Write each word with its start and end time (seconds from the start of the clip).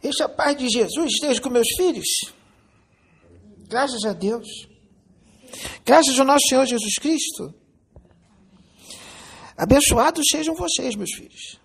Deixa 0.00 0.24
a 0.24 0.28
paz 0.28 0.56
de 0.56 0.68
Jesus 0.68 1.12
esteja 1.12 1.40
com 1.40 1.50
meus 1.50 1.68
filhos. 1.76 2.06
Graças 3.68 4.04
a 4.04 4.12
Deus. 4.12 4.46
Graças 5.84 6.18
ao 6.18 6.26
nosso 6.26 6.46
Senhor 6.48 6.66
Jesus 6.66 6.94
Cristo. 6.94 7.54
Abençoados 9.56 10.24
sejam 10.30 10.54
vocês, 10.54 10.94
meus 10.94 11.12
filhos. 11.12 11.58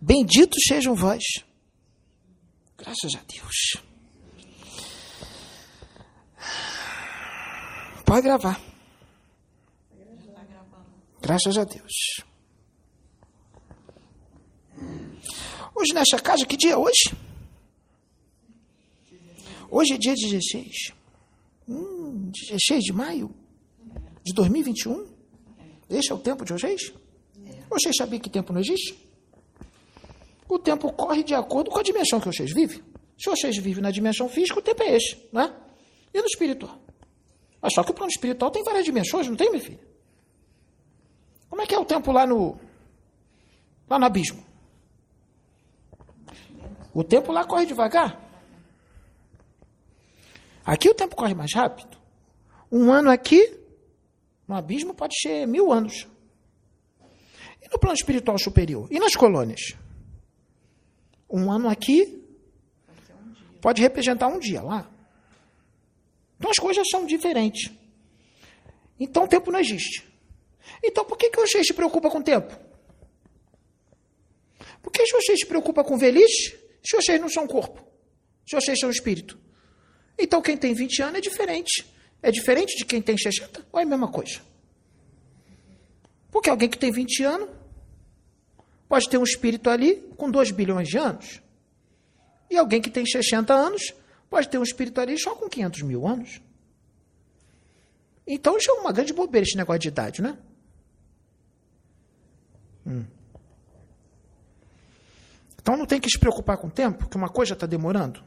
Benditos 0.00 0.62
sejam 0.68 0.94
vós. 0.94 1.22
Graças 2.76 3.14
a 3.14 3.22
Deus. 3.26 3.82
Pode 8.04 8.22
gravar. 8.22 8.60
Graças 11.20 11.58
a 11.58 11.64
Deus. 11.64 11.92
Hoje 15.74 15.92
nesta 15.92 16.20
casa, 16.20 16.46
que 16.46 16.56
dia 16.56 16.72
é 16.72 16.76
hoje? 16.76 17.25
Hoje 19.78 19.92
é 19.92 19.98
dia 19.98 20.14
16. 20.14 20.94
Hum, 21.68 22.30
16 22.48 22.82
de 22.82 22.94
maio 22.94 23.30
de 24.24 24.32
2021? 24.32 25.06
Este 25.90 26.12
é 26.12 26.14
o 26.14 26.18
tempo 26.18 26.46
de 26.46 26.54
vocês? 26.54 26.94
Vocês 27.68 27.94
sabiam 27.94 28.18
que 28.18 28.30
tempo 28.30 28.54
não 28.54 28.60
existe? 28.62 28.96
O 30.48 30.58
tempo 30.58 30.90
corre 30.94 31.22
de 31.22 31.34
acordo 31.34 31.70
com 31.70 31.78
a 31.78 31.82
dimensão 31.82 32.18
que 32.18 32.26
vocês 32.26 32.54
vivem. 32.54 32.82
Se 33.18 33.28
vocês 33.28 33.58
vivem 33.58 33.82
na 33.82 33.90
dimensão 33.90 34.30
física, 34.30 34.58
o 34.58 34.62
tempo 34.62 34.82
é 34.82 34.96
esse, 34.96 35.18
não 35.30 35.42
é? 35.42 35.54
E 36.14 36.20
no 36.22 36.26
espiritual? 36.26 36.80
Mas 37.60 37.74
só 37.74 37.84
que 37.84 37.90
o 37.90 37.94
plano 37.94 38.10
espiritual 38.10 38.50
tem 38.50 38.64
várias 38.64 38.86
dimensões, 38.86 39.28
não 39.28 39.36
tem, 39.36 39.50
meu 39.50 39.60
filho? 39.60 39.80
Como 41.50 41.60
é 41.60 41.66
que 41.66 41.74
é 41.74 41.78
o 41.78 41.84
tempo 41.84 42.12
lá 42.12 42.26
no 42.26 42.58
lá 43.90 43.98
no 43.98 44.06
abismo? 44.06 44.42
O 46.94 47.04
tempo 47.04 47.30
lá 47.30 47.44
corre 47.44 47.66
devagar. 47.66 48.25
Aqui 50.66 50.88
o 50.88 50.94
tempo 50.94 51.14
corre 51.14 51.32
mais 51.32 51.54
rápido. 51.54 51.96
Um 52.72 52.92
ano 52.92 53.08
aqui, 53.08 53.56
no 54.48 54.56
abismo, 54.56 54.92
pode 54.92 55.14
ser 55.20 55.46
mil 55.46 55.72
anos. 55.72 56.08
E 57.62 57.68
no 57.70 57.78
plano 57.78 57.94
espiritual 57.94 58.36
superior? 58.36 58.88
E 58.90 58.98
nas 58.98 59.14
colônias? 59.14 59.76
Um 61.30 61.52
ano 61.52 61.68
aqui 61.68 62.20
pode 63.60 63.80
representar 63.80 64.26
um 64.26 64.40
dia 64.40 64.60
lá. 64.60 64.90
Então 66.36 66.50
as 66.50 66.58
coisas 66.58 66.84
são 66.90 67.06
diferentes. 67.06 67.70
Então 68.98 69.22
o 69.22 69.28
tempo 69.28 69.52
não 69.52 69.60
existe. 69.60 70.04
Então 70.82 71.04
por 71.04 71.16
que, 71.16 71.30
que 71.30 71.40
vocês 71.40 71.64
se 71.64 71.74
preocupam 71.74 72.10
com 72.10 72.18
o 72.18 72.24
tempo? 72.24 72.58
Por 74.82 74.90
que 74.90 75.06
vocês 75.12 75.38
se 75.38 75.46
preocupam 75.46 75.84
com 75.84 75.96
velhice 75.96 76.58
se 76.84 76.96
vocês 76.96 77.20
não 77.20 77.28
são 77.28 77.46
corpo? 77.46 77.86
Se 78.48 78.56
vocês 78.56 78.78
são 78.80 78.90
espírito? 78.90 79.45
Então 80.18 80.40
quem 80.40 80.56
tem 80.56 80.74
20 80.74 81.02
anos 81.02 81.18
é 81.18 81.20
diferente. 81.20 81.86
É 82.22 82.30
diferente 82.30 82.76
de 82.76 82.84
quem 82.84 83.02
tem 83.02 83.16
60 83.16 83.66
ou 83.70 83.78
é 83.78 83.82
a 83.82 83.86
mesma 83.86 84.08
coisa? 84.08 84.40
Porque 86.30 86.50
alguém 86.50 86.68
que 86.68 86.78
tem 86.78 86.90
20 86.90 87.24
anos 87.24 87.48
pode 88.88 89.08
ter 89.08 89.18
um 89.18 89.24
espírito 89.24 89.68
ali 89.68 89.96
com 90.16 90.30
2 90.30 90.50
bilhões 90.50 90.88
de 90.88 90.98
anos. 90.98 91.42
E 92.50 92.56
alguém 92.56 92.80
que 92.80 92.90
tem 92.90 93.04
60 93.04 93.52
anos 93.52 93.94
pode 94.30 94.48
ter 94.48 94.58
um 94.58 94.62
espírito 94.62 95.00
ali 95.00 95.18
só 95.18 95.34
com 95.34 95.48
500 95.48 95.82
mil 95.82 96.06
anos. 96.06 96.40
Então 98.26 98.56
isso 98.56 98.70
é 98.70 98.74
uma 98.74 98.92
grande 98.92 99.12
bobeira 99.12 99.46
esse 99.46 99.56
negócio 99.56 99.80
de 99.80 99.88
idade, 99.88 100.20
né? 100.20 100.36
Hum. 102.86 103.04
Então 105.60 105.76
não 105.76 105.86
tem 105.86 106.00
que 106.00 106.08
se 106.08 106.18
preocupar 106.18 106.58
com 106.58 106.68
o 106.68 106.70
tempo, 106.70 107.08
que 107.08 107.16
uma 107.16 107.28
coisa 107.28 107.52
está 107.52 107.66
demorando. 107.66 108.22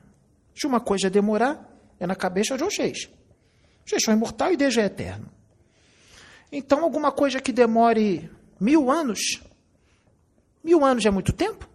Se 0.55 0.67
uma 0.67 0.79
coisa 0.79 1.09
demorar, 1.09 1.78
é 1.99 2.07
na 2.07 2.15
cabeça 2.15 2.57
de 2.57 2.63
vocês. 2.63 3.09
Vocês 3.85 4.01
são 4.03 4.13
imortais 4.13 4.53
e 4.53 4.57
Deus 4.57 4.77
é 4.77 4.85
eterno. 4.85 5.29
Então, 6.51 6.83
alguma 6.83 7.11
coisa 7.11 7.39
que 7.41 7.51
demore 7.51 8.29
mil 8.59 8.89
anos, 8.89 9.19
mil 10.63 10.83
anos 10.83 11.05
é 11.05 11.11
muito 11.11 11.33
tempo? 11.33 11.67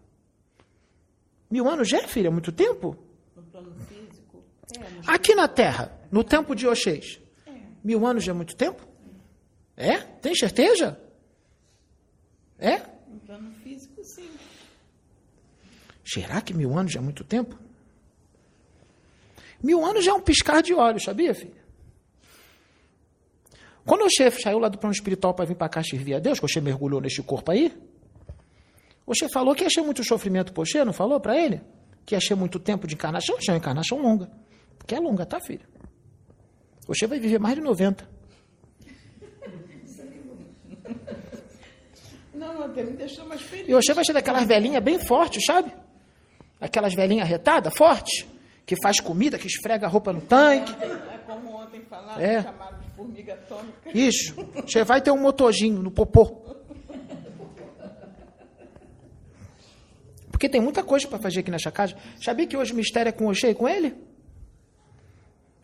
Mil 1.50 1.68
anos 1.68 1.88
já, 1.88 2.06
filha, 2.08 2.28
é 2.28 2.30
muito 2.30 2.50
tempo? 2.50 2.96
No 3.36 3.42
plano 3.44 3.74
físico. 3.86 4.42
É, 4.76 5.12
Aqui 5.12 5.34
na 5.34 5.46
Terra, 5.46 5.96
no 6.10 6.24
tempo 6.24 6.54
de 6.54 6.66
vocês, 6.66 7.20
é. 7.46 7.52
mil 7.82 8.04
anos 8.06 8.24
já 8.24 8.32
é 8.32 8.34
muito 8.34 8.56
tempo? 8.56 8.86
É? 9.76 9.98
Tem 9.98 10.34
certeza? 10.34 11.00
É? 12.58 12.78
No 13.08 13.20
plano 13.20 13.52
físico, 13.62 14.02
sim. 14.02 14.28
Será 16.04 16.40
que 16.40 16.54
mil 16.54 16.76
anos 16.76 16.92
já 16.92 17.00
é 17.00 17.02
muito 17.02 17.24
tempo? 17.24 17.58
Mil 19.64 19.82
anos 19.82 20.04
já 20.04 20.10
é 20.10 20.14
um 20.14 20.20
piscar 20.20 20.62
de 20.62 20.74
olhos, 20.74 21.04
sabia, 21.04 21.34
filha? 21.34 21.64
Quando 23.86 24.02
o 24.04 24.10
chefe 24.10 24.42
saiu 24.42 24.58
lá 24.58 24.68
do 24.68 24.76
plano 24.76 24.92
espiritual 24.92 25.32
para 25.32 25.46
vir 25.46 25.54
para 25.54 25.70
cá 25.70 25.82
servir 25.82 26.16
a 26.16 26.18
Deus, 26.18 26.38
que 26.38 26.44
o 26.44 26.48
chefe 26.48 26.60
mergulhou 26.60 27.00
neste 27.00 27.22
corpo 27.22 27.50
aí, 27.50 27.72
o 29.06 29.14
chefe 29.14 29.32
falou 29.32 29.54
que 29.54 29.64
ia 29.64 29.70
ser 29.70 29.80
muito 29.80 30.04
sofrimento 30.04 30.52
para 30.52 30.62
você, 30.62 30.84
não 30.84 30.92
falou 30.92 31.18
para 31.18 31.40
ele? 31.40 31.62
Que 32.04 32.14
ia 32.14 32.20
ser 32.20 32.34
muito 32.34 32.58
tempo 32.58 32.86
de 32.86 32.94
encarnação? 32.94 33.38
É 33.38 33.52
uma 33.52 33.56
encarnação 33.56 34.02
longa. 34.02 34.30
Porque 34.76 34.94
é 34.94 35.00
longa, 35.00 35.24
tá, 35.24 35.40
filho? 35.40 35.66
O 36.86 36.92
chefe 36.92 37.08
vai 37.08 37.18
viver 37.18 37.38
mais 37.38 37.54
de 37.54 37.62
90. 37.62 38.06
Não, 42.34 42.64
até 42.64 42.82
me 42.82 42.92
deixou 42.92 43.26
mais 43.26 43.40
feliz. 43.40 43.66
E 43.66 43.74
o 43.74 43.80
chefe 43.80 43.94
vai 43.94 44.04
ser 44.04 44.12
daquelas 44.12 44.44
velhinhas 44.44 44.84
bem 44.84 44.98
fortes, 44.98 45.42
sabe? 45.46 45.72
Aquelas 46.60 46.92
velhinhas 46.92 47.26
retadas, 47.26 47.72
fortes, 47.74 48.26
que 48.66 48.74
faz 48.82 49.00
comida, 49.00 49.38
que 49.38 49.46
esfrega 49.46 49.86
a 49.86 49.88
roupa 49.88 50.12
no 50.12 50.20
tanque. 50.20 50.72
É 50.82 51.18
como 51.26 51.54
ontem 51.56 51.80
falaram, 51.82 52.20
É. 52.22 52.42
chamaram 52.42 52.78
de 52.80 52.90
formiga 52.96 53.34
atômica. 53.34 53.90
Isso. 53.92 54.34
Você 54.66 54.82
vai 54.84 55.00
ter 55.02 55.10
um 55.10 55.20
motorzinho 55.20 55.82
no 55.82 55.90
popô. 55.90 56.42
Porque 60.30 60.48
tem 60.48 60.60
muita 60.60 60.82
coisa 60.82 61.06
para 61.06 61.18
fazer 61.18 61.40
aqui 61.40 61.50
nessa 61.50 61.70
casa. 61.70 61.96
Sabia 62.22 62.46
que 62.46 62.56
hoje 62.56 62.72
o 62.72 62.76
mistério 62.76 63.08
é 63.08 63.12
com 63.12 63.26
o 63.26 63.30
Oxê 63.30 63.50
e 63.50 63.54
com 63.54 63.68
ele? 63.68 63.94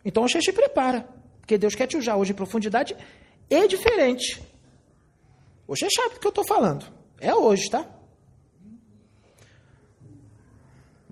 Então 0.05 0.23
o 0.23 0.25
Oxê 0.25 0.41
se 0.41 0.53
prepara. 0.53 1.07
Porque 1.39 1.57
Deus 1.57 1.75
quer 1.75 1.87
te 1.87 1.97
usar 1.97 2.15
hoje 2.15 2.31
em 2.31 2.35
profundidade 2.35 2.95
e 3.49 3.67
diferente. 3.67 4.41
Oxê 5.67 5.87
sabe 5.93 6.15
do 6.15 6.19
que 6.19 6.27
eu 6.27 6.29
estou 6.29 6.45
falando. 6.45 6.85
É 7.19 7.33
hoje, 7.35 7.69
tá? 7.69 7.85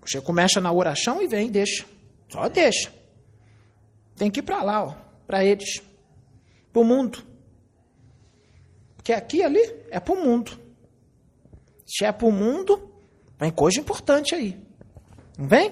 Você 0.09 0.20
começa 0.20 0.59
na 0.59 0.72
oração 0.72 1.22
e 1.22 1.28
vem, 1.28 1.52
deixa. 1.52 1.86
Só 2.30 2.50
deixa. 2.50 2.92
Tem 4.16 4.31
que 4.31 4.39
ir 4.39 4.44
para 4.44 4.63
lá, 4.63 4.84
ó, 4.84 4.95
para 5.28 5.45
eles. 5.45 5.84
Para 6.74 6.81
o 6.81 6.84
mundo. 6.84 7.24
Porque 8.95 9.13
aqui 9.13 9.44
ali 9.44 9.62
é 9.92 10.00
para 10.00 10.16
o 10.16 10.24
mundo. 10.25 10.60
Se 11.86 12.06
é 12.06 12.12
para 12.12 12.25
o 12.25 12.31
mundo, 12.31 12.92
vem 13.39 13.51
coisa 13.51 13.80
importante 13.80 14.34
aí. 14.34 14.60
Não 15.38 15.48
vem? 15.48 15.72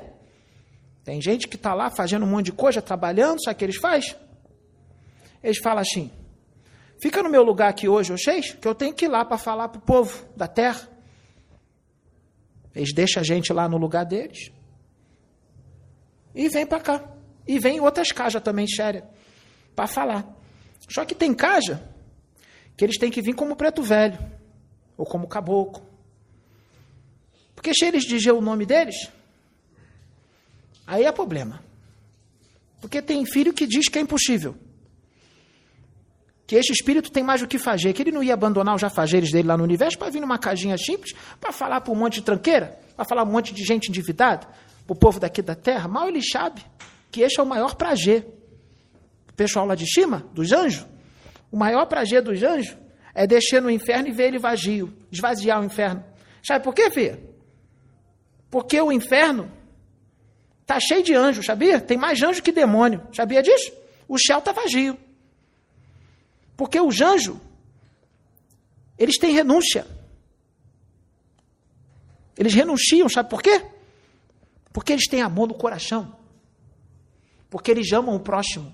Tem 1.03 1.19
gente 1.19 1.47
que 1.47 1.56
está 1.56 1.73
lá 1.73 1.89
fazendo 1.89 2.23
um 2.23 2.29
monte 2.29 2.45
de 2.45 2.51
coisa, 2.51 2.79
trabalhando, 2.79 3.44
sabe 3.44 3.56
o 3.56 3.57
que 3.57 3.65
eles 3.65 3.77
fazem? 3.77 4.13
Eles 5.41 5.57
falam 5.57 5.81
assim: 5.81 6.12
fica 7.00 7.23
no 7.23 7.29
meu 7.29 7.41
lugar 7.41 7.69
aqui 7.69 7.88
hoje, 7.89 8.12
vocês, 8.12 8.53
que 8.53 8.67
eu 8.67 8.75
tenho 8.75 8.94
que 8.94 9.06
ir 9.06 9.07
lá 9.07 9.25
para 9.25 9.39
falar 9.39 9.69
para 9.69 9.79
o 9.79 9.81
povo 9.81 10.27
da 10.35 10.47
terra. 10.47 10.88
Eles 12.77 12.94
deixam 12.94 13.21
a 13.21 13.24
gente 13.25 13.51
lá 13.51 13.68
no 13.68 13.75
lugar 13.75 14.06
deles. 14.06 14.51
E 16.35 16.47
vem 16.47 16.65
para 16.65 16.79
cá. 16.79 17.03
E 17.47 17.57
vem 17.57 17.79
outras 17.79 18.12
casas 18.12 18.41
também, 18.44 18.68
sérias, 18.68 19.03
para 19.75 19.88
falar. 19.88 20.38
Só 20.88 21.03
que 21.03 21.15
tem 21.15 21.33
casa 21.33 21.81
que 22.75 22.85
eles 22.85 23.00
têm 23.00 23.09
que 23.09 23.21
vir 23.21 23.33
como 23.33 23.56
preto 23.56 23.81
velho, 23.81 24.19
ou 24.95 25.06
como 25.06 25.27
caboclo. 25.27 25.88
Porque 27.56 27.74
se 27.74 27.85
eles 27.85 28.03
dizer 28.03 28.31
o 28.31 28.41
nome 28.41 28.65
deles, 28.65 29.09
aí 30.85 31.06
é 31.06 31.12
problema. 31.12 31.63
Porque 32.79 33.01
tem 33.01 33.25
filho 33.25 33.53
que 33.53 33.65
diz 33.65 33.89
que 33.89 33.97
é 33.97 34.01
impossível. 34.01 34.56
Que 36.47 36.55
esse 36.55 36.71
espírito 36.71 37.11
tem 37.11 37.23
mais 37.23 37.41
o 37.41 37.47
que 37.47 37.59
fazer, 37.59 37.91
que 37.91 38.01
ele 38.01 38.11
não 38.11 38.23
ia 38.23 38.33
abandonar 38.33 38.73
os 38.73 38.81
jafazeres 38.81 39.31
dele 39.31 39.49
lá 39.49 39.57
no 39.57 39.65
universo 39.65 39.97
para 39.99 40.09
vir 40.09 40.21
numa 40.21 40.39
casinha 40.39 40.77
simples, 40.77 41.13
para 41.41 41.51
falar 41.51 41.81
para 41.81 41.91
um 41.91 41.95
monte 41.95 42.15
de 42.15 42.21
tranqueira, 42.21 42.79
para 42.95 43.03
falar 43.03 43.23
um 43.23 43.31
monte 43.31 43.53
de 43.53 43.65
gente 43.65 43.89
endividada, 43.89 44.47
para 44.85 44.94
o 44.94 44.95
povo 44.95 45.19
daqui 45.19 45.41
da 45.41 45.55
terra. 45.55 45.89
Mal 45.89 46.07
ele 46.07 46.21
sabe 46.23 46.63
que 47.11 47.21
esse 47.21 47.38
é 47.38 47.44
o 47.44 47.45
maior 47.45 47.75
prazer. 47.75 48.25
O 49.29 49.33
pessoal 49.33 49.65
lá 49.65 49.75
de 49.75 49.85
cima, 49.85 50.25
dos 50.33 50.53
anjos, 50.53 50.88
o 51.51 51.57
maior 51.57 51.85
prazer 51.85 52.21
dos 52.21 52.41
anjos 52.41 52.77
é 53.13 53.27
descer 53.27 53.61
no 53.61 53.69
inferno 53.69 54.07
e 54.07 54.11
ver 54.11 54.27
ele 54.27 54.39
vazio, 54.39 54.93
esvaziar 55.11 55.59
o 55.61 55.65
inferno. 55.65 56.01
Sabe 56.41 56.63
por 56.63 56.73
quê, 56.73 56.89
filha? 56.89 57.19
Porque 58.50 58.79
o 58.79 58.89
inferno 58.89 59.51
está 60.61 60.79
cheio 60.79 61.03
de 61.03 61.13
anjos, 61.13 61.45
sabia? 61.45 61.81
Tem 61.81 61.97
mais 61.97 62.21
anjo 62.21 62.41
que 62.41 62.53
demônio. 62.53 63.05
Sabia 63.13 63.43
disso? 63.43 63.71
O 64.07 64.17
céu 64.17 64.39
está 64.39 64.53
vazio. 64.53 64.97
Porque 66.57 66.81
os 66.81 67.00
anjos, 67.00 67.38
eles 68.98 69.18
têm 69.19 69.31
renúncia. 69.31 69.86
Eles 72.36 72.54
renunciam, 72.54 73.07
sabe 73.07 73.30
por 73.30 73.42
quê? 73.42 73.63
Porque 74.74 74.92
eles 74.92 75.07
têm 75.07 75.21
amor 75.21 75.48
no 75.48 75.54
coração. 75.54 76.18
Porque 77.50 77.71
eles 77.71 77.92
amam 77.94 78.15
o 78.15 78.19
próximo. 78.19 78.74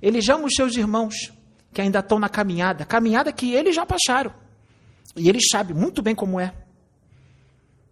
Eles 0.00 0.28
amam 0.28 0.46
os 0.46 0.54
seus 0.54 0.76
irmãos 0.76 1.32
que 1.72 1.80
ainda 1.80 2.00
estão 2.00 2.18
na 2.18 2.28
caminhada, 2.28 2.84
caminhada 2.84 3.32
que 3.32 3.54
eles 3.54 3.74
já 3.74 3.86
passaram. 3.86 4.34
E 5.16 5.28
eles 5.28 5.44
sabem 5.50 5.74
muito 5.74 6.02
bem 6.02 6.14
como 6.14 6.38
é. 6.38 6.54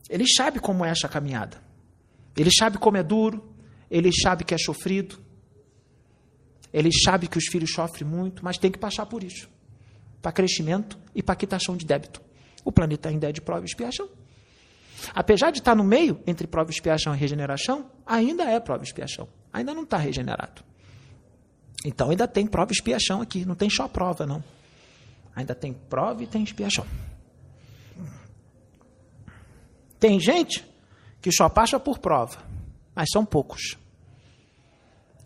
Eles 0.08 0.34
sabem 0.36 0.60
como 0.60 0.84
é 0.84 0.90
essa 0.90 1.08
caminhada. 1.08 1.62
Eles 2.36 2.54
sabem 2.58 2.78
como 2.78 2.96
é 2.96 3.02
duro, 3.02 3.52
eles 3.90 4.16
sabem 4.22 4.46
que 4.46 4.54
é 4.54 4.58
sofrido. 4.58 5.18
Eles 6.72 7.02
sabem 7.02 7.28
que 7.28 7.38
os 7.38 7.46
filhos 7.46 7.72
sofrem 7.72 8.08
muito, 8.08 8.44
mas 8.44 8.58
tem 8.58 8.70
que 8.70 8.78
passar 8.78 9.06
por 9.06 9.24
isso. 9.24 9.48
Para 10.22 10.32
crescimento 10.32 10.98
e 11.14 11.22
para 11.22 11.34
quitação 11.34 11.76
de 11.76 11.84
débito. 11.84 12.22
O 12.64 12.70
planeta 12.70 13.08
ainda 13.08 13.28
é 13.28 13.32
de 13.32 13.40
prova 13.40 13.62
e 13.62 13.66
expiação. 13.66 14.08
Apesar 15.14 15.50
de 15.50 15.58
estar 15.58 15.74
no 15.74 15.82
meio 15.82 16.20
entre 16.26 16.46
prova 16.46 16.70
e 16.70 16.74
expiação 16.74 17.14
e 17.14 17.18
regeneração, 17.18 17.90
ainda 18.06 18.44
é 18.44 18.60
prova 18.60 18.84
e 18.84 18.86
expiação. 18.86 19.28
Ainda 19.52 19.74
não 19.74 19.82
está 19.82 19.96
regenerado. 19.96 20.62
Então 21.84 22.10
ainda 22.10 22.28
tem 22.28 22.46
prova 22.46 22.70
e 22.70 22.74
expiação 22.74 23.22
aqui, 23.22 23.44
não 23.44 23.54
tem 23.54 23.70
só 23.70 23.88
prova, 23.88 24.26
não. 24.26 24.44
Ainda 25.34 25.54
tem 25.54 25.72
prova 25.72 26.22
e 26.22 26.26
tem 26.26 26.42
expiação. 26.42 26.86
Tem 29.98 30.18
gente 30.20 30.66
que 31.20 31.32
só 31.32 31.48
passa 31.48 31.78
por 31.78 31.98
prova, 31.98 32.42
mas 32.94 33.08
são 33.12 33.24
poucos. 33.24 33.76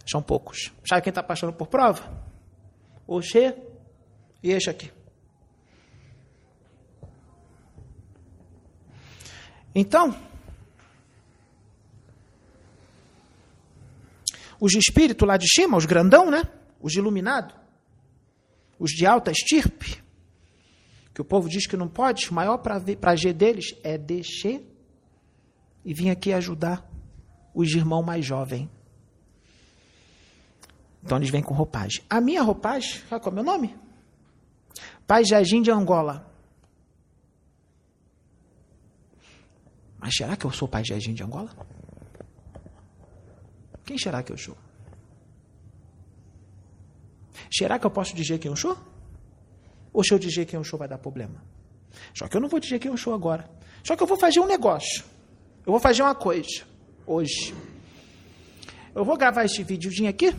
São 0.06 0.22
poucos. 0.22 0.72
Sabe 0.86 1.02
quem 1.02 1.10
está 1.10 1.22
passando 1.22 1.52
por 1.52 1.68
prova? 1.68 2.02
Oxê 3.06 3.54
e 4.42 4.50
este 4.50 4.70
aqui. 4.70 4.92
Então, 9.74 10.16
os 14.60 14.72
de 14.72 14.78
espírito 14.78 15.26
lá 15.26 15.36
de 15.36 15.50
cima, 15.52 15.76
os 15.76 15.84
grandão, 15.84 16.30
né? 16.30 16.42
Os 16.80 16.92
de 16.92 16.98
iluminado, 16.98 17.54
os 18.78 18.90
de 18.90 19.06
alta 19.06 19.30
estirpe, 19.30 20.02
que 21.12 21.20
o 21.20 21.24
povo 21.24 21.48
diz 21.48 21.66
que 21.66 21.76
não 21.76 21.88
pode, 21.88 22.28
o 22.30 22.34
maior 22.34 22.58
prazer 22.58 23.32
deles 23.32 23.74
é 23.82 23.96
descer 23.96 24.62
e 25.84 25.94
vir 25.94 26.10
aqui 26.10 26.32
ajudar 26.32 26.88
os 27.54 27.72
irmãos 27.72 28.04
mais 28.04 28.24
jovens. 28.24 28.68
Então 31.04 31.18
eles 31.18 31.30
vêm 31.30 31.42
com 31.42 31.52
roupagem. 31.52 32.02
A 32.08 32.20
minha 32.20 32.42
roupagem, 32.42 33.00
sabe 33.08 33.22
qual 33.22 33.26
é 33.26 33.28
o 33.28 33.34
meu 33.34 33.44
nome? 33.44 33.76
Pai 35.06 35.22
Jardim 35.24 35.60
de 35.60 35.70
Angola. 35.70 36.26
Mas 39.98 40.14
será 40.16 40.34
que 40.36 40.46
eu 40.46 40.50
sou 40.50 40.66
pai 40.66 40.82
Jardim 40.84 41.12
de 41.12 41.22
Angola? 41.22 41.50
Quem 43.84 43.98
será 43.98 44.22
que 44.22 44.32
eu 44.32 44.38
sou? 44.38 44.56
Será 47.52 47.78
que 47.78 47.86
eu 47.86 47.90
posso 47.90 48.16
dizer 48.16 48.38
quem 48.38 48.50
eu 48.50 48.56
sou? 48.56 48.76
Ou 49.92 50.02
se 50.02 50.12
eu 50.12 50.18
dizer 50.18 50.46
quem 50.46 50.56
eu 50.56 50.64
sou 50.64 50.78
vai 50.78 50.88
dar 50.88 50.98
problema? 50.98 51.44
Só 52.14 52.26
que 52.26 52.36
eu 52.36 52.40
não 52.40 52.48
vou 52.48 52.58
dizer 52.58 52.78
quem 52.78 52.90
eu 52.90 52.96
sou 52.96 53.12
agora. 53.12 53.48
Só 53.84 53.94
que 53.94 54.02
eu 54.02 54.06
vou 54.06 54.16
fazer 54.16 54.40
um 54.40 54.46
negócio. 54.46 55.04
Eu 55.66 55.72
vou 55.72 55.80
fazer 55.80 56.02
uma 56.02 56.14
coisa 56.14 56.64
hoje. 57.06 57.54
Eu 58.94 59.04
vou 59.04 59.16
gravar 59.18 59.44
esse 59.44 59.62
videozinho 59.62 60.08
aqui. 60.08 60.34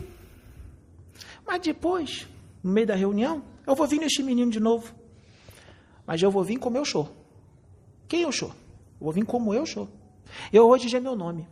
Mas 1.46 1.60
depois, 1.60 2.26
no 2.62 2.72
meio 2.72 2.86
da 2.86 2.94
reunião, 2.94 3.44
eu 3.66 3.74
vou 3.74 3.86
vir 3.86 4.00
nesse 4.00 4.22
menino 4.22 4.50
de 4.50 4.60
novo. 4.60 4.94
Mas 6.06 6.20
eu 6.22 6.30
vou 6.30 6.42
vir 6.42 6.58
como 6.58 6.76
eu 6.76 6.84
sou. 6.84 7.14
Quem 8.08 8.22
eu 8.22 8.32
sou? 8.32 8.48
Eu 8.48 9.04
vou 9.04 9.12
vir 9.12 9.24
como 9.24 9.54
eu 9.54 9.64
sou. 9.64 9.88
Eu 10.52 10.66
vou 10.66 10.76
dizer 10.78 11.00
meu 11.00 11.14
nome. 11.14 11.46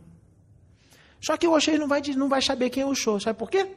Só 1.21 1.37
que 1.37 1.47
o 1.47 1.53
Oxê 1.53 1.77
não 1.77 1.87
vai, 1.87 2.01
não 2.15 2.29
vai 2.29 2.41
saber 2.41 2.69
quem 2.69 2.83
eu 2.83 2.93
sou. 2.95 3.19
Sabe 3.19 3.39
por 3.39 3.49
quê? 3.49 3.67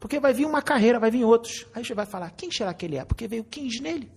Porque 0.00 0.20
vai 0.20 0.32
vir 0.32 0.46
uma 0.46 0.62
carreira, 0.62 0.98
vai 0.98 1.10
vir 1.10 1.24
outros. 1.24 1.66
Aí 1.74 1.84
você 1.84 1.94
vai 1.94 2.06
falar, 2.06 2.30
quem 2.30 2.50
será 2.50 2.72
que 2.72 2.86
ele 2.86 2.96
é? 2.96 3.04
Porque 3.04 3.26
veio 3.26 3.44
15 3.44 3.82
nele. 3.82 4.10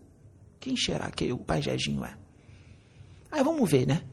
Quem 0.59 0.77
será 0.77 1.09
que 1.09 1.31
o 1.33 1.39
pai 1.39 1.61
Jezinho 1.61 2.05
é? 2.05 2.15
Aí 3.31 3.43
vamos 3.43 3.69
ver, 3.69 3.87
né? 3.87 4.03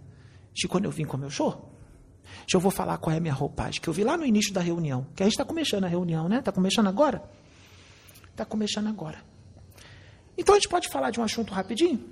Se 0.56 0.66
quando 0.66 0.86
eu 0.86 0.90
vim 0.90 1.04
como 1.04 1.24
eu 1.24 1.30
sou, 1.30 1.67
eu 2.56 2.60
vou 2.60 2.70
falar 2.70 2.98
qual 2.98 3.12
é 3.12 3.18
a 3.18 3.20
minha 3.20 3.34
roupagem, 3.34 3.80
que 3.80 3.88
eu 3.88 3.92
vi 3.92 4.04
lá 4.04 4.16
no 4.16 4.24
início 4.24 4.52
da 4.52 4.60
reunião, 4.60 5.06
que 5.14 5.22
a 5.22 5.26
gente 5.26 5.34
está 5.34 5.44
começando 5.44 5.84
a 5.84 5.88
reunião, 5.88 6.28
né? 6.28 6.38
Está 6.38 6.52
começando 6.52 6.86
agora? 6.86 7.22
Está 8.30 8.44
começando 8.44 8.88
agora. 8.88 9.22
Então 10.36 10.54
a 10.54 10.58
gente 10.58 10.68
pode 10.68 10.88
falar 10.88 11.10
de 11.10 11.20
um 11.20 11.24
assunto 11.24 11.52
rapidinho? 11.52 12.02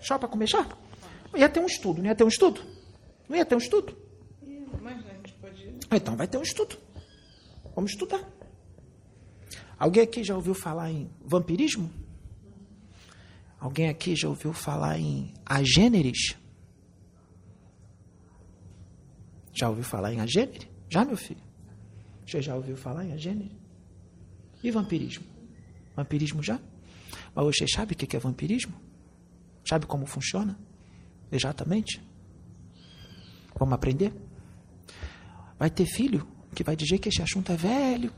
Só 0.00 0.18
para 0.18 0.28
começar? 0.28 0.66
Ia 1.34 1.48
ter 1.48 1.60
um 1.60 1.66
estudo, 1.66 2.02
não 2.02 2.08
ia 2.08 2.14
ter 2.14 2.24
um 2.24 2.28
estudo? 2.28 2.60
Não 3.28 3.36
ia 3.36 3.44
ter 3.44 3.54
um 3.54 3.58
estudo? 3.58 3.96
Mas 4.82 5.06
a 5.06 5.10
gente 5.10 5.32
pode. 5.34 5.74
Então 5.90 6.16
vai 6.16 6.26
ter 6.26 6.38
um 6.38 6.42
estudo. 6.42 6.76
Vamos 7.74 7.92
estudar. 7.92 8.20
Alguém 9.78 10.02
aqui 10.02 10.22
já 10.22 10.34
ouviu 10.34 10.54
falar 10.54 10.90
em 10.90 11.10
vampirismo? 11.24 11.90
Alguém 13.58 13.88
aqui 13.88 14.14
já 14.16 14.28
ouviu 14.28 14.52
falar 14.52 14.98
em 14.98 15.32
agêneres? 15.46 16.36
Já 19.52 19.68
ouviu 19.68 19.84
falar 19.84 20.12
em 20.12 20.20
agênere? 20.20 20.68
Já, 20.88 21.04
meu 21.04 21.16
filho? 21.16 21.42
Você 22.26 22.40
já 22.40 22.54
ouviu 22.54 22.76
falar 22.76 23.04
em 23.04 23.12
agênere? 23.12 23.52
E 24.62 24.70
vampirismo? 24.70 25.24
Vampirismo 25.94 26.42
já? 26.42 26.58
Mas 27.34 27.44
você 27.44 27.66
sabe 27.66 27.94
o 27.94 27.96
que 27.96 28.16
é 28.16 28.18
vampirismo? 28.18 28.74
Sabe 29.64 29.86
como 29.86 30.06
funciona? 30.06 30.58
Exatamente. 31.30 32.00
Vamos 33.58 33.74
aprender? 33.74 34.12
Vai 35.58 35.70
ter 35.70 35.86
filho 35.86 36.26
que 36.54 36.64
vai 36.64 36.76
dizer 36.76 36.98
que 36.98 37.08
esse 37.08 37.22
assunto 37.22 37.52
é 37.52 37.56
velho. 37.56 38.12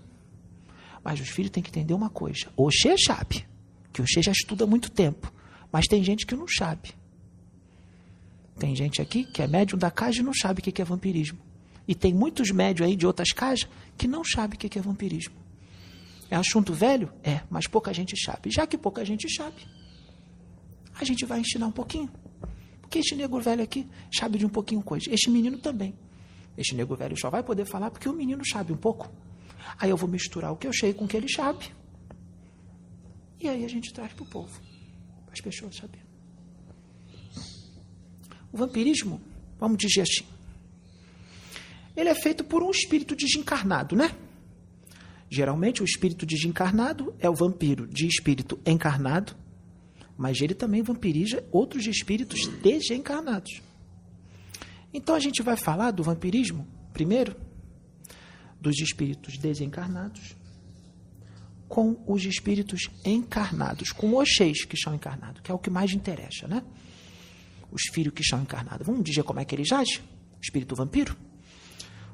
Mas 1.03 1.21
os 1.21 1.29
filhos 1.29 1.51
têm 1.51 1.63
que 1.63 1.71
entender 1.71 1.95
uma 1.95 2.11
coisa. 2.11 2.51
Oxê 2.57 2.97
sabe, 2.99 3.47
que 3.93 4.01
o 4.01 4.05
Oxê 4.05 4.23
já 4.23 4.33
estuda 4.33 4.65
há 4.65 4.67
muito 4.67 4.91
tempo. 4.91 5.33
Mas 5.71 5.87
tem 5.87 6.03
gente 6.03 6.27
que 6.27 6.35
não 6.35 6.47
sabe. 6.49 6.95
Tem 8.59 8.75
gente 8.75 9.03
aqui 9.03 9.25
que 9.25 9.43
é 9.43 9.47
médium 9.47 9.79
da 9.79 9.91
casa 9.91 10.21
e 10.21 10.23
não 10.23 10.33
sabe 10.33 10.61
o 10.61 10.63
que 10.63 10.81
é 10.81 10.85
vampirismo. 10.85 11.39
E 11.87 11.95
tem 11.95 12.15
muitos 12.15 12.51
médios 12.51 12.89
aí 12.89 12.97
de 12.97 13.07
outras 13.07 13.31
casas 13.33 13.69
que 13.97 14.07
não 14.07 14.25
sabem 14.25 14.57
o 14.57 14.59
que 14.59 14.79
é 14.79 14.83
vampirismo. 14.83 15.35
É 16.31 16.37
assunto 16.37 16.73
velho? 16.73 17.13
É, 17.23 17.43
mas 17.51 17.67
pouca 17.67 17.93
gente 17.93 18.17
sabe. 18.23 18.51
Já 18.51 18.67
que 18.67 18.79
pouca 18.79 19.05
gente 19.05 19.33
sabe, 19.35 19.67
a 20.95 21.05
gente 21.05 21.25
vai 21.25 21.41
ensinar 21.41 21.67
um 21.67 21.73
pouquinho. 21.73 22.11
Porque 22.81 22.99
este 22.99 23.15
nego 23.15 23.41
velho 23.41 23.63
aqui 23.63 23.87
sabe 24.13 24.39
de 24.39 24.47
um 24.47 24.49
pouquinho 24.49 24.83
coisa. 24.83 25.13
Este 25.13 25.29
menino 25.29 25.59
também. 25.59 25.95
Este 26.57 26.75
nego 26.75 26.95
velho 26.97 27.17
só 27.19 27.29
vai 27.29 27.43
poder 27.43 27.65
falar 27.65 27.91
porque 27.91 28.09
o 28.09 28.13
menino 28.13 28.45
sabe 28.47 28.73
um 28.73 28.77
pouco. 28.77 29.13
Aí 29.79 29.91
eu 29.91 29.97
vou 29.97 30.09
misturar 30.09 30.53
o 30.53 30.57
que 30.57 30.67
eu 30.67 30.73
sei 30.73 30.95
com 30.95 31.05
o 31.05 31.09
que 31.09 31.17
ele 31.17 31.29
sabe. 31.29 31.67
E 33.41 33.49
aí 33.49 33.65
a 33.65 33.69
gente 33.69 33.93
traz 33.93 34.13
para 34.13 34.23
o 34.23 34.27
povo, 34.27 34.61
para 35.27 35.35
as 35.35 35.41
pessoas 35.41 35.77
saberem. 35.77 36.04
O 38.55 38.57
vampirismo, 38.57 39.21
vamos 39.59 39.77
dizer 39.79 40.03
assim, 40.03 40.25
ele 41.97 42.09
é 42.09 42.15
feito 42.15 42.45
por 42.45 42.63
um 42.63 42.71
espírito 42.71 43.17
desencarnado, 43.17 43.97
né? 43.97 44.15
Geralmente 45.29 45.83
o 45.83 45.85
espírito 45.85 46.25
desencarnado 46.25 47.13
é 47.19 47.29
o 47.29 47.35
vampiro 47.35 47.85
de 47.89 48.07
espírito 48.07 48.57
encarnado, 48.65 49.35
mas 50.17 50.41
ele 50.41 50.55
também 50.55 50.83
vampiriza 50.83 51.45
outros 51.51 51.89
espíritos 51.89 52.47
desencarnados. 52.63 53.61
Então 54.93 55.17
a 55.17 55.19
gente 55.19 55.43
vai 55.43 55.57
falar 55.57 55.91
do 55.91 56.05
vampirismo, 56.05 56.65
primeiro, 56.93 57.35
dos 58.61 58.79
espíritos 58.79 59.37
desencarnados, 59.37 60.37
com 61.67 62.01
os 62.07 62.25
espíritos 62.25 62.83
encarnados, 63.05 63.91
com 63.91 64.17
os 64.17 64.33
seis 64.37 64.65
que 64.65 64.77
são 64.77 64.95
encarnados, 64.95 65.41
que 65.41 65.51
é 65.51 65.55
o 65.55 65.59
que 65.59 65.71
mais 65.71 65.93
interessa, 65.93 66.47
né? 66.47 66.63
Os 67.75 67.83
filhos 67.93 68.15
que 68.15 68.25
são 68.25 68.41
encarnados. 68.41 68.87
Vamos 68.87 69.05
dizer 69.05 69.25
como 69.25 69.41
é 69.41 69.45
que 69.45 69.55
eles 69.55 69.71
agem? 69.73 70.01
Espírito 70.41 70.75
vampiro? 70.75 71.17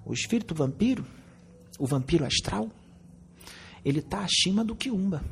O 0.04 0.12
espírito 0.12 0.54
vampiro, 0.54 1.06
o 1.78 1.86
vampiro 1.86 2.24
astral, 2.24 2.70
ele 3.84 4.00
está 4.00 4.24
acima 4.24 4.64
do 4.64 4.74
quiumba. 4.74 5.22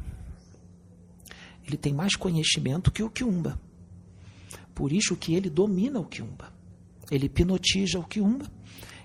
Ele 1.66 1.76
tem 1.76 1.92
mais 1.92 2.14
conhecimento 2.14 2.90
que 2.90 3.02
o 3.02 3.10
quiumba. 3.10 3.60
Por 4.74 4.92
isso 4.92 5.16
que 5.16 5.34
ele 5.34 5.50
domina 5.50 5.98
o 5.98 6.04
quiumba. 6.04 6.52
Ele 7.10 7.26
hipnotiza 7.26 7.98
o 7.98 8.04
quiumba 8.04 8.50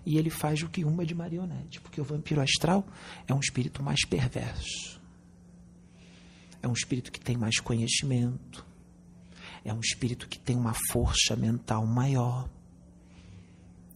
e 0.05 0.17
ele 0.17 0.29
faz 0.29 0.61
o 0.61 0.69
quiumba 0.69 1.05
de 1.05 1.15
marionete, 1.15 1.79
porque 1.81 1.99
o 1.99 2.03
vampiro 2.03 2.41
astral 2.41 2.85
é 3.27 3.33
um 3.33 3.39
espírito 3.39 3.81
mais 3.81 4.05
perverso. 4.05 5.01
É 6.61 6.67
um 6.67 6.73
espírito 6.73 7.11
que 7.11 7.19
tem 7.19 7.35
mais 7.35 7.59
conhecimento. 7.59 8.65
É 9.63 9.74
um 9.74 9.79
espírito 9.79 10.27
que 10.27 10.39
tem 10.39 10.58
uma 10.58 10.74
força 10.91 11.36
mental 11.36 11.86
maior. 11.86 12.50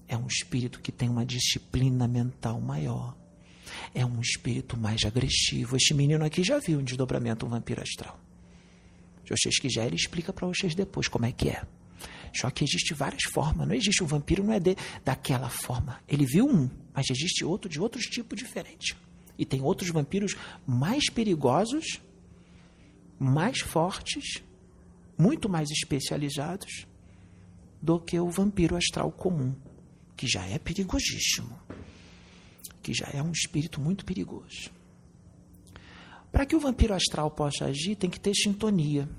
É 0.08 0.18
um 0.18 0.28
espírito 0.28 0.80
que 0.80 0.92
tem 0.92 1.10
uma 1.10 1.26
disciplina 1.26 2.08
mental 2.08 2.62
maior. 2.62 3.16
É 3.94 4.06
um 4.06 4.22
espírito 4.22 4.78
mais 4.78 5.04
agressivo. 5.04 5.76
Este 5.76 5.94
menino 5.94 6.24
aqui 6.24 6.44
já 6.44 6.60
viu 6.60 6.80
um 6.80 6.84
desdobramento 6.84 7.46
um 7.46 7.50
vampiro 7.50 7.82
astral. 7.82 8.18
Vocês 9.30 9.60
quiserem, 9.60 9.90
ele 9.90 9.96
explica 9.98 10.32
para 10.32 10.48
vocês 10.48 10.74
depois 10.74 11.10
como 11.10 11.26
é 11.26 11.32
que 11.34 11.50
é. 11.50 11.62
Só 12.34 12.50
que 12.50 12.64
existe 12.64 12.94
várias 12.94 13.24
formas. 13.24 13.68
Não 13.68 13.76
existe 13.76 14.04
o 14.04 14.08
vampiro 14.08 14.44
não 14.44 14.54
é 14.54 14.60
de, 14.60 14.76
daquela 15.04 15.50
forma. 15.50 16.00
Ele 16.08 16.26
viu 16.26 16.48
um, 16.48 16.70
mas 16.94 17.10
existe 17.10 17.44
outro 17.44 17.70
de 17.70 17.80
outros 17.80 18.06
tipos 18.06 18.38
diferentes. 18.38 18.96
E 19.38 19.46
tem 19.46 19.62
outros 19.62 19.90
vampiros 19.90 20.36
mais 20.66 21.10
perigosos, 21.10 22.02
mais 23.20 23.60
fortes, 23.60 24.42
muito 25.18 25.50
mais 25.50 25.70
especializados 25.72 26.86
do 27.82 28.00
que 28.00 28.20
o 28.20 28.30
vampiro 28.30 28.76
astral 28.76 29.12
comum, 29.12 29.56
que 30.16 30.28
já 30.28 30.46
é 30.46 30.60
perigosíssimo, 30.60 31.60
que 32.82 32.94
já 32.94 33.08
é 33.14 33.22
um 33.22 33.32
espírito 33.32 33.82
muito 33.82 34.06
perigoso. 34.06 34.72
Para 36.32 36.46
que 36.46 36.56
o 36.56 36.60
vampiro 36.60 36.94
astral 36.94 37.32
possa 37.32 37.66
agir, 37.66 37.96
tem 37.96 38.10
que 38.10 38.20
ter 38.20 38.34
sintonia. 38.36 39.10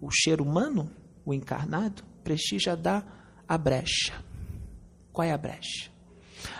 O 0.00 0.10
ser 0.12 0.40
humano, 0.40 0.90
o 1.24 1.34
encarnado, 1.34 2.04
precisa 2.22 2.76
dar 2.76 3.42
a 3.48 3.58
brecha. 3.58 4.22
Qual 5.12 5.26
é 5.26 5.32
a 5.32 5.38
brecha? 5.38 5.90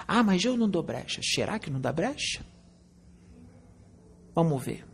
Ah, 0.07 0.23
mas 0.23 0.45
eu 0.45 0.57
não 0.57 0.69
dou 0.69 0.83
brecha. 0.83 1.21
Será 1.23 1.59
que 1.59 1.71
não 1.71 1.81
dá 1.81 1.93
brecha? 1.93 2.45
Vamos 4.35 4.65
ver. 4.65 4.85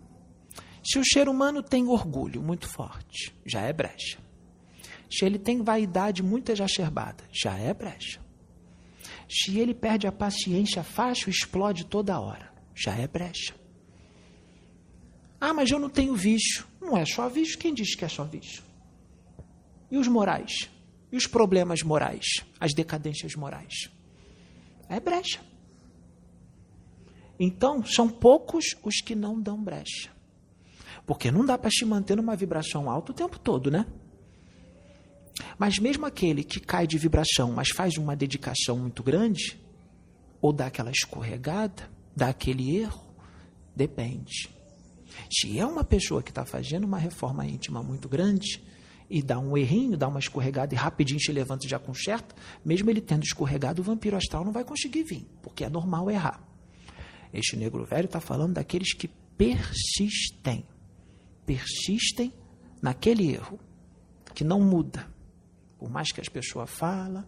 Se 0.85 0.99
o 0.99 1.05
ser 1.05 1.29
humano 1.29 1.63
tem 1.63 1.89
orgulho 1.89 2.43
muito 2.43 2.69
forte, 2.69 3.35
já 3.47 3.63
é 3.63 3.73
brecha. 3.73 4.19
Se 5.11 5.25
ele 5.25 5.39
tem 5.39 5.63
vaidade 5.63 6.23
muito 6.23 6.53
exacerbada, 6.53 7.25
já 7.33 7.57
é 7.57 7.73
brecha. 7.73 8.21
Se 9.29 9.59
ele 9.59 9.75
perde 9.75 10.07
a 10.07 10.13
paciência 10.13 10.83
fácil, 10.83 11.31
explode 11.31 11.87
toda 11.87 12.21
hora, 12.21 12.53
já 12.75 12.95
é 12.95 13.09
brecha. 13.09 13.55
Ah, 15.41 15.55
mas 15.55 15.71
eu 15.71 15.79
não 15.79 15.89
tenho 15.89 16.15
vício. 16.15 16.67
Não 16.81 16.97
é 16.97 17.05
só 17.05 17.29
vício. 17.29 17.59
Quem 17.59 17.75
diz 17.75 17.95
que 17.95 18.05
é 18.05 18.09
só 18.09 18.25
vício? 18.25 18.63
E 19.91 19.97
os 19.97 20.09
morais? 20.09 20.71
E 21.13 21.17
os 21.17 21.27
problemas 21.27 21.83
morais? 21.83 22.25
As 22.59 22.73
decadências 22.73 23.35
morais? 23.35 23.91
É 24.89 24.99
brecha. 25.01 25.41
Então, 27.39 27.85
são 27.85 28.09
poucos 28.09 28.65
os 28.83 29.01
que 29.01 29.15
não 29.15 29.41
dão 29.41 29.63
brecha. 29.63 30.14
Porque 31.07 31.31
não 31.31 31.45
dá 31.45 31.59
para 31.59 31.71
se 31.71 31.85
manter 31.85 32.17
numa 32.17 32.35
vibração 32.35 32.91
alta 32.91 33.13
o 33.13 33.15
tempo 33.15 33.39
todo, 33.39 33.71
né? 33.71 33.87
Mas 35.59 35.79
mesmo 35.79 36.07
aquele 36.07 36.43
que 36.43 36.61
cai 36.61 36.87
de 36.87 36.97
vibração, 36.97 37.53
mas 37.53 37.69
faz 37.71 37.97
uma 37.97 38.17
dedicação 38.17 38.79
muito 38.79 39.03
grande, 39.03 39.59
ou 40.41 40.53
dá 40.53 40.67
aquela 40.67 40.91
escorregada, 40.91 41.91
dá 42.15 42.29
aquele 42.29 42.77
erro, 42.77 43.05
depende. 43.75 44.49
Se 45.31 45.59
é 45.59 45.67
uma 45.67 45.85
pessoa 45.85 46.23
que 46.23 46.31
está 46.31 46.45
fazendo 46.45 46.85
uma 46.85 46.99
reforma 46.99 47.47
íntima 47.47 47.83
muito 47.83 48.09
grande 48.09 48.63
e 49.09 49.23
dá 49.23 49.39
um 49.39 49.57
errinho, 49.57 49.97
dá 49.97 50.09
uma 50.09 50.19
escorregada 50.19 50.75
e 50.75 50.77
rapidinho 50.77 51.21
se 51.21 51.33
levanta 51.33 51.67
e 51.67 51.69
já 51.69 51.79
conserta, 51.79 52.35
mesmo 52.65 52.91
ele 52.91 53.01
tendo 53.01 53.23
escorregado, 53.23 53.81
o 53.81 53.85
vampiro 53.85 54.17
astral 54.17 54.45
não 54.45 54.53
vai 54.53 54.65
conseguir 54.65 55.03
vir, 55.03 55.27
porque 55.43 55.65
é 55.65 55.69
normal 55.69 56.11
errar. 56.11 56.43
Este 57.33 57.57
negro 57.57 57.85
velho 57.85 58.07
está 58.07 58.21
falando 58.21 58.55
daqueles 58.55 58.95
que 58.95 59.09
persistem, 59.37 60.65
persistem 61.47 62.33
naquele 62.81 63.33
erro, 63.33 63.59
que 64.35 64.45
não 64.45 64.61
muda. 64.61 65.09
Por 65.79 65.91
mais 65.91 66.13
que 66.13 66.21
as 66.21 66.29
pessoas 66.29 66.71
falam, 66.71 67.25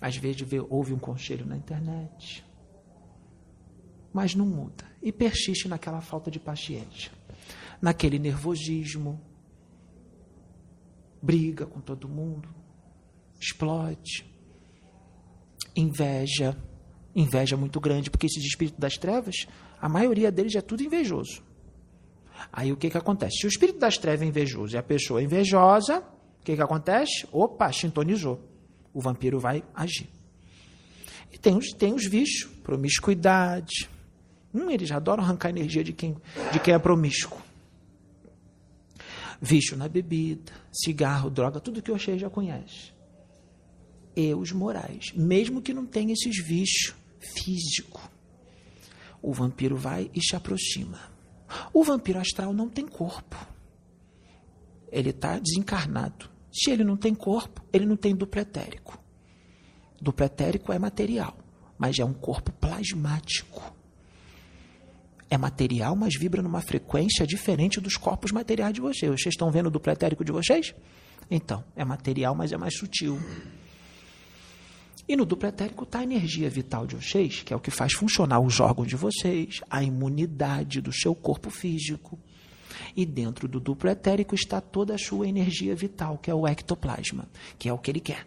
às 0.00 0.16
vezes 0.16 0.42
vê, 0.42 0.60
ouve 0.60 0.92
um 0.92 0.98
conselho 0.98 1.46
na 1.46 1.56
internet, 1.56 2.44
mas 4.12 4.34
não 4.34 4.46
muda 4.46 4.84
e 5.00 5.12
persiste 5.12 5.68
naquela 5.68 6.00
falta 6.00 6.30
de 6.30 6.38
paciência, 6.38 7.12
naquele 7.80 8.18
nervosismo, 8.18 9.20
briga 11.22 11.64
com 11.66 11.80
todo 11.80 12.08
mundo, 12.08 12.48
explode, 13.40 14.26
inveja, 15.74 16.56
inveja 17.14 17.56
muito 17.56 17.80
grande, 17.80 18.10
porque 18.10 18.26
esses 18.26 18.44
espíritos 18.44 18.80
das 18.80 18.94
trevas, 18.94 19.46
a 19.80 19.88
maioria 19.88 20.32
deles 20.32 20.54
é 20.54 20.60
tudo 20.60 20.82
invejoso. 20.82 21.51
Aí 22.52 22.72
o 22.72 22.76
que, 22.76 22.88
que 22.88 22.98
acontece? 22.98 23.38
Se 23.38 23.46
o 23.46 23.48
espírito 23.48 23.78
das 23.78 23.98
trevas 23.98 24.22
é 24.22 24.26
invejoso 24.26 24.74
e 24.74 24.78
a 24.78 24.82
pessoa 24.82 25.20
é 25.20 25.24
invejosa, 25.24 25.98
o 25.98 26.44
que, 26.44 26.56
que 26.56 26.62
acontece? 26.62 27.26
Opa, 27.30 27.70
sintonizou. 27.72 28.40
O 28.92 29.00
vampiro 29.00 29.38
vai 29.38 29.62
agir. 29.74 30.08
E 31.32 31.38
tem 31.38 31.56
os, 31.56 31.68
tem 31.72 31.94
os 31.94 32.06
vícios, 32.06 32.50
promiscuidade, 32.62 33.88
Hum, 34.54 34.70
eles 34.70 34.90
adoram 34.90 35.24
arrancar 35.24 35.48
energia 35.48 35.82
de 35.82 35.92
quem, 35.92 36.16
de 36.52 36.60
quem 36.60 36.74
é 36.74 36.78
promíscuo. 36.78 37.40
Vício 39.40 39.76
na 39.76 39.88
bebida, 39.88 40.52
cigarro, 40.70 41.30
droga, 41.30 41.58
tudo 41.58 41.82
que 41.82 41.90
o 41.90 41.94
Oxê 41.94 42.18
já 42.18 42.28
conhece. 42.28 42.92
E 44.14 44.34
os 44.34 44.52
morais, 44.52 45.12
mesmo 45.14 45.62
que 45.62 45.72
não 45.72 45.86
tenha 45.86 46.12
esses 46.12 46.36
vícios 46.44 46.94
físicos. 47.18 48.02
O 49.22 49.32
vampiro 49.32 49.76
vai 49.76 50.10
e 50.14 50.22
se 50.22 50.36
aproxima. 50.36 51.11
O 51.72 51.84
vampiro 51.84 52.18
astral 52.18 52.52
não 52.52 52.68
tem 52.68 52.86
corpo. 52.86 53.36
Ele 54.90 55.10
está 55.10 55.38
desencarnado. 55.38 56.30
Se 56.52 56.70
ele 56.70 56.84
não 56.84 56.96
tem 56.96 57.14
corpo, 57.14 57.62
ele 57.72 57.86
não 57.86 57.96
tem 57.96 58.14
duplo 58.14 58.40
etérico. 58.40 58.98
Duplo 60.00 60.26
etérico 60.26 60.72
é 60.72 60.78
material, 60.78 61.36
mas 61.78 61.98
é 61.98 62.04
um 62.04 62.12
corpo 62.12 62.52
plasmático 62.52 63.72
é 65.34 65.38
material, 65.38 65.96
mas 65.96 66.14
vibra 66.14 66.42
numa 66.42 66.60
frequência 66.60 67.26
diferente 67.26 67.80
dos 67.80 67.96
corpos 67.96 68.30
materiais 68.30 68.74
de 68.74 68.82
vocês. 68.82 69.10
Vocês 69.10 69.32
estão 69.32 69.50
vendo 69.50 69.68
o 69.68 69.70
duplo 69.70 69.90
etérico 69.90 70.22
de 70.22 70.30
vocês? 70.30 70.74
Então, 71.30 71.64
é 71.74 71.82
material, 71.86 72.34
mas 72.34 72.52
é 72.52 72.58
mais 72.58 72.76
sutil. 72.76 73.18
E 75.08 75.16
no 75.16 75.24
duplo 75.24 75.48
etérico 75.48 75.84
está 75.84 75.98
a 75.98 76.04
energia 76.04 76.48
vital 76.48 76.86
de 76.86 76.96
vocês, 76.96 77.42
que 77.42 77.52
é 77.52 77.56
o 77.56 77.60
que 77.60 77.70
faz 77.70 77.92
funcionar 77.92 78.40
os 78.40 78.60
órgãos 78.60 78.88
de 78.88 78.96
vocês, 78.96 79.60
a 79.68 79.82
imunidade 79.82 80.80
do 80.80 80.92
seu 80.92 81.14
corpo 81.14 81.50
físico. 81.50 82.18
E 82.96 83.04
dentro 83.04 83.48
do 83.48 83.58
duplo 83.58 83.90
etérico 83.90 84.34
está 84.34 84.60
toda 84.60 84.94
a 84.94 84.98
sua 84.98 85.26
energia 85.26 85.74
vital, 85.74 86.18
que 86.18 86.30
é 86.30 86.34
o 86.34 86.46
ectoplasma, 86.46 87.28
que 87.58 87.68
é 87.68 87.72
o 87.72 87.78
que 87.78 87.90
ele 87.90 88.00
quer. 88.00 88.26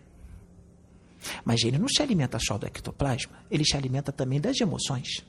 Mas 1.44 1.64
ele 1.64 1.78
não 1.78 1.88
se 1.88 2.02
alimenta 2.02 2.38
só 2.40 2.58
do 2.58 2.68
ectoplasma, 2.68 3.40
ele 3.50 3.66
se 3.66 3.76
alimenta 3.76 4.12
também 4.12 4.40
das 4.40 4.60
emoções 4.60 5.24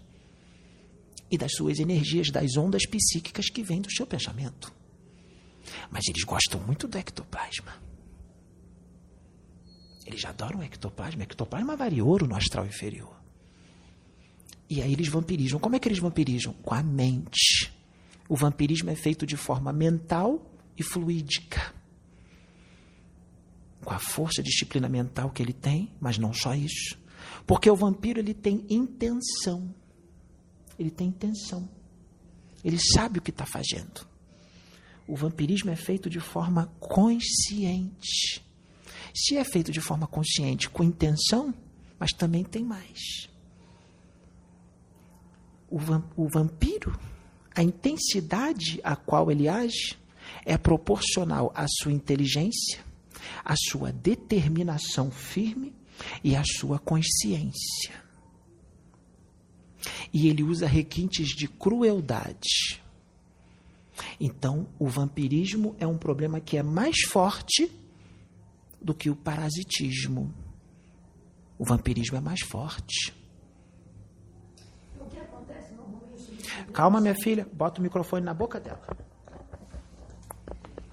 e 1.30 1.38
das 1.38 1.52
suas 1.52 1.78
energias, 1.78 2.30
das 2.30 2.56
ondas 2.56 2.86
psíquicas 2.86 3.48
que 3.48 3.62
vêm 3.62 3.80
do 3.80 3.90
seu 3.90 4.06
pensamento. 4.06 4.72
Mas 5.90 6.02
eles 6.08 6.24
gostam 6.24 6.60
muito 6.60 6.86
do 6.86 6.98
ectoplasma. 6.98 7.85
Eles 10.06 10.24
adoram 10.24 10.60
o 10.60 10.62
ectoplasma. 10.62 11.22
Ectoplasma 11.22 11.76
vale 11.76 12.00
ouro 12.00 12.26
no 12.26 12.36
astral 12.36 12.66
inferior. 12.66 13.14
E 14.68 14.80
aí 14.82 14.92
eles 14.92 15.08
vampirizam. 15.08 15.58
Como 15.58 15.76
é 15.76 15.78
que 15.78 15.88
eles 15.88 15.98
vampirizam? 15.98 16.52
Com 16.54 16.74
a 16.74 16.82
mente. 16.82 17.72
O 18.28 18.36
vampirismo 18.36 18.90
é 18.90 18.96
feito 18.96 19.26
de 19.26 19.36
forma 19.36 19.72
mental 19.72 20.44
e 20.76 20.82
fluídica. 20.82 21.74
Com 23.84 23.92
a 23.92 23.98
força 23.98 24.42
disciplina 24.42 24.88
mental 24.88 25.30
que 25.30 25.42
ele 25.42 25.52
tem, 25.52 25.90
mas 26.00 26.18
não 26.18 26.32
só 26.32 26.54
isso. 26.54 26.98
Porque 27.46 27.70
o 27.70 27.76
vampiro 27.76 28.18
ele 28.18 28.34
tem 28.34 28.64
intenção 28.68 29.72
ele 30.78 30.90
tem 30.90 31.08
intenção. 31.08 31.68
Ele 32.64 32.78
sabe 32.78 33.18
o 33.18 33.22
que 33.22 33.30
está 33.30 33.46
fazendo. 33.46 34.06
O 35.06 35.16
vampirismo 35.16 35.70
é 35.70 35.76
feito 35.76 36.10
de 36.10 36.20
forma 36.20 36.66
consciente. 36.80 38.44
Se 39.16 39.34
é 39.38 39.44
feito 39.44 39.72
de 39.72 39.80
forma 39.80 40.06
consciente, 40.06 40.68
com 40.68 40.84
intenção, 40.84 41.54
mas 41.98 42.12
também 42.12 42.44
tem 42.44 42.62
mais. 42.62 43.30
O, 45.70 45.78
o 46.14 46.28
vampiro, 46.28 47.00
a 47.54 47.62
intensidade 47.62 48.78
a 48.84 48.94
qual 48.94 49.30
ele 49.30 49.48
age, 49.48 49.96
é 50.44 50.58
proporcional 50.58 51.50
à 51.54 51.66
sua 51.66 51.92
inteligência, 51.92 52.84
à 53.42 53.54
sua 53.56 53.90
determinação 53.90 55.10
firme 55.10 55.74
e 56.22 56.36
à 56.36 56.42
sua 56.44 56.78
consciência. 56.78 58.04
E 60.12 60.28
ele 60.28 60.42
usa 60.42 60.66
requintes 60.66 61.28
de 61.28 61.48
crueldade. 61.48 62.82
Então, 64.20 64.68
o 64.78 64.88
vampirismo 64.88 65.74
é 65.78 65.86
um 65.86 65.96
problema 65.96 66.38
que 66.38 66.58
é 66.58 66.62
mais 66.62 67.00
forte 67.08 67.70
do 68.80 68.94
que 68.94 69.10
o 69.10 69.16
parasitismo. 69.16 70.32
O 71.58 71.64
vampirismo 71.64 72.16
é 72.16 72.20
mais 72.20 72.40
forte. 72.40 73.14
Calma, 76.72 77.00
minha 77.00 77.14
filha, 77.14 77.46
bota 77.52 77.80
o 77.80 77.82
microfone 77.82 78.24
na 78.24 78.34
boca 78.34 78.60
dela. 78.60 78.86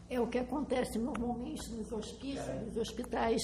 É 0.09 0.19
o 0.19 0.27
que 0.27 0.37
acontece 0.37 0.97
normalmente 0.97 1.69
nos 1.71 1.91
hospícios, 1.91 2.61
nos 2.65 2.77
hospitais 2.77 3.41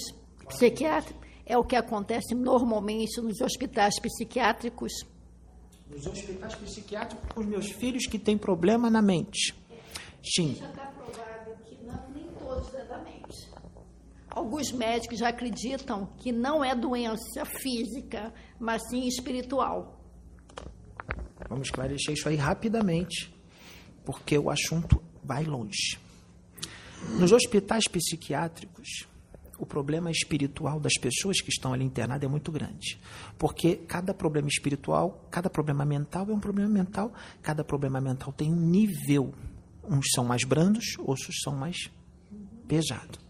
psiquiátricos. 0.48 1.27
É 1.46 1.58
o 1.58 1.63
que 1.63 1.75
acontece 1.75 2.36
normalmente 2.36 3.19
nos 3.22 3.41
hospitais 3.41 4.00
psiquiátricos 4.00 4.93
nos 5.89 6.05
hospitais 6.05 6.55
psiquiátricos 6.55 7.29
com 7.34 7.41
os 7.41 7.48
meus 7.48 7.72
filhos 7.72 8.05
que 8.05 8.19
têm 8.19 8.38
problema 8.38 8.89
na 8.89 9.01
mente. 9.01 9.55
Sim. 10.24 10.55
Já 10.55 10.69
está 10.69 10.86
provado 10.86 11.51
que 11.65 11.84
não, 11.84 12.10
nem 12.12 12.27
todos 12.34 12.74
é 12.75 12.86
da 12.86 13.00
mente. 13.00 13.50
Alguns 14.39 14.72
médicos 14.72 15.19
já 15.19 15.27
acreditam 15.27 16.05
que 16.17 16.31
não 16.31 16.63
é 16.63 16.74
doença 16.74 17.43
física, 17.43 18.34
mas 18.58 18.81
sim 18.89 19.05
espiritual. 19.05 20.01
Vamos 21.50 21.67
esclarecer 21.67 22.13
isso 22.13 22.29
aí 22.29 22.38
rapidamente, 22.38 23.36
porque 24.05 24.38
o 24.38 24.50
assunto 24.50 25.03
vai 25.22 25.43
longe. 25.43 26.00
Nos 27.19 27.34
hospitais 27.34 27.84
psiquiátricos, 27.89 29.05
o 29.58 29.65
problema 29.65 30.10
espiritual 30.10 30.79
das 30.79 30.93
pessoas 30.93 31.41
que 31.41 31.50
estão 31.50 31.74
ali 31.74 31.84
internadas 31.84 32.24
é 32.24 32.31
muito 32.31 32.50
grande. 32.50 32.98
Porque 33.38 33.75
cada 33.75 34.13
problema 34.13 34.48
espiritual, 34.48 35.27
cada 35.29 35.50
problema 35.50 35.84
mental 35.84 36.25
é 36.29 36.34
um 36.34 36.39
problema 36.39 36.69
mental, 36.69 37.12
cada 37.41 37.62
problema 37.62 38.00
mental 38.00 38.31
tem 38.31 38.53
um 38.53 38.55
nível. 38.55 39.34
Uns 39.84 40.05
são 40.15 40.24
mais 40.24 40.46
brandos, 40.46 40.96
outros 40.98 41.41
são 41.43 41.53
mais 41.58 41.91
pesados. 42.69 43.29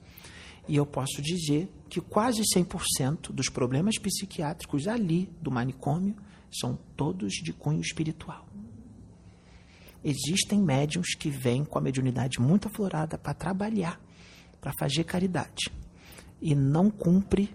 E 0.69 0.75
eu 0.75 0.85
posso 0.85 1.19
dizer 1.19 1.67
que 1.89 1.99
quase 1.99 2.43
100% 2.43 3.31
dos 3.31 3.49
problemas 3.49 3.97
psiquiátricos 3.97 4.87
ali 4.87 5.27
do 5.41 5.49
manicômio 5.49 6.15
são 6.51 6.77
todos 6.95 7.33
de 7.33 7.51
cunho 7.51 7.81
espiritual. 7.81 8.47
Existem 10.03 10.61
médiums 10.61 11.15
que 11.15 11.31
vêm 11.31 11.65
com 11.65 11.79
a 11.79 11.81
mediunidade 11.81 12.39
muito 12.39 12.67
aflorada 12.67 13.17
para 13.17 13.33
trabalhar, 13.33 13.99
para 14.61 14.71
fazer 14.79 15.05
caridade, 15.05 15.71
e 16.39 16.53
não 16.53 16.91
cumpre 16.91 17.51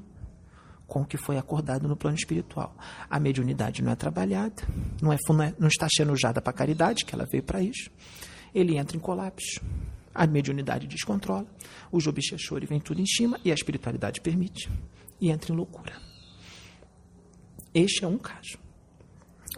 com 0.85 1.02
o 1.02 1.06
que 1.06 1.16
foi 1.16 1.38
acordado 1.38 1.87
no 1.87 1.97
plano 1.97 2.16
espiritual. 2.16 2.76
A 3.09 3.21
mediunidade 3.21 3.80
não 3.80 3.92
é 3.92 3.94
trabalhada, 3.94 4.61
não, 5.00 5.12
é, 5.12 5.16
não, 5.56 5.68
está 5.68 5.87
sendo 5.88 6.12
usada 6.12 6.42
para 6.42 6.52
caridade, 6.52 7.04
que 7.04 7.14
ela 7.14 7.26
veio 7.26 7.44
para 7.44 7.62
isso. 7.62 7.92
Ele 8.52 8.76
entra 8.76 8.97
em 8.97 9.00
colapso, 9.00 9.61
a 10.14 10.26
mediunidade 10.26 10.87
descontrola, 10.87 11.47
os 11.90 12.06
obsessores 12.06 12.68
vêm 12.68 12.80
tudo 12.80 13.00
em 13.00 13.06
cima 13.06 13.40
e 13.44 13.50
a 13.50 13.54
espiritualidade 13.54 14.21
permite, 14.21 14.71
e 15.21 15.30
entra 15.30 15.52
em 15.52 15.56
loucura. 15.56 15.92
Este 17.75 18.04
é 18.04 18.09
um 18.09 18.18
caso. 18.18 18.59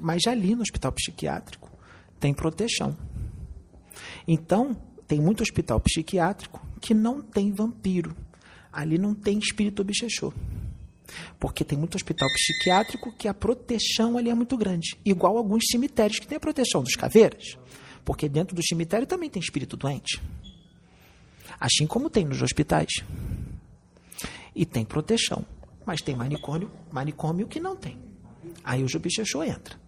Mas 0.00 0.26
ali 0.26 0.54
no 0.54 0.62
hospital 0.62 0.92
psiquiátrico 0.92 1.70
tem 2.18 2.32
proteção. 2.32 2.96
Então, 4.26 4.74
tem 5.06 5.20
muito 5.20 5.42
hospital 5.42 5.78
psiquiátrico 5.80 6.66
que 6.80 6.94
não 6.94 7.20
tem 7.20 7.52
vampiro. 7.52 8.16
Ali 8.72 8.98
não 8.98 9.14
tem 9.14 9.38
espírito 9.38 9.82
obsessor. 9.82 10.34
Porque 11.38 11.64
tem 11.64 11.78
muito 11.78 11.94
hospital 11.94 12.28
psiquiátrico 12.32 13.14
que 13.16 13.28
a 13.28 13.34
proteção 13.34 14.18
ali 14.18 14.30
é 14.30 14.34
muito 14.34 14.56
grande. 14.56 14.96
Igual 15.04 15.36
alguns 15.36 15.64
cemitérios 15.70 16.18
que 16.18 16.26
tem 16.26 16.36
a 16.36 16.40
proteção 16.40 16.82
dos 16.82 16.94
caveiras. 16.94 17.56
Porque 18.04 18.28
dentro 18.28 18.54
do 18.54 18.66
cemitério 18.66 19.06
também 19.06 19.30
tem 19.30 19.40
espírito 19.40 19.76
doente. 19.76 20.20
Assim 21.58 21.86
como 21.86 22.10
tem 22.10 22.24
nos 22.24 22.42
hospitais. 22.42 23.02
E 24.54 24.64
tem 24.64 24.84
proteção. 24.84 25.44
Mas 25.84 26.02
tem 26.02 26.16
manicômio, 26.16 26.70
manicômio 26.90 27.46
que 27.46 27.60
não 27.60 27.76
tem. 27.76 27.98
Aí 28.64 28.82
o 28.82 28.86
obsessor 28.96 29.44
entra. 29.44 29.78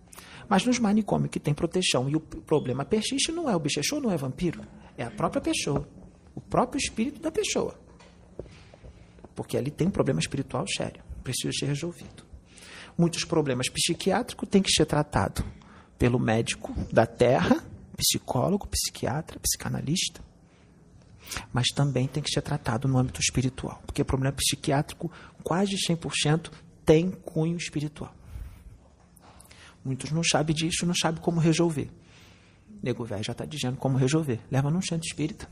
Mas 0.48 0.64
nos 0.64 0.78
manicômios 0.78 1.30
que 1.30 1.38
tem 1.38 1.52
proteção 1.52 2.08
e 2.08 2.16
o 2.16 2.20
problema 2.20 2.84
persiste, 2.84 3.30
não 3.32 3.50
é 3.50 3.54
o 3.54 3.60
bichechô, 3.60 4.00
não 4.00 4.10
é 4.10 4.16
vampiro. 4.16 4.62
É 4.96 5.04
a 5.04 5.10
própria 5.10 5.42
pessoa. 5.42 5.86
O 6.34 6.40
próprio 6.40 6.78
espírito 6.78 7.20
da 7.20 7.30
pessoa. 7.30 7.78
Porque 9.34 9.56
ali 9.56 9.70
tem 9.70 9.88
um 9.88 9.90
problema 9.90 10.20
espiritual 10.20 10.66
sério. 10.66 11.02
Precisa 11.22 11.52
ser 11.52 11.66
resolvido. 11.66 12.24
Muitos 12.96 13.24
problemas 13.24 13.68
psiquiátricos 13.68 14.48
têm 14.48 14.62
que 14.62 14.72
ser 14.72 14.86
tratados 14.86 15.44
pelo 15.98 16.18
médico 16.18 16.74
da 16.92 17.06
terra, 17.06 17.62
psicólogo, 17.96 18.66
psiquiatra, 18.68 19.38
psicanalista. 19.40 20.22
Mas 21.52 21.68
também 21.68 22.06
tem 22.06 22.22
que 22.22 22.30
ser 22.30 22.42
tratado 22.42 22.88
no 22.88 22.98
âmbito 22.98 23.20
espiritual. 23.20 23.82
Porque 23.86 24.02
o 24.02 24.04
problema 24.04 24.34
psiquiátrico, 24.34 25.10
quase 25.42 25.76
100%, 25.76 26.50
tem 26.84 27.10
cunho 27.10 27.56
espiritual. 27.56 28.14
Muitos 29.84 30.10
não 30.10 30.22
sabem 30.22 30.54
disso, 30.54 30.86
não 30.86 30.94
sabem 30.94 31.20
como 31.20 31.40
resolver. 31.40 31.90
Nego 32.82 33.04
velho 33.04 33.24
já 33.24 33.32
está 33.32 33.44
dizendo 33.44 33.76
como 33.76 33.96
resolver. 33.96 34.40
Leva 34.50 34.70
num 34.70 34.82
centro 34.82 35.06
espírita. 35.06 35.48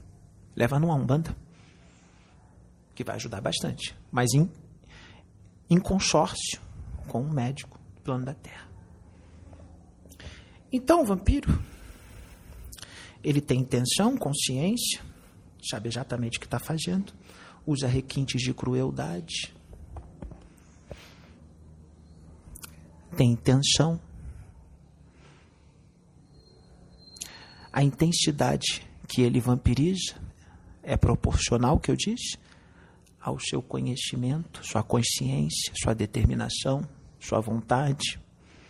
Leva 0.54 0.78
numa 0.78 0.94
umbanda. 0.94 1.34
Que 2.94 3.04
vai 3.04 3.16
ajudar 3.16 3.40
bastante. 3.40 3.94
Mas 4.10 4.32
em, 4.34 4.50
em 5.68 5.78
consórcio 5.78 6.60
com 7.08 7.22
um 7.22 7.30
médico 7.30 7.78
do 7.94 8.00
plano 8.02 8.24
da 8.24 8.34
Terra. 8.34 8.66
Então, 10.72 11.02
o 11.02 11.04
vampiro, 11.04 11.62
ele 13.22 13.40
tem 13.40 13.60
intenção, 13.60 14.16
consciência, 14.16 15.00
sabe 15.68 15.88
exatamente 15.88 16.38
o 16.38 16.40
que 16.40 16.46
está 16.46 16.58
fazendo, 16.58 17.12
usa 17.66 17.86
requintes 17.86 18.40
de 18.40 18.54
crueldade, 18.54 19.54
tem 23.16 23.32
intenção, 23.32 24.00
a 27.72 27.82
intensidade 27.82 28.86
que 29.08 29.22
ele 29.22 29.40
vampiriza 29.40 30.14
é 30.82 30.96
proporcional, 30.96 31.78
que 31.80 31.90
eu 31.90 31.96
disse, 31.96 32.38
ao 33.20 33.40
seu 33.40 33.60
conhecimento, 33.60 34.64
sua 34.64 34.82
consciência, 34.82 35.72
sua 35.82 35.94
determinação, 35.94 36.88
sua 37.18 37.40
vontade, 37.40 38.20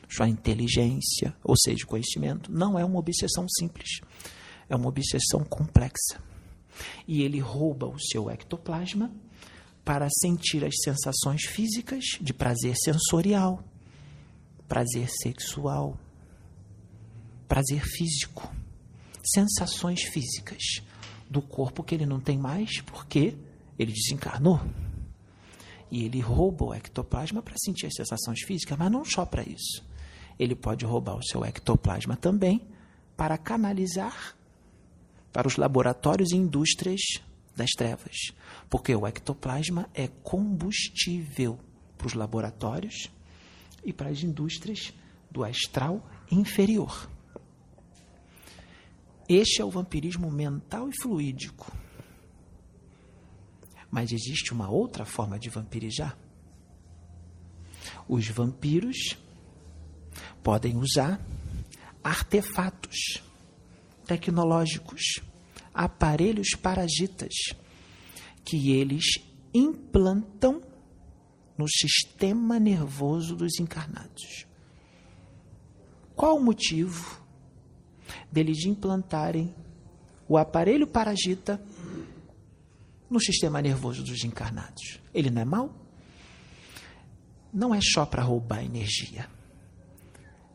sua 0.09 0.29
inteligência, 0.29 1.37
ou 1.45 1.55
seja, 1.57 1.85
conhecimento. 1.85 2.51
Não 2.51 2.79
é 2.79 2.85
uma 2.85 2.99
obsessão 2.99 3.47
simples, 3.49 4.01
é 4.69 4.75
uma 4.75 4.89
obsessão 4.89 5.45
complexa. 5.45 6.21
E 7.07 7.23
ele 7.23 7.39
rouba 7.39 7.87
o 7.87 7.99
seu 7.99 8.31
ectoplasma 8.31 9.11
para 9.85 10.09
sentir 10.21 10.65
as 10.65 10.75
sensações 10.83 11.43
físicas 11.43 12.05
de 12.21 12.33
prazer 12.33 12.75
sensorial, 12.77 13.62
prazer 14.67 15.09
sexual, 15.09 15.99
prazer 17.47 17.85
físico 17.85 18.51
sensações 19.27 20.03
físicas 20.03 20.81
do 21.29 21.43
corpo 21.43 21.83
que 21.83 21.95
ele 21.95 22.07
não 22.07 22.21
tem 22.21 22.39
mais 22.39 22.81
porque 22.83 23.37
ele 23.79 23.93
desencarnou. 23.93 24.61
E 25.91 26.05
ele 26.05 26.21
rouba 26.21 26.65
o 26.65 26.75
ectoplasma 26.75 27.43
para 27.43 27.55
sentir 27.59 27.87
as 27.87 27.95
sensações 27.95 28.41
físicas, 28.43 28.79
mas 28.79 28.91
não 28.91 29.05
só 29.05 29.25
para 29.25 29.43
isso. 29.43 29.85
Ele 30.39 30.55
pode 30.55 30.85
roubar 30.85 31.17
o 31.17 31.25
seu 31.25 31.45
ectoplasma 31.45 32.17
também 32.17 32.67
para 33.17 33.39
canalizar 33.39 34.37
para 35.37 35.49
os 35.49 35.59
laboratórios 35.59 36.31
e 36.33 36.37
indústrias 36.37 37.03
das 37.55 37.68
trevas. 37.72 38.33
Porque 38.70 38.96
o 38.96 39.07
ectoplasma 39.07 39.87
é 39.92 40.09
combustível 40.09 41.61
para 41.99 42.07
os 42.07 42.14
laboratórios 42.14 43.12
e 43.85 43.92
para 43.92 44.09
as 44.09 44.22
indústrias 44.22 44.94
do 45.31 45.44
astral 45.44 46.03
inferior. 46.31 47.11
Este 49.29 49.61
é 49.61 49.64
o 49.66 49.70
vampirismo 49.70 50.31
mental 50.31 50.88
e 50.88 51.03
fluídico. 51.03 51.70
Mas 53.90 54.12
existe 54.12 54.55
uma 54.55 54.70
outra 54.70 55.05
forma 55.05 55.38
de 55.38 55.51
vampirizar. 55.51 56.16
Os 58.09 58.27
vampiros 58.29 59.18
podem 60.42 60.79
usar 60.79 61.20
artefatos 62.03 63.26
tecnológicos, 64.07 65.21
aparelhos 65.75 66.51
parasitas 66.51 67.33
que 68.45 68.73
eles 68.73 69.05
implantam 69.53 70.62
no 71.59 71.69
sistema 71.69 72.59
nervoso 72.59 73.35
dos 73.35 73.59
encarnados. 73.59 74.47
Qual 76.14 76.37
o 76.37 76.42
motivo 76.42 77.21
deles 78.31 78.64
implantarem 78.64 79.55
o 80.29 80.37
aparelho 80.37 80.87
parasita 80.87 81.61
no 83.09 83.21
sistema 83.21 83.62
nervoso 83.62 84.03
dos 84.03 84.25
encarnados. 84.25 85.01
Ele 85.14 85.31
não 85.31 85.42
é 85.42 85.45
mau? 85.45 85.75
Não 87.53 87.75
é 87.75 87.81
só 87.81 88.05
para 88.05 88.23
roubar 88.23 88.64
energia. 88.64 89.29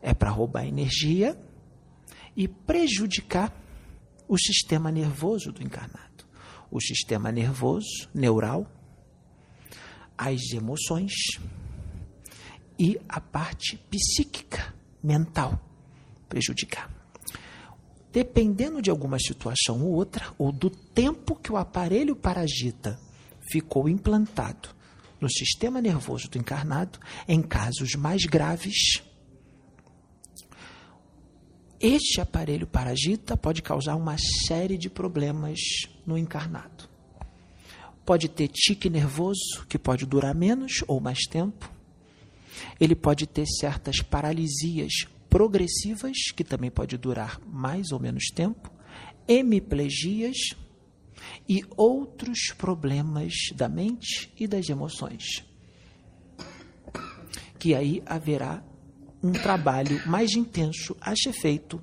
É 0.02 0.14
para 0.14 0.30
roubar 0.30 0.66
energia 0.66 1.40
e 2.36 2.48
prejudicar 2.48 3.54
o 4.28 4.38
sistema 4.38 4.92
nervoso 4.92 5.52
do 5.52 5.62
encarnado. 5.62 6.26
O 6.70 6.80
sistema 6.80 7.32
nervoso, 7.32 8.10
neural, 8.14 8.66
as 10.18 10.52
emoções 10.54 11.12
e 12.80 13.00
a 13.10 13.20
parte 13.20 13.78
psíquica, 13.90 14.74
mental, 15.04 15.60
prejudicar 16.30 17.02
dependendo 18.12 18.82
de 18.82 18.90
alguma 18.90 19.18
situação 19.18 19.82
ou 19.82 19.94
outra, 19.94 20.34
ou 20.38 20.52
do 20.52 20.70
tempo 20.70 21.36
que 21.36 21.52
o 21.52 21.58
aparelho 21.58 22.16
parasita 22.16 23.00
ficou 23.52 23.88
implantado 23.88 24.70
no 25.20 25.30
sistema 25.30 25.82
nervoso 25.82 26.30
do 26.30 26.38
encarnado, 26.38 27.00
em 27.28 27.42
casos 27.42 27.94
mais 27.96 28.24
graves, 28.24 29.04
este 31.82 32.22
aparelho 32.22 32.68
parasita 32.68 33.36
pode 33.36 33.62
causar 33.62 33.96
uma 33.96 34.16
série 34.48 34.78
de 34.78 34.90
problemas 34.90 35.60
no 36.06 36.18
encarnado. 36.18 36.90
pode 38.06 38.28
ter 38.28 38.48
tique 38.48 38.90
nervoso, 38.90 39.66
que 39.70 39.80
pode 39.80 40.06
durar 40.06 40.36
menos 40.36 40.84
ou 40.88 41.00
mais 41.00 41.20
tempo. 41.30 41.72
Ele 42.80 42.96
pode 42.96 43.26
ter 43.26 43.46
certas 43.46 44.02
paralisias 44.02 45.06
progressivas, 45.30 46.18
que 46.36 46.44
também 46.44 46.70
pode 46.70 46.98
durar 46.98 47.40
mais 47.48 47.92
ou 47.92 48.00
menos 48.00 48.26
tempo, 48.36 48.70
hemiplegias 49.28 50.38
e 51.48 51.64
outros 51.78 52.52
problemas 52.58 53.34
da 53.56 53.70
mente 53.70 54.32
e 54.38 54.48
das 54.48 54.68
emoções. 54.68 55.46
Que 57.58 57.74
aí 57.74 58.04
haverá 58.06 58.64
um 59.24 59.32
trabalho 59.32 60.02
mais 60.08 60.34
intenso 60.36 60.96
a 61.00 61.16
ser 61.16 61.34
feito 61.34 61.82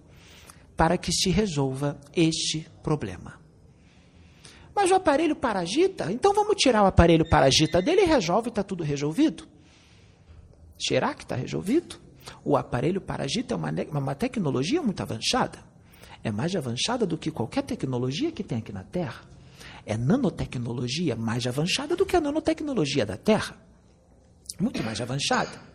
para 0.77 0.97
que 0.97 1.13
se 1.13 1.31
resolva 1.31 1.99
este 2.15 2.67
problema. 2.83 3.39
Mas 4.75 4.93
o 4.93 4.95
aparelho 4.95 5.35
paragita, 5.35 6.13
então 6.13 6.33
vamos 6.33 6.55
tirar 6.57 6.85
o 6.85 6.87
aparelho 6.87 7.29
paragita 7.29 7.83
dele 7.83 8.03
e 8.03 8.07
resolve, 8.07 8.49
está 8.49 8.63
tudo 8.63 8.85
resolvido? 8.85 9.49
Será 10.79 11.15
que 11.15 11.25
está 11.25 11.35
resolvido? 11.35 11.97
O 12.45 12.57
aparelho 12.57 13.01
paragita 13.01 13.55
é 13.55 13.57
uma, 13.57 13.73
uma 13.91 14.15
tecnologia 14.15 14.81
muito 14.81 15.03
avançada. 15.03 15.59
É 16.23 16.31
mais 16.31 16.55
avançada 16.55 17.05
do 17.05 17.19
que 17.19 17.31
qualquer 17.31 17.63
tecnologia 17.63 18.31
que 18.31 18.45
tem 18.45 18.59
aqui 18.59 18.73
na 18.73 18.85
Terra. 18.85 19.23
É 19.85 19.97
nanotecnologia 19.97 21.17
mais 21.17 21.47
avançada 21.47 21.97
do 21.97 22.07
que 22.07 22.15
a 22.15 22.21
nanotecnologia 22.21 23.05
da 23.05 23.17
Terra. 23.17 23.57
Muito 24.61 24.83
mais 24.83 25.01
avançada. 25.01 25.68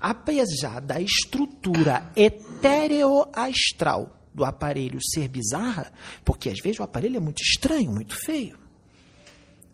Apesar 0.00 0.80
da 0.80 1.00
estrutura 1.00 2.10
etéreo-astral 2.14 4.16
do 4.32 4.44
aparelho 4.44 5.00
ser 5.02 5.28
bizarra, 5.28 5.92
porque 6.24 6.48
às 6.48 6.60
vezes 6.60 6.78
o 6.78 6.84
aparelho 6.84 7.16
é 7.16 7.20
muito 7.20 7.42
estranho, 7.42 7.90
muito 7.90 8.14
feio. 8.14 8.56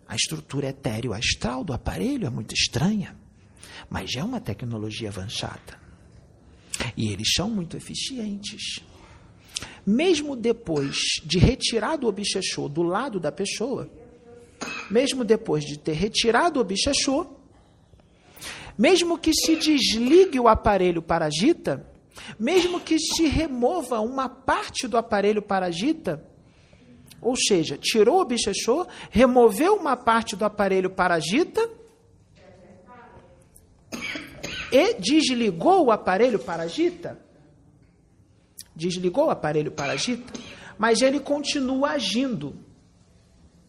A 0.08 0.16
estrutura 0.16 0.68
etéreo-astral 0.68 1.64
do 1.64 1.72
aparelho 1.72 2.26
é 2.26 2.30
muito 2.30 2.54
estranha, 2.54 3.16
mas 3.90 4.14
é 4.16 4.24
uma 4.24 4.40
tecnologia 4.40 5.08
avançada. 5.08 5.78
E 6.96 7.12
eles 7.12 7.32
são 7.34 7.50
muito 7.50 7.76
eficientes. 7.76 8.80
Mesmo 9.86 10.34
depois 10.34 10.96
de 11.24 11.38
retirado 11.38 12.06
o 12.06 12.08
obsessor 12.08 12.68
do 12.68 12.82
lado 12.82 13.20
da 13.20 13.30
pessoa, 13.30 13.88
mesmo 14.90 15.24
depois 15.24 15.64
de 15.64 15.78
ter 15.78 15.92
retirado 15.92 16.58
o 16.58 16.62
obsessor, 16.62 17.30
mesmo 18.76 19.18
que 19.18 19.32
se 19.32 19.56
desligue 19.56 20.38
o 20.40 20.48
aparelho 20.48 21.00
parasita, 21.00 21.86
mesmo 22.38 22.80
que 22.80 22.98
se 22.98 23.26
remova 23.26 24.00
uma 24.00 24.28
parte 24.28 24.86
do 24.86 24.96
aparelho 24.96 25.42
parasita, 25.42 26.24
ou 27.20 27.36
seja, 27.36 27.78
tirou 27.78 28.18
o 28.18 28.20
obsessor, 28.20 28.86
removeu 29.10 29.76
uma 29.76 29.96
parte 29.96 30.36
do 30.36 30.44
aparelho 30.44 30.90
parasita 30.90 31.68
e 34.70 34.94
desligou 34.94 35.86
o 35.86 35.90
aparelho 35.90 36.38
parasita, 36.38 37.18
desligou 38.74 39.26
o 39.26 39.30
aparelho 39.30 39.70
parasita, 39.70 40.32
mas 40.76 41.00
ele 41.00 41.20
continua 41.20 41.90
agindo. 41.90 42.63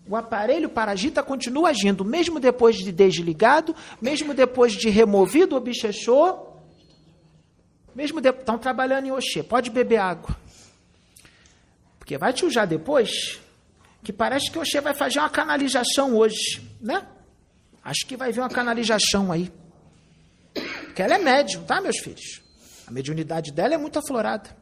O 0.07 0.15
aparelho 0.15 0.69
parasita 0.69 1.23
continua 1.23 1.69
agindo, 1.69 2.05
mesmo 2.05 2.39
depois 2.39 2.75
de 2.75 2.91
desligado, 2.91 3.75
mesmo 3.99 4.33
depois 4.33 4.73
de 4.73 4.89
removido 4.89 5.55
o 5.55 5.57
obsessor, 5.57 6.55
mesmo 7.95 8.19
estão 8.19 8.57
trabalhando 8.57 9.07
em 9.07 9.11
Oxê, 9.11 9.41
pode 9.41 9.71
beber 9.71 9.97
água. 9.97 10.35
Porque 11.97 12.17
vai 12.17 12.33
te 12.33 12.45
usar 12.45 12.65
depois, 12.65 13.39
que 14.03 14.13
parece 14.13 14.51
que 14.51 14.59
Oxê 14.59 14.79
vai 14.79 14.93
fazer 14.93 15.17
uma 15.17 15.29
canalização 15.29 16.15
hoje, 16.15 16.61
né? 16.79 17.07
Acho 17.83 18.05
que 18.05 18.15
vai 18.15 18.31
vir 18.31 18.41
uma 18.41 18.49
canalização 18.49 19.31
aí. 19.31 19.51
Porque 20.53 21.01
ela 21.01 21.15
é 21.15 21.17
médium, 21.17 21.63
tá, 21.63 21.81
meus 21.81 21.97
filhos? 21.97 22.41
A 22.85 22.91
mediunidade 22.91 23.51
dela 23.51 23.73
é 23.73 23.77
muito 23.77 23.97
aflorada. 23.97 24.55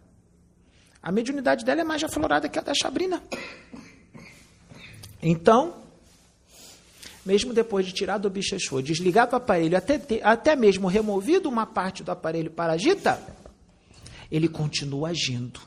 A 1.01 1.11
mediunidade 1.11 1.65
dela 1.65 1.81
é 1.81 1.83
mais 1.83 2.03
aflorada 2.03 2.47
que 2.47 2.57
a 2.57 2.61
da 2.61 2.73
Chabrina. 2.73 3.21
Então, 5.23 5.73
mesmo 7.25 7.53
depois 7.53 7.85
de 7.85 7.93
tirar 7.93 8.17
do 8.17 8.27
obsessor, 8.27 8.81
desligado 8.81 9.31
o 9.31 9.37
aparelho, 9.37 9.77
até, 9.77 10.01
até 10.21 10.55
mesmo 10.55 10.87
removido 10.87 11.47
uma 11.47 11.65
parte 11.65 12.03
do 12.03 12.11
aparelho 12.11 12.51
parasita, 12.51 13.21
ele 14.29 14.49
continua 14.49 15.09
agindo. 15.09 15.61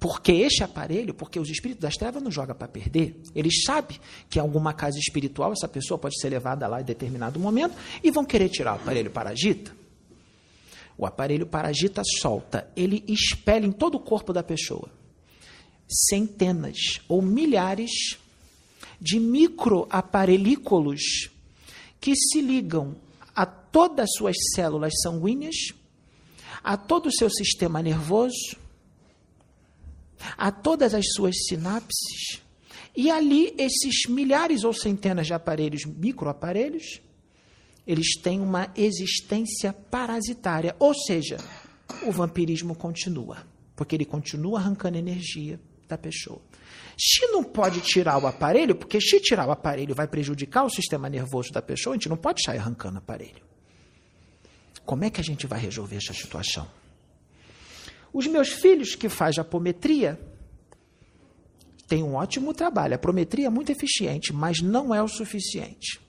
Porque 0.00 0.32
este 0.32 0.64
aparelho, 0.64 1.14
porque 1.14 1.38
os 1.38 1.48
espíritos 1.48 1.82
das 1.82 1.94
trevas 1.94 2.22
não 2.22 2.30
jogam 2.30 2.56
para 2.56 2.66
perder, 2.66 3.22
eles 3.34 3.62
sabem 3.64 3.98
que 4.28 4.38
em 4.38 4.42
alguma 4.42 4.74
casa 4.74 4.98
espiritual 4.98 5.52
essa 5.52 5.68
pessoa 5.68 5.96
pode 5.96 6.20
ser 6.20 6.28
levada 6.28 6.66
lá 6.66 6.80
em 6.80 6.84
determinado 6.84 7.38
momento 7.38 7.76
e 8.02 8.10
vão 8.10 8.24
querer 8.24 8.48
tirar 8.48 8.72
o 8.72 8.76
aparelho 8.76 9.10
parasita. 9.10 9.72
O 10.98 11.06
aparelho 11.06 11.46
parasita 11.46 12.02
solta, 12.20 12.68
ele 12.74 13.04
expele 13.06 13.66
em 13.66 13.72
todo 13.72 13.94
o 13.94 14.00
corpo 14.00 14.32
da 14.32 14.42
pessoa 14.42 14.95
centenas 15.88 17.00
ou 17.08 17.22
milhares 17.22 18.18
de 19.00 19.20
microaparelículos 19.20 21.30
que 22.00 22.14
se 22.14 22.40
ligam 22.40 22.96
a 23.34 23.46
todas 23.46 24.04
as 24.04 24.14
suas 24.16 24.36
células 24.54 24.92
sanguíneas, 25.02 25.72
a 26.62 26.76
todo 26.76 27.06
o 27.06 27.12
seu 27.12 27.30
sistema 27.30 27.82
nervoso, 27.82 28.56
a 30.36 30.50
todas 30.50 30.94
as 30.94 31.06
suas 31.12 31.36
sinapses, 31.46 32.40
e 32.96 33.10
ali 33.10 33.54
esses 33.58 34.06
milhares 34.08 34.64
ou 34.64 34.72
centenas 34.72 35.26
de 35.26 35.34
aparelhos, 35.34 35.84
microaparelhos, 35.84 37.02
eles 37.86 38.16
têm 38.20 38.40
uma 38.40 38.72
existência 38.74 39.72
parasitária, 39.72 40.74
ou 40.78 40.94
seja, 40.94 41.36
o 42.02 42.10
vampirismo 42.10 42.74
continua, 42.74 43.46
porque 43.76 43.94
ele 43.94 44.06
continua 44.06 44.58
arrancando 44.58 44.96
energia 44.96 45.60
da 45.88 45.98
pessoa. 45.98 46.40
Se 46.98 47.26
não 47.28 47.44
pode 47.44 47.80
tirar 47.80 48.18
o 48.22 48.26
aparelho, 48.26 48.74
porque 48.74 49.00
se 49.00 49.20
tirar 49.20 49.46
o 49.46 49.50
aparelho 49.50 49.94
vai 49.94 50.08
prejudicar 50.08 50.64
o 50.64 50.70
sistema 50.70 51.08
nervoso 51.08 51.52
da 51.52 51.60
pessoa, 51.60 51.94
a 51.94 51.96
gente 51.96 52.08
não 52.08 52.16
pode 52.16 52.42
sair 52.44 52.58
arrancando 52.58 52.96
o 52.96 52.98
aparelho. 52.98 53.44
Como 54.84 55.04
é 55.04 55.10
que 55.10 55.20
a 55.20 55.24
gente 55.24 55.46
vai 55.46 55.60
resolver 55.60 55.96
essa 55.96 56.14
situação? 56.14 56.66
Os 58.12 58.26
meus 58.26 58.48
filhos 58.48 58.94
que 58.94 59.08
fazem 59.08 59.42
apometria 59.42 60.18
têm 61.86 62.02
um 62.02 62.14
ótimo 62.14 62.54
trabalho. 62.54 62.94
A 62.94 62.96
apometria 62.96 63.48
é 63.48 63.50
muito 63.50 63.70
eficiente, 63.70 64.32
mas 64.32 64.60
não 64.60 64.94
é 64.94 65.02
o 65.02 65.08
suficiente. 65.08 66.00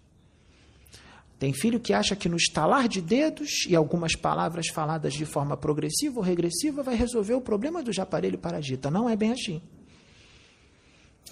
Tem 1.39 1.53
filho 1.53 1.79
que 1.79 1.93
acha 1.93 2.15
que 2.15 2.27
no 2.27 2.35
estalar 2.35 2.87
de 2.87 2.99
dedos 2.99 3.65
e 3.67 3.75
algumas 3.75 4.15
palavras 4.15 4.67
faladas 4.69 5.13
de 5.13 5.25
forma 5.25 5.55
progressiva 5.55 6.17
ou 6.17 6.23
regressiva 6.23 6.81
vai 6.81 6.95
resolver 6.95 7.35
o 7.35 7.41
problema 7.41 7.83
do 7.83 7.91
aparelho 8.01 8.39
parasita. 8.39 8.89
Não 8.89 9.07
é 9.07 9.15
bem 9.15 9.31
assim. 9.31 9.61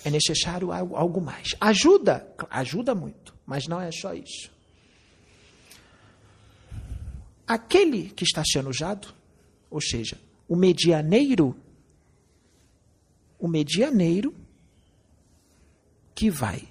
É 0.03 0.11
necessário 0.11 0.71
algo, 0.71 1.19
mais. 1.19 1.55
Ajuda, 1.59 2.31
ajuda 2.51 2.93
muito, 2.93 3.33
mas 3.45 3.65
não 3.65 3.81
é 3.81 3.91
só 3.91 4.13
isso. 4.13 4.51
Aquele 7.47 8.09
que 8.09 8.23
está 8.23 8.43
sendo 8.45 8.69
usado, 8.69 9.07
ou 9.71 9.81
seja, 9.81 10.19
o 10.47 10.55
medianeiro, 10.55 11.55
o 13.39 13.47
medianeiro 13.47 14.35
que 16.13 16.29
vai 16.29 16.67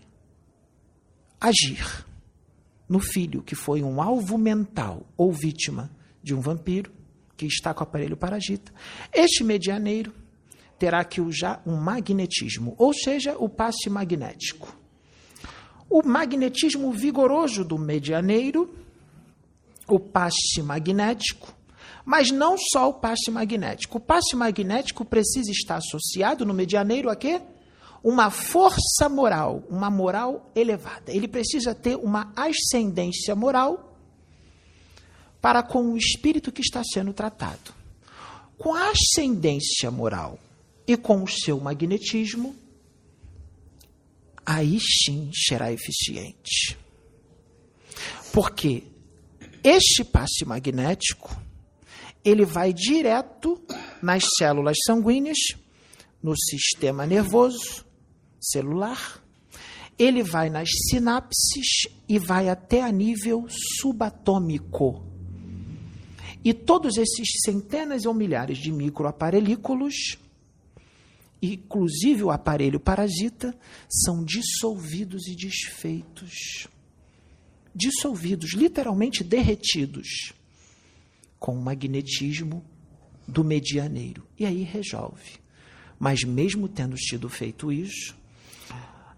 agir 1.40 2.04
no 2.88 3.00
filho 3.00 3.42
que 3.42 3.54
foi 3.54 3.82
um 3.82 4.00
alvo 4.00 4.36
mental 4.36 5.06
ou 5.16 5.32
vítima 5.32 5.90
de 6.22 6.34
um 6.34 6.40
vampiro 6.40 6.92
que 7.36 7.46
está 7.46 7.74
com 7.74 7.80
o 7.80 7.82
aparelho 7.84 8.16
parasita. 8.16 8.72
Este 9.12 9.42
medianeiro 9.42 10.12
terá 10.78 11.04
que 11.04 11.20
usar 11.20 11.62
um 11.66 11.76
magnetismo, 11.76 12.74
ou 12.78 12.92
seja, 12.92 13.36
o 13.38 13.48
passe 13.48 13.88
magnético. 13.88 14.76
O 15.88 16.02
magnetismo 16.02 16.90
vigoroso 16.92 17.64
do 17.64 17.78
medianeiro, 17.78 18.74
o 19.88 19.98
passe 19.98 20.62
magnético, 20.62 21.54
mas 22.04 22.30
não 22.30 22.56
só 22.58 22.88
o 22.88 22.94
passe 22.94 23.30
magnético. 23.30 23.98
O 23.98 24.00
passe 24.00 24.36
magnético 24.36 25.04
precisa 25.04 25.50
estar 25.50 25.76
associado 25.76 26.44
no 26.44 26.52
medianeiro 26.52 27.08
a 27.08 27.16
quê? 27.16 27.40
Uma 28.04 28.30
força 28.30 29.08
moral, 29.08 29.64
uma 29.70 29.88
moral 29.88 30.52
elevada. 30.54 31.10
Ele 31.10 31.26
precisa 31.26 31.74
ter 31.74 31.96
uma 31.96 32.30
ascendência 32.36 33.34
moral 33.34 33.98
para 35.40 35.62
com 35.62 35.92
o 35.92 35.96
espírito 35.96 36.52
que 36.52 36.60
está 36.60 36.82
sendo 36.84 37.14
tratado. 37.14 37.72
Com 38.58 38.74
a 38.74 38.90
ascendência 38.90 39.90
moral 39.90 40.38
e 40.86 40.98
com 40.98 41.22
o 41.22 41.26
seu 41.26 41.58
magnetismo, 41.58 42.54
aí 44.44 44.78
sim 44.80 45.30
será 45.32 45.72
eficiente. 45.72 46.76
Porque 48.34 48.82
este 49.62 50.04
passe 50.04 50.44
magnético, 50.44 51.34
ele 52.22 52.44
vai 52.44 52.70
direto 52.70 53.58
nas 54.02 54.24
células 54.36 54.76
sanguíneas, 54.86 55.38
no 56.22 56.36
sistema 56.36 57.06
nervoso 57.06 57.83
celular, 58.44 59.22
ele 59.98 60.22
vai 60.22 60.50
nas 60.50 60.68
sinapses 60.90 61.88
e 62.08 62.18
vai 62.18 62.48
até 62.48 62.82
a 62.82 62.90
nível 62.90 63.46
subatômico. 63.48 65.04
E 66.44 66.52
todos 66.52 66.98
esses 66.98 67.28
centenas 67.44 68.04
ou 68.04 68.12
milhares 68.12 68.58
de 68.58 68.70
microaparelículos, 68.70 70.18
inclusive 71.40 72.22
o 72.22 72.30
aparelho 72.30 72.78
parasita, 72.78 73.56
são 73.88 74.22
dissolvidos 74.22 75.26
e 75.26 75.34
desfeitos. 75.34 76.68
Dissolvidos, 77.74 78.52
literalmente 78.52 79.24
derretidos, 79.24 80.34
com 81.38 81.56
o 81.56 81.62
magnetismo 81.62 82.62
do 83.26 83.42
medianeiro. 83.42 84.26
E 84.38 84.44
aí 84.44 84.62
resolve. 84.62 85.38
Mas 85.98 86.24
mesmo 86.24 86.68
tendo 86.68 86.96
sido 86.98 87.28
feito 87.28 87.72
isso, 87.72 88.14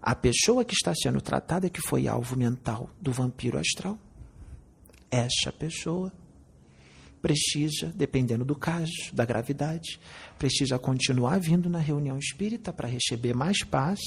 a 0.07 0.15
pessoa 0.15 0.63
que 0.63 0.73
está 0.73 0.93
sendo 0.95 1.19
tratada, 1.19 1.69
que 1.69 1.81
foi 1.81 2.07
alvo 2.07 2.37
mental 2.37 2.89
do 2.97 3.11
vampiro 3.11 3.59
astral, 3.59 3.99
essa 5.11 5.51
pessoa 5.51 6.13
precisa, 7.21 7.91
dependendo 7.93 8.45
do 8.45 8.55
caso, 8.55 8.93
da 9.11 9.25
gravidade, 9.25 9.99
precisa 10.39 10.79
continuar 10.79 11.41
vindo 11.41 11.69
na 11.69 11.79
reunião 11.79 12.17
espírita 12.17 12.71
para 12.71 12.87
receber 12.87 13.35
mais 13.35 13.65
paz, 13.65 13.99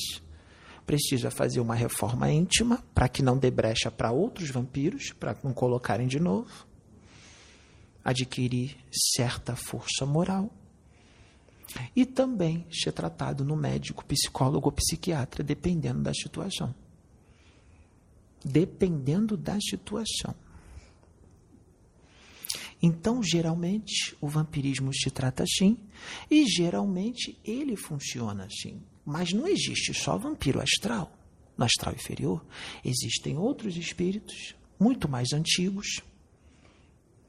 precisa 0.86 1.30
fazer 1.30 1.60
uma 1.60 1.74
reforma 1.74 2.32
íntima 2.32 2.82
para 2.94 3.06
que 3.06 3.22
não 3.22 3.36
dê 3.36 3.50
brecha 3.50 3.90
para 3.90 4.10
outros 4.10 4.48
vampiros, 4.48 5.12
para 5.12 5.36
não 5.44 5.52
colocarem 5.52 6.06
de 6.06 6.18
novo, 6.18 6.66
adquirir 8.02 8.74
certa 8.90 9.54
força 9.54 10.06
moral 10.06 10.50
e 11.94 12.04
também 12.04 12.66
ser 12.70 12.92
tratado 12.92 13.44
no 13.44 13.56
médico, 13.56 14.04
psicólogo 14.04 14.66
ou 14.66 14.72
psiquiatra, 14.72 15.42
dependendo 15.44 16.02
da 16.02 16.12
situação. 16.14 16.74
Dependendo 18.44 19.36
da 19.36 19.58
situação. 19.60 20.34
Então, 22.82 23.22
geralmente, 23.22 24.16
o 24.20 24.28
vampirismo 24.28 24.92
se 24.94 25.10
trata 25.10 25.42
assim, 25.42 25.76
e 26.30 26.46
geralmente 26.46 27.38
ele 27.44 27.76
funciona 27.76 28.44
assim. 28.44 28.80
Mas 29.04 29.32
não 29.32 29.46
existe 29.46 29.92
só 29.92 30.16
vampiro 30.16 30.60
astral, 30.60 31.12
no 31.58 31.64
astral 31.64 31.94
inferior. 31.94 32.44
Existem 32.82 33.36
outros 33.36 33.76
espíritos, 33.76 34.54
muito 34.78 35.08
mais 35.08 35.32
antigos, 35.34 36.00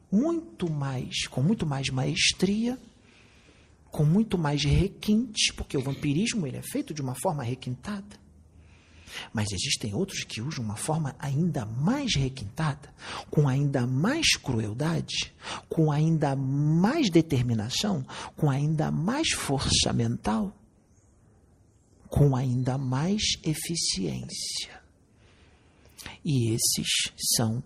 muito 0.09 0.69
mais, 0.69 1.27
com 1.27 1.41
muito 1.41 1.65
mais 1.65 1.89
maestria, 1.89 2.79
com 3.91 4.05
muito 4.05 4.37
mais 4.37 4.63
requinte, 4.63 5.53
porque 5.53 5.77
o 5.77 5.81
vampirismo 5.81 6.47
ele 6.47 6.57
é 6.57 6.61
feito 6.61 6.93
de 6.93 7.01
uma 7.01 7.13
forma 7.13 7.43
requintada. 7.43 8.21
Mas 9.33 9.51
existem 9.51 9.93
outros 9.93 10.23
que 10.23 10.41
usam 10.41 10.63
uma 10.63 10.77
forma 10.77 11.13
ainda 11.19 11.65
mais 11.65 12.15
requintada, 12.15 12.93
com 13.29 13.47
ainda 13.47 13.85
mais 13.85 14.37
crueldade, 14.37 15.33
com 15.67 15.91
ainda 15.91 16.33
mais 16.35 17.09
determinação, 17.09 18.05
com 18.37 18.49
ainda 18.49 18.89
mais 18.89 19.31
força 19.31 19.91
mental, 19.91 20.55
com 22.07 22.35
ainda 22.35 22.77
mais 22.77 23.21
eficiência. 23.43 24.81
E 26.23 26.53
esses 26.53 27.11
são 27.35 27.61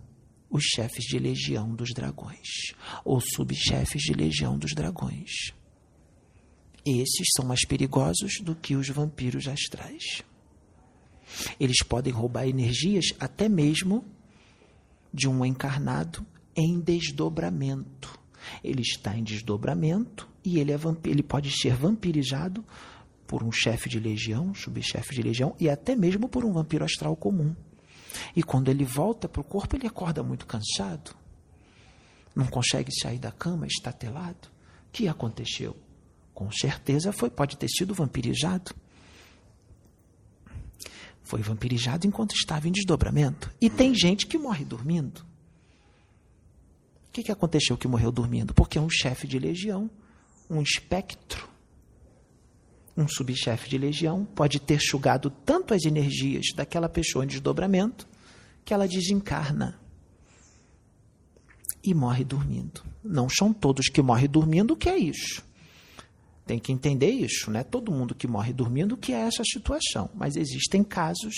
os 0.50 0.64
chefes 0.64 1.04
de 1.04 1.18
legião 1.18 1.74
dos 1.74 1.92
dragões, 1.92 2.72
ou 3.04 3.20
subchefes 3.20 4.02
de 4.02 4.12
legião 4.12 4.58
dos 4.58 4.74
dragões. 4.74 5.52
Esses 6.86 7.26
são 7.34 7.44
mais 7.44 7.66
perigosos 7.66 8.40
do 8.40 8.54
que 8.54 8.76
os 8.76 8.88
vampiros 8.88 9.48
astrais. 9.48 10.22
Eles 11.58 11.82
podem 11.82 12.12
roubar 12.12 12.46
energias 12.46 13.06
até 13.18 13.48
mesmo 13.48 14.04
de 15.12 15.28
um 15.28 15.44
encarnado 15.44 16.24
em 16.54 16.78
desdobramento. 16.78 18.16
Ele 18.62 18.82
está 18.82 19.16
em 19.18 19.24
desdobramento 19.24 20.28
e 20.44 20.60
ele, 20.60 20.70
é 20.70 20.78
ele 21.04 21.24
pode 21.24 21.50
ser 21.50 21.74
vampirizado 21.74 22.64
por 23.26 23.42
um 23.42 23.50
chefe 23.50 23.88
de 23.88 23.98
legião, 23.98 24.54
subchefe 24.54 25.12
de 25.12 25.22
legião 25.22 25.56
e 25.58 25.68
até 25.68 25.96
mesmo 25.96 26.28
por 26.28 26.44
um 26.44 26.52
vampiro 26.52 26.84
astral 26.84 27.16
comum. 27.16 27.56
E 28.36 28.44
quando 28.44 28.70
ele 28.70 28.84
volta 28.84 29.28
para 29.28 29.40
o 29.40 29.44
corpo, 29.44 29.74
ele 29.74 29.88
acorda 29.88 30.22
muito 30.22 30.46
cansado, 30.46 31.16
não 32.34 32.46
consegue 32.46 32.92
sair 32.94 33.18
da 33.18 33.32
cama, 33.32 33.66
está 33.66 33.90
telado. 33.90 34.46
O 34.88 34.92
que 34.92 35.08
aconteceu? 35.08 35.76
Com 36.36 36.52
certeza 36.52 37.12
foi, 37.12 37.30
pode 37.30 37.56
ter 37.56 37.66
sido 37.66 37.94
vampirizado. 37.94 38.74
Foi 41.22 41.40
vampirizado 41.40 42.06
enquanto 42.06 42.34
estava 42.34 42.68
em 42.68 42.72
desdobramento. 42.72 43.50
E 43.58 43.70
tem 43.70 43.94
gente 43.94 44.26
que 44.26 44.36
morre 44.36 44.62
dormindo. 44.62 45.24
O 47.08 47.12
que, 47.12 47.22
que 47.22 47.32
aconteceu 47.32 47.78
que 47.78 47.88
morreu 47.88 48.12
dormindo? 48.12 48.52
Porque 48.52 48.78
um 48.78 48.90
chefe 48.90 49.26
de 49.26 49.38
legião, 49.38 49.90
um 50.50 50.60
espectro, 50.60 51.48
um 52.94 53.08
subchefe 53.08 53.70
de 53.70 53.78
legião, 53.78 54.26
pode 54.26 54.60
ter 54.60 54.78
sugado 54.78 55.30
tanto 55.30 55.72
as 55.72 55.86
energias 55.86 56.48
daquela 56.54 56.86
pessoa 56.90 57.24
em 57.24 57.28
desdobramento 57.28 58.06
que 58.62 58.74
ela 58.74 58.86
desencarna 58.86 59.80
e 61.82 61.94
morre 61.94 62.24
dormindo. 62.24 62.84
Não 63.02 63.26
são 63.26 63.54
todos 63.54 63.88
que 63.88 64.02
morrem 64.02 64.28
dormindo 64.28 64.76
que 64.76 64.90
é 64.90 64.98
isso. 64.98 65.46
Tem 66.46 66.60
que 66.60 66.72
entender 66.72 67.10
isso, 67.10 67.50
né? 67.50 67.64
Todo 67.64 67.90
mundo 67.90 68.14
que 68.14 68.28
morre 68.28 68.52
dormindo 68.52 68.96
que 68.96 69.12
é 69.12 69.20
essa 69.20 69.42
situação, 69.44 70.08
mas 70.14 70.36
existem 70.36 70.84
casos, 70.84 71.34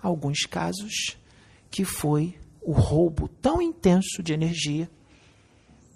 alguns 0.00 0.46
casos 0.46 1.18
que 1.70 1.84
foi 1.84 2.34
o 2.62 2.72
roubo 2.72 3.28
tão 3.28 3.60
intenso 3.60 4.22
de 4.22 4.32
energia 4.32 4.90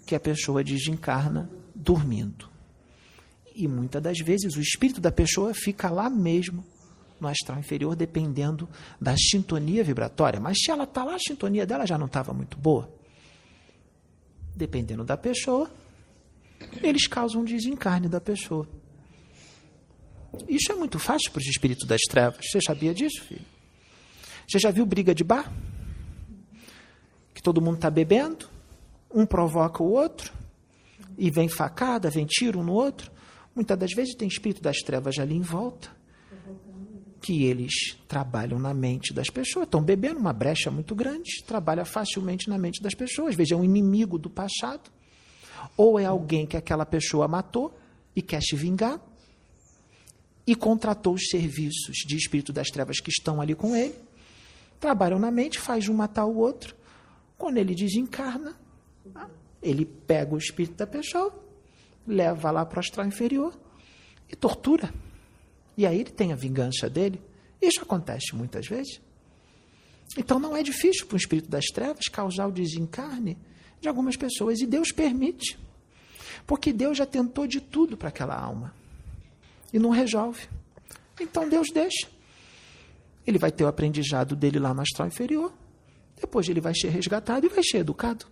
que 0.05 0.13
a 0.13 0.19
pessoa 0.19 0.63
desencarna 0.63 1.49
dormindo. 1.73 2.49
E 3.55 3.67
muitas 3.67 4.01
das 4.01 4.19
vezes 4.19 4.55
o 4.55 4.61
espírito 4.61 5.01
da 5.01 5.11
pessoa 5.11 5.53
fica 5.53 5.89
lá 5.89 6.09
mesmo 6.09 6.63
no 7.19 7.27
astral 7.27 7.57
inferior, 7.57 7.95
dependendo 7.95 8.67
da 8.99 9.15
sintonia 9.17 9.83
vibratória. 9.83 10.39
Mas 10.39 10.57
se 10.59 10.69
ela 10.71 10.83
está 10.83 11.03
lá, 11.03 11.15
a 11.15 11.19
sintonia 11.19 11.65
dela 11.65 11.85
já 11.85 11.97
não 11.97 12.07
estava 12.07 12.33
muito 12.33 12.57
boa. 12.57 12.93
Dependendo 14.55 15.03
da 15.03 15.17
pessoa, 15.17 15.71
eles 16.81 17.07
causam 17.07 17.41
um 17.41 17.45
desencarne 17.45 18.07
da 18.07 18.21
pessoa. 18.21 18.67
Isso 20.47 20.71
é 20.71 20.75
muito 20.75 20.97
fácil 20.97 21.31
para 21.31 21.39
os 21.39 21.47
espíritos 21.47 21.87
das 21.87 22.01
trevas. 22.09 22.45
Você 22.49 22.59
sabia 22.61 22.93
disso, 22.93 23.21
filho? 23.23 23.45
Você 24.47 24.59
já 24.59 24.71
viu 24.71 24.85
briga 24.85 25.13
de 25.13 25.23
bar? 25.23 25.51
Que 27.33 27.41
todo 27.41 27.61
mundo 27.61 27.75
está 27.75 27.89
bebendo, 27.89 28.49
um 29.13 29.25
provoca 29.25 29.81
o 29.83 29.91
outro, 29.91 30.33
e 31.17 31.29
vem 31.29 31.47
facada, 31.47 32.09
vem 32.09 32.25
tiro 32.25 32.59
um 32.59 32.63
no 32.63 32.73
outro. 32.73 33.11
Muitas 33.55 33.77
das 33.77 33.91
vezes 33.93 34.15
tem 34.15 34.27
espírito 34.27 34.61
das 34.61 34.77
trevas 34.77 35.17
ali 35.19 35.35
em 35.35 35.41
volta, 35.41 35.89
que 37.21 37.43
eles 37.43 37.95
trabalham 38.07 38.59
na 38.59 38.73
mente 38.73 39.13
das 39.13 39.29
pessoas. 39.29 39.65
Estão 39.65 39.81
bebendo 39.81 40.19
uma 40.19 40.33
brecha 40.33 40.71
muito 40.71 40.95
grande, 40.95 41.43
trabalha 41.45 41.85
facilmente 41.85 42.49
na 42.49 42.57
mente 42.57 42.81
das 42.81 42.95
pessoas. 42.95 43.35
Veja, 43.35 43.55
é 43.55 43.57
um 43.57 43.63
inimigo 43.63 44.17
do 44.17 44.29
passado 44.29 44.91
ou 45.77 45.99
é 45.99 46.05
alguém 46.05 46.45
que 46.45 46.57
aquela 46.57 46.85
pessoa 46.85 47.27
matou 47.27 47.73
e 48.15 48.21
quer 48.21 48.41
se 48.41 48.55
vingar 48.55 48.99
e 50.45 50.55
contratou 50.55 51.13
os 51.13 51.27
serviços 51.29 51.97
de 52.05 52.17
espírito 52.17 52.51
das 52.51 52.69
trevas 52.69 52.99
que 52.99 53.09
estão 53.09 53.39
ali 53.39 53.55
com 53.55 53.75
ele, 53.75 53.95
trabalham 54.79 55.17
na 55.17 55.31
mente, 55.31 55.59
faz 55.59 55.87
um 55.87 55.93
matar 55.93 56.25
o 56.25 56.37
outro. 56.37 56.75
Quando 57.37 57.57
ele 57.57 57.73
desencarna, 57.73 58.55
ele 59.61 59.85
pega 59.85 60.35
o 60.35 60.37
espírito 60.37 60.75
da 60.75 60.87
pessoa, 60.87 61.33
leva 62.05 62.51
lá 62.51 62.65
para 62.65 62.77
o 62.77 62.79
astral 62.79 63.07
inferior 63.07 63.57
e 64.29 64.35
tortura. 64.35 64.93
E 65.77 65.85
aí 65.85 65.99
ele 65.99 66.11
tem 66.11 66.33
a 66.33 66.35
vingança 66.35 66.89
dele. 66.89 67.21
Isso 67.61 67.81
acontece 67.81 68.35
muitas 68.35 68.67
vezes. 68.67 69.01
Então 70.17 70.37
não 70.37 70.55
é 70.55 70.61
difícil 70.61 71.07
para 71.07 71.15
o 71.15 71.17
espírito 71.17 71.49
das 71.49 71.65
trevas 71.67 72.03
causar 72.11 72.47
o 72.47 72.51
desencarne 72.51 73.37
de 73.83 73.89
algumas 73.89 74.17
pessoas. 74.17 74.59
E 74.59 74.65
Deus 74.65 74.91
permite. 74.91 75.59
Porque 76.47 76.73
Deus 76.73 76.97
já 76.97 77.05
tentou 77.05 77.45
de 77.45 77.61
tudo 77.61 77.95
para 77.95 78.09
aquela 78.09 78.35
alma. 78.35 78.73
E 79.71 79.77
não 79.77 79.91
resolve. 79.91 80.47
Então 81.19 81.47
Deus 81.47 81.69
deixa. 81.71 82.09
Ele 83.25 83.37
vai 83.37 83.51
ter 83.51 83.63
o 83.63 83.67
aprendizado 83.67 84.35
dele 84.35 84.57
lá 84.57 84.73
no 84.73 84.81
astral 84.81 85.07
inferior. 85.07 85.53
Depois 86.19 86.47
ele 86.49 86.59
vai 86.59 86.73
ser 86.73 86.89
resgatado 86.89 87.45
e 87.45 87.49
vai 87.49 87.63
ser 87.63 87.77
educado. 87.77 88.25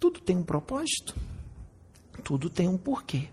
Tudo 0.00 0.20
tem 0.20 0.36
um 0.36 0.44
propósito. 0.44 1.14
Tudo 2.24 2.48
tem 2.48 2.68
um 2.68 2.78
porquê. 2.78 3.28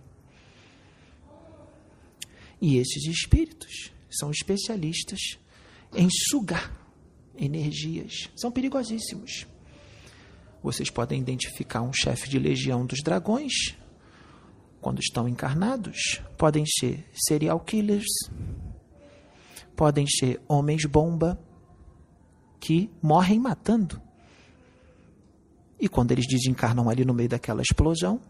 E 2.62 2.78
esses 2.78 3.06
espíritos 3.06 3.92
são 4.10 4.32
especialistas 4.32 5.38
em 5.94 6.08
sugar 6.10 6.72
energias. 7.36 8.30
São 8.36 8.52
perigosíssimos. 8.52 9.48
Vocês 10.64 10.90
podem 10.90 11.20
identificar 11.20 11.82
um 11.82 11.92
chefe 11.92 12.30
de 12.30 12.40
legião 12.40 12.86
dos 12.86 13.04
dragões 13.04 13.76
quando 14.80 15.00
estão 15.00 15.28
encarnados. 15.28 16.22
Podem 16.38 16.64
ser 16.66 17.06
serial 17.14 17.60
killers, 17.60 18.08
podem 19.76 20.08
ser 20.08 20.42
homens-bomba 20.48 21.38
que 22.62 22.90
morrem 23.02 23.40
matando. 23.40 24.02
E 25.78 25.90
quando 25.90 26.14
eles 26.14 26.26
desencarnam 26.28 26.90
ali 26.90 27.04
no 27.04 27.14
meio 27.14 27.28
daquela 27.28 27.62
explosão, 27.62 28.22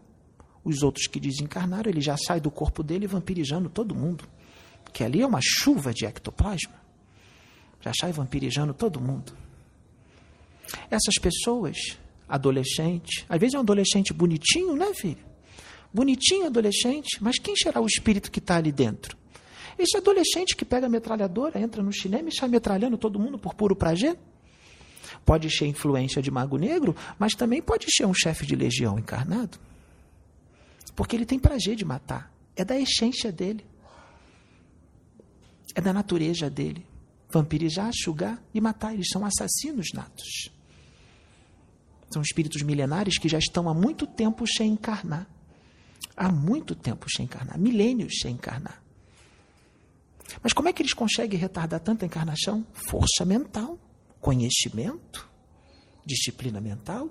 os 0.64 0.82
outros 0.82 1.06
que 1.06 1.20
desencarnaram, 1.20 1.88
ele 1.88 2.00
já 2.00 2.16
sai 2.16 2.40
do 2.40 2.50
corpo 2.50 2.82
dele 2.82 3.06
vampirizando 3.06 3.68
todo 3.68 3.94
mundo. 3.94 4.24
Que 4.92 5.04
ali 5.04 5.22
é 5.22 5.26
uma 5.26 5.40
chuva 5.40 5.94
de 5.94 6.04
ectoplasma. 6.04 6.74
Já 7.80 7.92
sai 8.00 8.12
vampirizando 8.12 8.74
todo 8.74 9.00
mundo. 9.00 9.36
Essas 10.90 11.14
pessoas, 11.20 11.76
adolescente, 12.34 13.24
às 13.28 13.38
vezes 13.38 13.54
é 13.54 13.58
um 13.58 13.60
adolescente 13.60 14.12
bonitinho, 14.12 14.74
né, 14.74 14.92
filho? 14.92 15.24
Bonitinho 15.92 16.46
adolescente, 16.46 17.18
mas 17.20 17.38
quem 17.38 17.54
será 17.54 17.80
o 17.80 17.86
espírito 17.86 18.30
que 18.30 18.40
está 18.40 18.56
ali 18.56 18.72
dentro? 18.72 19.16
Esse 19.78 19.96
adolescente 19.96 20.56
que 20.56 20.64
pega 20.64 20.86
a 20.86 20.90
metralhadora, 20.90 21.60
entra 21.60 21.80
no 21.80 21.92
cinema 21.92 22.28
e 22.28 22.34
sai 22.34 22.48
metralhando 22.48 22.98
todo 22.98 23.20
mundo 23.20 23.38
por 23.38 23.54
puro 23.54 23.76
prazer? 23.76 24.18
Pode 25.24 25.48
ser 25.48 25.66
influência 25.66 26.20
de 26.20 26.30
Mago 26.30 26.58
Negro, 26.58 26.96
mas 27.18 27.34
também 27.34 27.62
pode 27.62 27.86
ser 27.88 28.04
um 28.04 28.14
chefe 28.14 28.44
de 28.44 28.56
legião 28.56 28.98
encarnado. 28.98 29.58
Porque 30.96 31.14
ele 31.14 31.24
tem 31.24 31.38
prazer 31.38 31.76
de 31.76 31.84
matar. 31.84 32.32
É 32.56 32.64
da 32.64 32.78
essência 32.78 33.30
dele. 33.30 33.64
É 35.74 35.80
da 35.80 35.92
natureza 35.92 36.50
dele. 36.50 36.84
Vampirizar, 37.30 37.90
sugar 37.94 38.42
e 38.52 38.60
matar. 38.60 38.92
Eles 38.94 39.08
são 39.08 39.24
assassinos 39.24 39.88
natos. 39.92 40.53
São 42.14 42.22
espíritos 42.22 42.62
milenares 42.62 43.18
que 43.18 43.28
já 43.28 43.40
estão 43.40 43.68
há 43.68 43.74
muito 43.74 44.06
tempo 44.06 44.46
sem 44.46 44.70
encarnar. 44.70 45.26
Há 46.16 46.30
muito 46.30 46.76
tempo 46.76 47.06
sem 47.10 47.24
encarnar. 47.24 47.58
Milênios 47.58 48.20
sem 48.22 48.34
encarnar. 48.34 48.80
Mas 50.40 50.52
como 50.52 50.68
é 50.68 50.72
que 50.72 50.80
eles 50.80 50.94
conseguem 50.94 51.36
retardar 51.36 51.80
tanta 51.80 52.06
encarnação? 52.06 52.64
Força 52.72 53.24
mental, 53.24 53.76
conhecimento, 54.20 55.28
disciplina 56.06 56.60
mental 56.60 57.10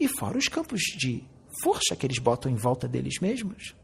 e 0.00 0.08
fora 0.08 0.38
os 0.38 0.48
campos 0.48 0.80
de 0.96 1.22
força 1.62 1.94
que 1.94 2.06
eles 2.06 2.18
botam 2.18 2.50
em 2.50 2.56
volta 2.56 2.88
deles 2.88 3.20
mesmos, 3.20 3.74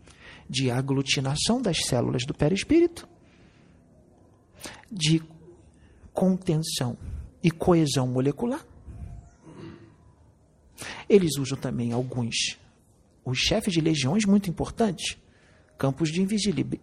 de 0.48 0.70
aglutinação 0.70 1.61
das 1.61 1.77
células 1.85 2.24
do 2.24 2.33
perispírito, 2.33 3.07
de 4.90 5.22
contenção 6.14 6.96
e 7.42 7.50
coesão 7.50 8.07
molecular. 8.07 8.64
Eles 11.09 11.37
usam 11.38 11.57
também 11.57 11.92
alguns, 11.92 12.59
os 13.25 13.38
chefes 13.38 13.73
de 13.73 13.81
legiões 13.81 14.25
muito 14.25 14.51
importantes, 14.51 15.16
campos 15.77 16.11
de 16.11 16.20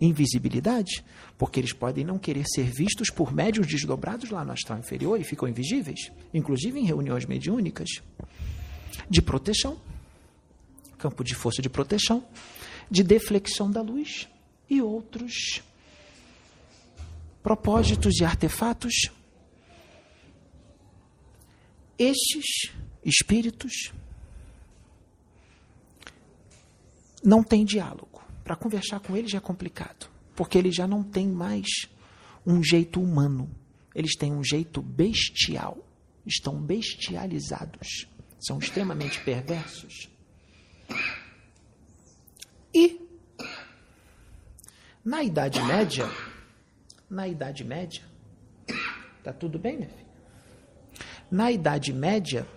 invisibilidade, 0.02 1.04
porque 1.38 1.60
eles 1.60 1.74
podem 1.74 2.04
não 2.04 2.20
querer 2.20 2.46
ser 2.46 2.70
vistos 2.70 3.10
por 3.10 3.34
médios 3.34 3.68
desdobrados 3.68 4.30
lá 4.30 4.44
no 4.44 4.52
astral 4.52 4.80
inferior 4.80 5.20
e 5.20 5.24
ficam 5.24 5.48
invisíveis, 5.48 6.12
inclusive 6.34 6.80
em 6.80 6.86
reuniões 6.86 7.26
mediúnicas, 7.26 7.90
de 9.10 9.22
proteção 9.22 9.78
campo 11.02 11.24
de 11.24 11.34
força 11.34 11.64
de 11.64 11.70
proteção, 11.70 12.24
de 12.90 13.02
deflexão 13.02 13.72
da 13.72 13.82
luz 13.82 14.28
e 14.70 14.82
outros 14.82 15.64
propósitos 17.42 18.20
e 18.20 18.24
artefatos. 18.24 19.10
Estes 21.98 22.72
espíritos 23.04 23.92
não 27.24 27.44
têm 27.44 27.66
diálogo. 27.66 28.22
Para 28.44 28.56
conversar 28.56 29.00
com 29.00 29.16
eles 29.16 29.34
é 29.34 29.40
complicado, 29.40 30.10
porque 30.36 30.58
eles 30.58 30.76
já 30.76 30.88
não 30.88 31.04
têm 31.04 31.28
mais 31.28 31.68
um 32.46 32.64
jeito 32.64 33.02
humano. 33.02 33.50
Eles 33.94 34.16
têm 34.16 34.34
um 34.34 34.44
jeito 34.44 34.82
bestial. 34.82 35.78
Estão 36.26 36.62
bestializados. 36.62 38.08
São 38.40 38.60
extremamente 38.60 39.20
perversos. 39.24 40.10
E 42.74 43.00
na 45.04 45.24
Idade 45.24 45.62
Média, 45.64 46.10
na 47.10 47.28
Idade 47.28 47.64
Média, 47.64 48.04
tá 49.24 49.34
tudo 49.34 49.60
bem, 49.60 49.78
minha 49.78 49.90
filha? 49.90 50.12
Na 51.30 51.52
Idade 51.52 51.92
Média, 51.92 52.48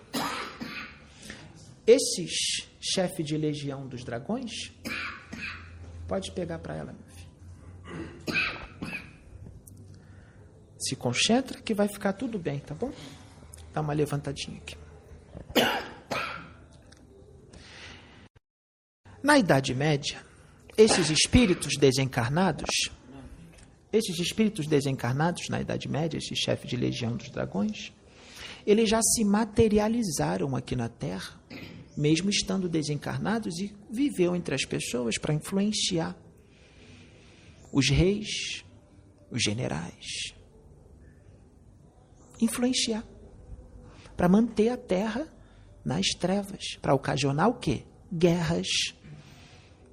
esses 1.87 2.67
chefes 2.81 3.27
de 3.27 3.37
legião 3.37 3.87
dos 3.87 4.05
dragões, 4.05 4.73
pode 6.09 6.33
pegar 6.33 6.59
para 6.59 6.77
ela, 6.77 6.93
meu 6.93 7.05
filho. 7.15 7.25
Se 10.79 10.97
concentra 10.97 11.61
que 11.61 11.75
vai 11.75 11.89
ficar 11.89 12.13
tudo 12.13 12.39
bem, 12.39 12.59
tá 12.59 12.75
bom? 12.75 12.93
Dá 13.73 13.81
uma 13.81 13.93
levantadinha 13.93 14.59
aqui. 14.59 14.77
Na 19.23 19.39
Idade 19.39 19.75
Média, 19.75 20.23
esses 20.77 21.09
espíritos 21.09 21.79
desencarnados, 21.79 22.69
esses 23.91 24.19
espíritos 24.19 24.67
desencarnados 24.67 25.49
na 25.49 25.61
Idade 25.61 25.89
Média, 25.89 26.19
esse 26.19 26.37
chefe 26.37 26.67
de 26.67 26.77
legião 26.77 27.17
dos 27.17 27.31
dragões, 27.31 27.91
eles 28.67 28.89
já 28.91 29.01
se 29.03 29.25
materializaram 29.25 30.55
aqui 30.55 30.77
na 30.77 30.89
Terra, 30.89 31.41
mesmo 31.97 32.31
estando 32.31 32.69
desencarnados, 32.69 33.59
e 33.59 33.75
viveu 33.91 34.35
entre 34.35 34.55
as 34.55 34.65
pessoas 34.65 35.19
para 35.19 35.35
influenciar 35.35 36.17
os 37.73 37.89
reis, 37.89 38.65
os 39.31 39.43
generais. 39.43 40.35
Influenciar. 42.41 43.05
Para 44.17 44.29
manter 44.29 44.69
a 44.69 44.77
Terra 44.77 45.27
nas 45.85 46.07
trevas. 46.19 46.77
Para 46.81 46.95
ocasionar 46.95 47.49
o 47.49 47.55
quê? 47.55 47.85
Guerras 48.13 48.95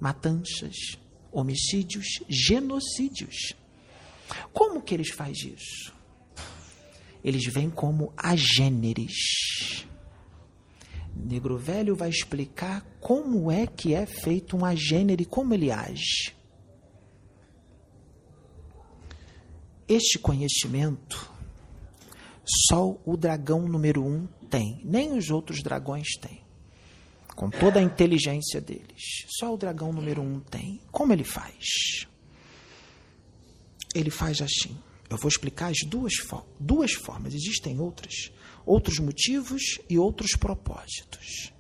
matanças, 0.02 0.98
homicídios, 1.32 2.08
genocídios. 2.28 3.54
Como 4.52 4.82
que 4.82 4.96
eles 4.96 5.10
fazem 5.10 5.54
isso? 5.54 5.94
Eles 7.24 7.46
vêm 7.54 7.70
como 7.70 8.12
agêneres. 8.18 9.86
Negro 11.22 11.58
Velho 11.58 11.96
vai 11.96 12.10
explicar 12.10 12.82
como 13.00 13.52
é 13.52 13.68
que 13.68 13.94
é 13.94 14.06
feito 14.06 14.58
um 14.58 14.66
agênere 14.66 15.24
e 15.24 15.26
como 15.26 15.54
ele 15.54 15.72
age. 15.72 16.36
Este 19.88 20.17
conhecimento 20.17 21.32
só 22.69 22.98
o 23.06 23.15
dragão 23.15 23.67
número 23.67 24.04
um 24.04 24.28
tem, 24.50 24.82
nem 24.84 25.17
os 25.17 25.30
outros 25.30 25.62
dragões 25.62 26.08
têm 26.19 26.42
com 27.36 27.50
toda 27.50 27.80
a 27.80 27.82
inteligência 27.82 28.62
deles. 28.62 29.26
Só 29.28 29.54
o 29.54 29.58
dragão 29.58 29.92
número 29.92 30.22
um 30.22 30.40
tem. 30.40 30.80
Como 30.92 31.12
ele 31.12 31.24
faz? 31.24 32.06
Ele 33.96 34.12
faz 34.12 34.42
assim. 34.42 34.78
Eu 35.12 35.18
vou 35.18 35.28
explicar 35.28 35.70
as 35.70 35.80
duas, 35.86 36.14
duas 36.58 36.94
formas. 36.94 37.34
Existem 37.34 37.78
outras, 37.82 38.32
outros 38.66 38.98
motivos 38.98 39.62
e 39.90 40.00
outros 40.00 40.38
propósitos. 40.38 41.52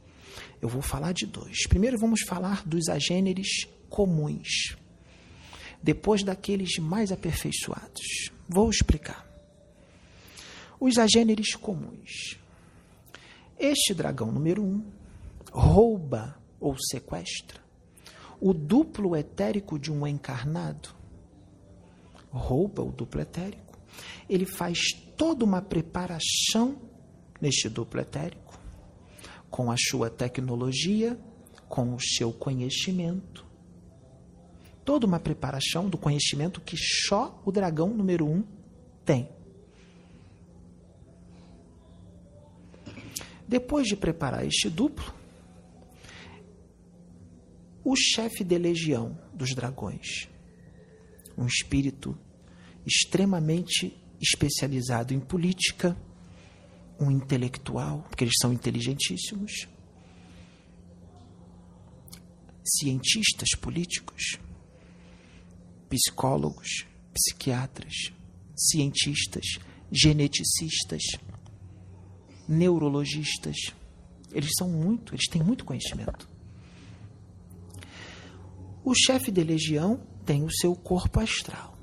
Eu 0.61 0.69
vou 0.69 0.81
falar 0.81 1.11
de 1.11 1.25
dois. 1.25 1.67
Primeiro 1.67 1.99
vamos 1.99 2.21
falar 2.21 2.65
dos 2.65 2.87
agêneres 2.87 3.67
comuns. 3.89 4.77
Depois 5.83 6.23
daqueles 6.23 6.77
mais 6.77 7.11
aperfeiçoados. 7.11 8.31
Vou 8.47 8.69
explicar. 8.69 9.27
Os 10.79 10.97
agêneres 10.97 11.53
comuns. 11.53 12.37
Este 13.59 13.93
dragão 13.93 14.31
número 14.31 14.63
um 14.63 14.81
rouba 15.51 16.39
ou 16.57 16.77
sequestra 16.79 17.59
o 18.39 18.53
duplo 18.53 19.15
etérico 19.15 19.77
de 19.77 19.91
um 19.91 20.07
encarnado, 20.07 20.95
rouba 22.31 22.81
o 22.81 22.91
duplo 22.91 23.21
etérico, 23.21 23.77
ele 24.29 24.45
faz 24.45 24.79
toda 25.17 25.43
uma 25.43 25.61
preparação 25.61 26.81
neste 27.39 27.67
duplo 27.69 27.99
etérico, 27.99 28.59
com 29.49 29.71
a 29.71 29.75
sua 29.77 30.09
tecnologia, 30.09 31.19
com 31.67 31.93
o 31.93 31.99
seu 31.99 32.31
conhecimento, 32.31 33.45
toda 34.85 35.05
uma 35.05 35.19
preparação 35.19 35.89
do 35.89 35.97
conhecimento 35.97 36.61
que 36.61 36.77
só 36.77 37.41
o 37.45 37.51
dragão 37.51 37.89
número 37.89 38.25
um 38.25 38.43
tem. 39.05 39.29
Depois 43.47 43.87
de 43.87 43.97
preparar 43.97 44.45
este 44.45 44.69
duplo, 44.69 45.13
o 47.83 47.95
chefe 47.95 48.43
de 48.43 48.57
legião 48.57 49.17
dos 49.33 49.53
dragões, 49.53 50.29
um 51.41 51.47
espírito 51.47 52.17
extremamente 52.85 53.97
especializado 54.21 55.13
em 55.13 55.19
política, 55.19 55.97
um 56.99 57.09
intelectual, 57.09 58.03
porque 58.07 58.23
eles 58.23 58.35
são 58.39 58.53
inteligentíssimos, 58.53 59.67
cientistas 62.63 63.49
políticos, 63.59 64.37
psicólogos, 65.89 66.85
psiquiatras, 67.13 68.13
cientistas, 68.55 69.45
geneticistas, 69.91 71.01
neurologistas. 72.47 73.57
Eles 74.31 74.51
são 74.57 74.69
muito, 74.69 75.13
eles 75.13 75.27
têm 75.27 75.43
muito 75.43 75.65
conhecimento. 75.65 76.29
O 78.83 78.93
chefe 78.95 79.31
de 79.31 79.43
legião 79.43 80.10
tem 80.31 80.45
o 80.45 80.49
seu 80.49 80.73
corpo 80.73 81.19
astral. 81.19 81.77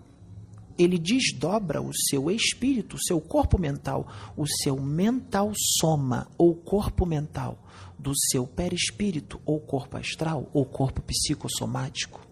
Ele 0.78 0.98
desdobra 0.98 1.82
o 1.82 1.90
seu 1.94 2.30
espírito, 2.30 2.96
o 2.96 2.98
seu 2.98 3.20
corpo 3.20 3.60
mental, 3.60 4.08
o 4.34 4.46
seu 4.46 4.80
mental 4.80 5.52
soma 5.78 6.26
ou 6.38 6.54
corpo 6.54 7.04
mental 7.04 7.62
do 7.98 8.12
seu 8.30 8.46
perispírito 8.46 9.38
ou 9.44 9.60
corpo 9.60 9.98
astral 9.98 10.48
ou 10.54 10.64
corpo 10.64 11.02
psicossomático. 11.02 12.26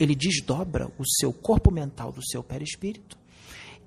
Ele 0.00 0.16
desdobra 0.16 0.90
o 0.98 1.04
seu 1.06 1.32
corpo 1.32 1.70
mental 1.70 2.10
do 2.10 2.26
seu 2.26 2.42
perispírito 2.42 3.16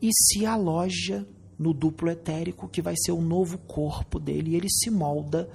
e 0.01 0.11
se 0.13 0.45
aloja 0.45 1.27
no 1.59 1.73
duplo 1.73 2.09
etérico, 2.09 2.69
que 2.69 2.81
vai 2.81 2.95
ser 2.95 3.11
o 3.11 3.21
novo 3.21 3.57
corpo 3.57 4.17
dele, 4.17 4.51
e 4.51 4.55
ele 4.55 4.69
se 4.69 4.89
molda 4.89 5.49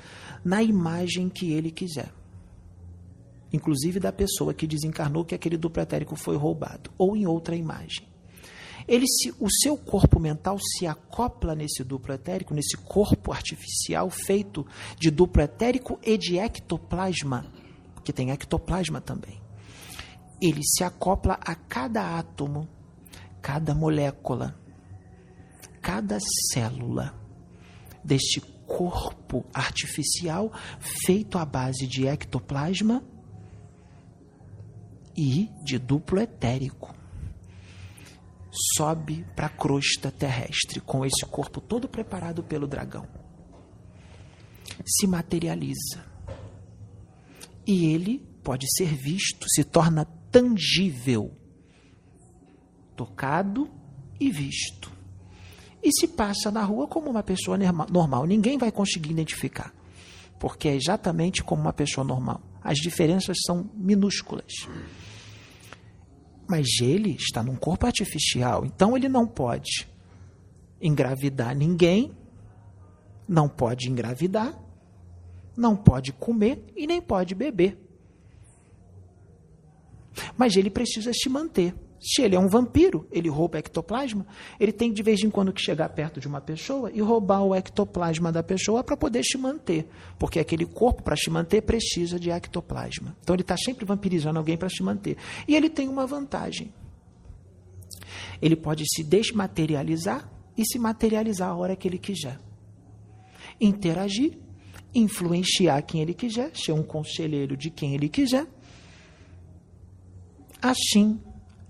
na 0.44 0.62
imagem 0.62 1.30
que 1.30 1.50
ele 1.50 1.70
quiser. 1.70 2.12
Inclusive 3.57 3.98
da 3.98 4.12
pessoa 4.12 4.52
que 4.52 4.66
desencarnou 4.66 5.24
que 5.24 5.34
aquele 5.34 5.57
duplo 5.57 5.82
etérico 5.82 6.14
foi 6.14 6.36
roubado, 6.36 6.90
ou 6.98 7.16
em 7.16 7.26
outra 7.26 7.57
imagem. 7.57 8.07
Ele 8.86 9.07
se, 9.09 9.34
o 9.40 9.50
seu 9.50 9.78
corpo 9.78 10.20
mental 10.20 10.59
se 10.61 10.86
acopla 10.86 11.54
nesse 11.54 11.82
duplo 11.82 12.12
etérico, 12.12 12.52
nesse 12.52 12.76
corpo 12.76 13.32
artificial 13.32 14.11
feito 14.11 14.66
de 15.00 15.11
duplo 15.11 15.42
etérico 15.42 15.98
e 16.02 16.18
de 16.18 16.38
ectoplasma, 16.38 17.50
que 18.04 18.12
tem 18.12 18.30
ectoplasma 18.30 19.00
também. 19.00 19.40
Ele 20.38 20.61
se 20.62 20.84
acopla 20.84 21.38
a 21.40 21.54
cada 21.54 22.18
átomo, 22.18 22.68
cada 23.40 23.74
molécula, 23.74 24.54
cada 25.80 26.18
célula 26.52 27.14
deste 28.04 28.38
corpo 28.66 29.46
artificial 29.54 30.52
feito 30.78 31.38
à 31.38 31.44
base 31.46 31.86
de 31.86 32.07
ectoplasma 32.07 33.02
e 35.16 35.50
de 35.62 35.78
duplo 35.78 36.20
etérico. 36.20 36.94
Sobe 38.76 39.26
para 39.34 39.46
a 39.46 39.50
crosta 39.50 40.10
terrestre 40.10 40.80
com 40.80 41.04
esse 41.04 41.24
corpo 41.26 41.60
todo 41.60 41.88
preparado 41.88 42.42
pelo 42.42 42.66
dragão. 42.66 43.06
Se 44.84 45.06
materializa. 45.06 46.04
E 47.66 47.86
ele 47.86 48.18
pode 48.42 48.66
ser 48.76 48.94
visto, 48.94 49.48
se 49.48 49.64
torna 49.64 50.04
tangível, 50.30 51.36
tocado 52.94 53.70
e 54.20 54.30
visto 54.30 54.96
e 55.86 55.92
se 55.92 56.08
passa 56.08 56.50
na 56.50 56.64
rua 56.64 56.88
como 56.88 57.08
uma 57.08 57.22
pessoa 57.22 57.56
normal. 57.88 58.26
Ninguém 58.26 58.58
vai 58.58 58.72
conseguir 58.72 59.12
identificar, 59.12 59.72
porque 60.36 60.66
é 60.66 60.74
exatamente 60.74 61.44
como 61.44 61.62
uma 61.62 61.72
pessoa 61.72 62.04
normal. 62.04 62.40
As 62.60 62.76
diferenças 62.78 63.36
são 63.46 63.70
minúsculas. 63.72 64.66
Mas 66.49 66.66
ele 66.80 67.16
está 67.16 67.42
num 67.42 67.57
corpo 67.57 67.86
artificial, 67.86 68.64
então 68.64 68.97
ele 68.97 69.09
não 69.09 69.26
pode 69.26 69.88
engravidar 70.80 71.57
ninguém, 71.57 72.12
não 73.28 73.49
pode 73.49 73.88
engravidar, 73.88 74.57
não 75.57 75.76
pode 75.76 76.12
comer 76.12 76.64
e 76.76 76.86
nem 76.86 77.01
pode 77.01 77.34
beber. 77.34 77.78
Mas 80.36 80.57
ele 80.57 80.70
precisa 80.70 81.12
se 81.12 81.28
manter. 81.28 81.74
Se 82.01 82.22
ele 82.22 82.36
é 82.36 82.38
um 82.38 82.49
vampiro, 82.49 83.07
ele 83.11 83.28
rouba 83.28 83.59
ectoplasma, 83.59 84.26
ele 84.61 84.72
tem 84.72 84.92
de 84.92 85.03
vez 85.03 85.22
em 85.22 85.30
quando 85.30 85.53
que 85.53 85.61
chegar 85.61 85.88
perto 85.88 86.20
de 86.20 86.28
uma 86.28 86.40
pessoa 86.40 86.90
e 86.92 87.01
roubar 87.01 87.42
o 87.42 87.55
ectoplasma 87.55 88.30
da 88.30 88.42
pessoa 88.42 88.84
para 88.84 88.97
poder 88.97 89.24
se 89.24 89.38
manter. 89.38 89.88
Porque 90.18 90.38
aquele 90.38 90.66
corpo, 90.66 91.03
para 91.03 91.16
se 91.16 91.30
manter, 91.30 91.62
precisa 91.62 92.18
de 92.20 92.30
ectoplasma. 92.30 93.16
Então 93.22 93.34
ele 93.34 93.42
está 93.42 93.57
sempre 93.57 93.84
vampirizando 93.84 94.38
alguém 94.38 94.57
para 94.57 94.68
se 94.68 94.82
manter. 94.82 95.16
E 95.49 95.57
ele 95.57 95.70
tem 95.70 95.88
uma 95.88 96.07
vantagem. 96.07 96.72
Ele 98.40 98.57
pode 98.57 98.84
se 98.86 99.03
desmaterializar 99.03 100.30
e 100.57 100.64
se 100.64 100.78
materializar 100.78 101.49
a 101.49 101.57
hora 101.57 101.76
que 101.76 101.88
ele 101.88 101.99
quiser. 101.99 102.38
Interagir, 103.61 104.38
influenciar 104.94 105.80
quem 105.82 106.03
ele 106.03 106.14
quiser, 106.14 106.51
ser 106.55 106.72
um 106.72 106.82
conselheiro 106.82 107.57
de 107.57 107.70
quem 107.70 107.94
ele 107.94 108.09
quiser. 108.09 108.47
Assim 110.61 111.20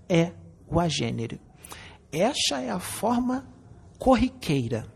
é 0.09 0.33
o 0.67 0.81
agênero. 0.81 1.39
Essa 2.13 2.61
é 2.61 2.71
a 2.71 2.79
forma 2.79 3.49
corriqueira. 3.99 4.87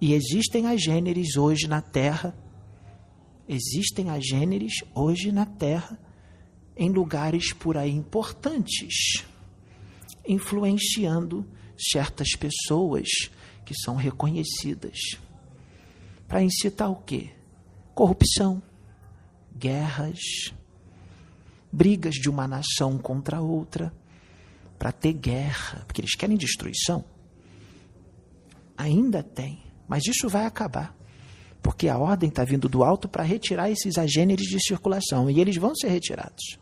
E 0.00 0.14
existem 0.14 0.66
agêneres 0.66 1.36
hoje 1.36 1.68
na 1.68 1.82
Terra, 1.82 2.34
existem 3.48 4.08
agêneres 4.10 4.72
hoje 4.94 5.30
na 5.30 5.44
Terra, 5.44 5.98
em 6.76 6.90
lugares 6.90 7.52
por 7.52 7.76
aí 7.76 7.90
importantes, 7.90 9.24
influenciando 10.26 11.46
certas 11.76 12.30
pessoas 12.32 13.08
que 13.64 13.74
são 13.74 13.96
reconhecidas. 13.96 15.18
Para 16.26 16.42
incitar 16.42 16.90
o 16.90 16.96
quê? 16.96 17.30
Corrupção, 17.94 18.62
guerras, 19.54 20.54
brigas 21.72 22.14
de 22.14 22.28
uma 22.28 22.48
nação 22.48 22.98
contra 22.98 23.40
outra, 23.40 23.92
para 24.78 24.92
ter 24.92 25.12
guerra, 25.12 25.84
porque 25.86 26.00
eles 26.00 26.14
querem 26.14 26.36
destruição. 26.36 27.04
Ainda 28.76 29.22
tem, 29.22 29.62
mas 29.86 30.06
isso 30.06 30.28
vai 30.28 30.46
acabar, 30.46 30.96
porque 31.62 31.86
a 31.86 31.98
ordem 31.98 32.30
está 32.30 32.44
vindo 32.44 32.68
do 32.68 32.82
alto 32.82 33.08
para 33.08 33.22
retirar 33.22 33.70
esses 33.70 33.98
agêneres 33.98 34.46
de 34.46 34.58
circulação 34.58 35.30
e 35.30 35.38
eles 35.38 35.56
vão 35.56 35.74
ser 35.74 35.88
retirados. 35.88 36.58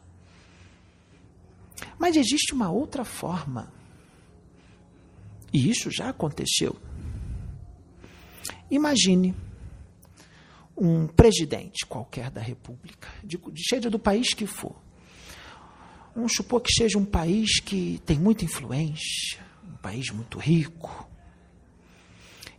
Mas 1.96 2.16
existe 2.16 2.52
uma 2.52 2.70
outra 2.70 3.04
forma, 3.04 3.72
e 5.52 5.70
isso 5.70 5.90
já 5.90 6.08
aconteceu. 6.08 6.76
Imagine 8.70 9.34
um 10.76 11.06
presidente 11.06 11.86
qualquer 11.86 12.30
da 12.30 12.40
República, 12.40 13.08
de, 13.24 13.40
seja 13.68 13.88
do 13.88 13.98
país 13.98 14.34
que 14.34 14.46
for, 14.46 14.76
Vamos 16.18 16.32
supor 16.34 16.60
que 16.60 16.72
seja 16.72 16.98
um 16.98 17.04
país 17.04 17.60
que 17.60 18.02
tem 18.04 18.18
muita 18.18 18.44
influência, 18.44 19.38
um 19.64 19.76
país 19.76 20.10
muito 20.10 20.36
rico, 20.36 21.08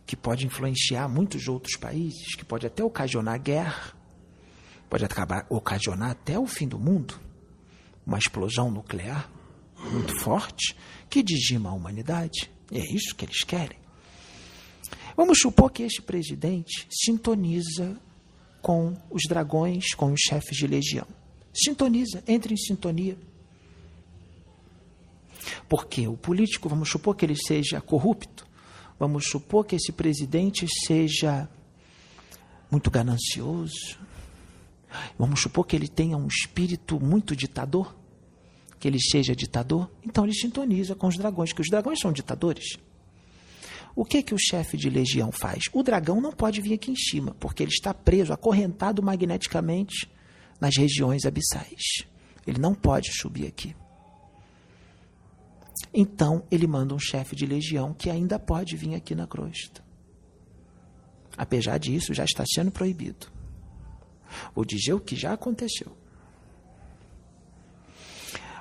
que 0.06 0.16
pode 0.16 0.46
influenciar 0.46 1.06
muitos 1.10 1.46
outros 1.46 1.76
países, 1.76 2.34
que 2.36 2.42
pode 2.42 2.66
até 2.66 2.82
ocasionar 2.82 3.38
guerra, 3.38 3.94
pode 4.88 5.04
acabar 5.04 5.44
ocasionar 5.50 6.12
até 6.12 6.38
o 6.38 6.46
fim 6.46 6.66
do 6.66 6.78
mundo, 6.78 7.20
uma 8.06 8.16
explosão 8.16 8.70
nuclear 8.70 9.30
muito 9.92 10.18
forte 10.20 10.74
que 11.10 11.22
dizima 11.22 11.68
a 11.68 11.74
humanidade. 11.74 12.50
E 12.72 12.78
é 12.78 12.94
isso 12.94 13.14
que 13.14 13.26
eles 13.26 13.44
querem. 13.44 13.78
Vamos 15.14 15.38
supor 15.38 15.70
que 15.70 15.82
este 15.82 16.00
presidente 16.00 16.86
sintoniza 16.90 17.94
com 18.62 18.96
os 19.10 19.24
dragões, 19.28 19.92
com 19.94 20.14
os 20.14 20.20
chefes 20.20 20.56
de 20.56 20.66
legião. 20.66 21.06
Sintoniza, 21.52 22.24
entra 22.26 22.54
em 22.54 22.56
sintonia. 22.56 23.18
Porque 25.68 26.06
o 26.06 26.16
político, 26.16 26.68
vamos 26.68 26.90
supor 26.90 27.16
que 27.16 27.24
ele 27.24 27.36
seja 27.36 27.80
corrupto, 27.80 28.46
vamos 28.98 29.26
supor 29.26 29.64
que 29.64 29.76
esse 29.76 29.92
presidente 29.92 30.66
seja 30.86 31.48
muito 32.70 32.90
ganancioso, 32.90 33.98
vamos 35.18 35.40
supor 35.40 35.66
que 35.66 35.74
ele 35.74 35.88
tenha 35.88 36.16
um 36.16 36.26
espírito 36.26 37.00
muito 37.00 37.34
ditador, 37.34 37.96
que 38.78 38.88
ele 38.88 39.00
seja 39.00 39.34
ditador, 39.34 39.90
então 40.02 40.24
ele 40.24 40.34
sintoniza 40.34 40.94
com 40.94 41.06
os 41.06 41.16
dragões, 41.16 41.52
que 41.52 41.60
os 41.60 41.68
dragões 41.68 42.00
são 42.00 42.12
ditadores. 42.12 42.78
O 43.94 44.04
que 44.04 44.22
que 44.22 44.34
o 44.34 44.38
chefe 44.38 44.76
de 44.76 44.88
legião 44.88 45.32
faz? 45.32 45.64
O 45.72 45.82
dragão 45.82 46.20
não 46.20 46.32
pode 46.32 46.60
vir 46.60 46.74
aqui 46.74 46.92
em 46.92 46.96
cima, 46.96 47.34
porque 47.40 47.62
ele 47.62 47.72
está 47.72 47.92
preso, 47.92 48.32
acorrentado 48.32 49.02
magneticamente 49.02 50.08
nas 50.60 50.76
regiões 50.76 51.24
abissais. 51.24 52.04
Ele 52.46 52.58
não 52.58 52.74
pode 52.74 53.12
subir 53.12 53.46
aqui. 53.46 53.74
Então 55.92 56.46
ele 56.50 56.66
manda 56.66 56.94
um 56.94 56.98
chefe 56.98 57.34
de 57.34 57.44
legião 57.44 57.92
que 57.92 58.08
ainda 58.08 58.38
pode 58.38 58.76
vir 58.76 58.94
aqui 58.94 59.14
na 59.14 59.26
crosta. 59.26 59.84
Apesar 61.36 61.78
disso, 61.78 62.14
já 62.14 62.24
está 62.24 62.44
sendo 62.46 62.70
proibido. 62.70 63.26
Vou 64.54 64.64
dizer 64.64 64.92
o 64.92 65.00
que 65.00 65.16
já 65.16 65.32
aconteceu. 65.32 65.96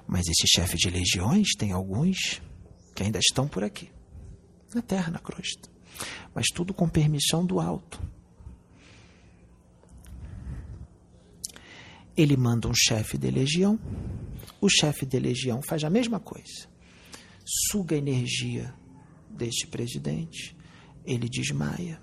Mas 0.07 0.27
esse 0.27 0.47
chefe 0.47 0.75
de 0.75 0.89
legiões 0.89 1.49
tem 1.57 1.71
alguns 1.71 2.41
que 2.95 3.03
ainda 3.03 3.19
estão 3.19 3.47
por 3.47 3.63
aqui, 3.63 3.91
na 4.73 4.81
terra, 4.81 5.11
na 5.11 5.19
crosta. 5.19 5.69
Mas 6.33 6.47
tudo 6.47 6.73
com 6.73 6.89
permissão 6.89 7.45
do 7.45 7.59
alto. 7.59 8.01
Ele 12.17 12.35
manda 12.35 12.67
um 12.67 12.73
chefe 12.73 13.17
de 13.17 13.29
legião, 13.29 13.79
o 14.59 14.67
chefe 14.67 15.05
de 15.05 15.19
legião 15.19 15.61
faz 15.61 15.83
a 15.83 15.89
mesma 15.89 16.19
coisa 16.19 16.67
suga 17.49 17.95
a 17.95 17.97
energia 17.97 18.73
deste 19.29 19.65
presidente, 19.65 20.55
ele 21.05 21.27
desmaia. 21.27 21.99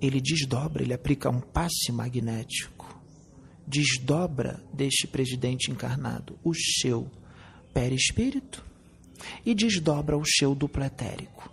Ele 0.00 0.20
desdobra, 0.20 0.82
ele 0.82 0.92
aplica 0.92 1.30
um 1.30 1.40
passe 1.40 1.90
magnético, 1.90 3.00
desdobra 3.66 4.62
deste 4.72 5.06
presidente 5.06 5.70
encarnado 5.70 6.38
o 6.44 6.52
seu 6.54 7.10
perispírito 7.72 8.64
e 9.46 9.54
desdobra 9.54 10.16
o 10.16 10.24
seu 10.26 10.54
duplo 10.54 10.84
etérico. 10.84 11.50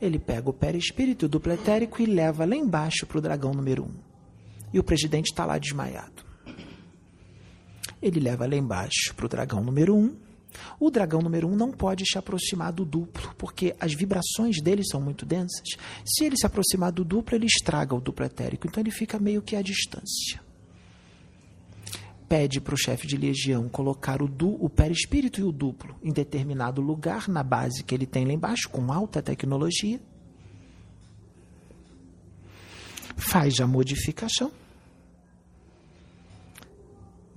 Ele 0.00 0.18
pega 0.18 0.50
o 0.50 0.52
perispírito 0.52 1.24
e 1.24 1.26
o 1.26 1.28
duplo 1.28 1.52
etérico 1.52 2.02
e 2.02 2.06
leva 2.06 2.44
lá 2.44 2.54
embaixo 2.54 3.06
para 3.06 3.18
o 3.18 3.22
dragão 3.22 3.54
número 3.54 3.84
um. 3.84 3.94
E 4.72 4.78
o 4.78 4.84
presidente 4.84 5.30
está 5.30 5.46
lá 5.46 5.56
desmaiado. 5.56 6.24
Ele 8.02 8.20
leva 8.20 8.46
lá 8.46 8.56
embaixo 8.56 9.14
para 9.14 9.24
o 9.24 9.28
dragão 9.28 9.64
número 9.64 9.96
um 9.96 10.23
o 10.78 10.90
dragão 10.90 11.20
número 11.20 11.48
um 11.48 11.56
não 11.56 11.70
pode 11.70 12.04
se 12.06 12.18
aproximar 12.18 12.72
do 12.72 12.84
duplo, 12.84 13.34
porque 13.36 13.74
as 13.80 13.94
vibrações 13.94 14.60
dele 14.60 14.82
são 14.84 15.00
muito 15.00 15.24
densas. 15.24 15.68
Se 16.04 16.24
ele 16.24 16.36
se 16.36 16.46
aproximar 16.46 16.92
do 16.92 17.04
duplo, 17.04 17.36
ele 17.36 17.46
estraga 17.46 17.94
o 17.94 18.00
duplo 18.00 18.24
etérico, 18.24 18.66
então 18.66 18.82
ele 18.82 18.90
fica 18.90 19.18
meio 19.18 19.42
que 19.42 19.56
à 19.56 19.62
distância. 19.62 20.42
Pede 22.28 22.60
para 22.60 22.74
o 22.74 22.78
chefe 22.78 23.06
de 23.06 23.16
legião 23.16 23.68
colocar 23.68 24.22
o, 24.22 24.28
du, 24.28 24.56
o 24.62 24.68
perispírito 24.68 25.40
e 25.40 25.44
o 25.44 25.52
duplo 25.52 25.94
em 26.02 26.12
determinado 26.12 26.80
lugar 26.80 27.28
na 27.28 27.42
base 27.42 27.84
que 27.84 27.94
ele 27.94 28.06
tem 28.06 28.24
lá 28.24 28.32
embaixo, 28.32 28.68
com 28.68 28.92
alta 28.92 29.22
tecnologia. 29.22 30.00
Faz 33.16 33.60
a 33.60 33.66
modificação. 33.66 34.50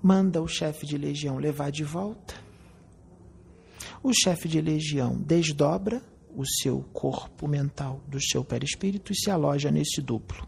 Manda 0.01 0.41
o 0.41 0.47
chefe 0.47 0.85
de 0.85 0.97
legião 0.97 1.37
levar 1.37 1.69
de 1.69 1.83
volta 1.83 2.46
o 4.03 4.11
chefe 4.13 4.47
de 4.47 4.61
legião 4.61 5.17
desdobra 5.17 6.01
o 6.35 6.45
seu 6.45 6.81
corpo 6.93 7.47
mental 7.47 8.01
do 8.07 8.21
seu 8.21 8.43
perispírito 8.43 9.11
e 9.11 9.15
se 9.15 9.31
aloja 9.31 9.71
nesse 9.71 10.01
duplo. 10.01 10.47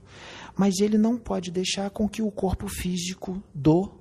Mas 0.56 0.80
ele 0.80 0.98
não 0.98 1.18
pode 1.18 1.50
deixar 1.50 1.90
com 1.90 2.08
que 2.08 2.22
o 2.22 2.30
corpo 2.30 2.68
físico 2.68 3.42
do 3.54 3.92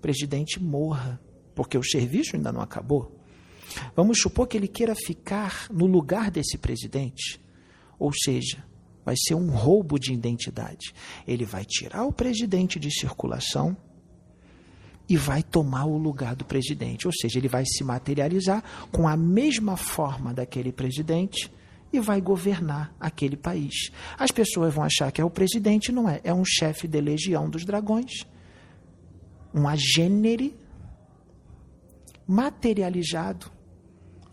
presidente 0.00 0.62
morra, 0.62 1.20
porque 1.54 1.78
o 1.78 1.82
serviço 1.82 2.36
ainda 2.36 2.52
não 2.52 2.60
acabou. 2.60 3.16
Vamos 3.96 4.18
supor 4.20 4.46
que 4.46 4.56
ele 4.56 4.68
queira 4.68 4.94
ficar 4.94 5.68
no 5.70 5.86
lugar 5.86 6.30
desse 6.30 6.58
presidente, 6.58 7.40
ou 7.98 8.12
seja, 8.12 8.64
vai 9.04 9.14
ser 9.16 9.34
um 9.34 9.50
roubo 9.50 9.98
de 9.98 10.12
identidade. 10.12 10.92
Ele 11.26 11.44
vai 11.44 11.64
tirar 11.64 12.04
o 12.04 12.12
presidente 12.12 12.78
de 12.78 12.90
circulação 12.90 13.76
e 15.08 15.16
vai 15.16 15.42
tomar 15.42 15.86
o 15.86 15.96
lugar 15.96 16.36
do 16.36 16.44
presidente. 16.44 17.06
Ou 17.06 17.12
seja, 17.12 17.38
ele 17.38 17.48
vai 17.48 17.64
se 17.64 17.82
materializar 17.82 18.62
com 18.92 19.08
a 19.08 19.16
mesma 19.16 19.76
forma 19.76 20.34
daquele 20.34 20.70
presidente 20.70 21.50
e 21.90 21.98
vai 21.98 22.20
governar 22.20 22.94
aquele 23.00 23.36
país. 23.36 23.90
As 24.18 24.30
pessoas 24.30 24.74
vão 24.74 24.84
achar 24.84 25.10
que 25.10 25.20
é 25.20 25.24
o 25.24 25.30
presidente, 25.30 25.90
não 25.90 26.08
é. 26.08 26.20
É 26.22 26.34
um 26.34 26.44
chefe 26.44 26.86
de 26.86 27.00
legião 27.00 27.48
dos 27.48 27.64
dragões, 27.64 28.26
um 29.54 29.66
agênere 29.66 30.54
materializado 32.26 33.50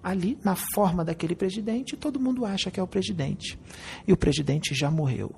ali 0.03 0.37
na 0.43 0.55
forma 0.55 1.03
daquele 1.03 1.35
presidente, 1.35 1.95
todo 1.95 2.19
mundo 2.19 2.45
acha 2.45 2.69
que 2.69 2.79
é 2.79 2.83
o 2.83 2.87
presidente. 2.87 3.57
E 4.05 4.11
o 4.11 4.17
presidente 4.17 4.75
já 4.75 4.91
morreu. 4.91 5.33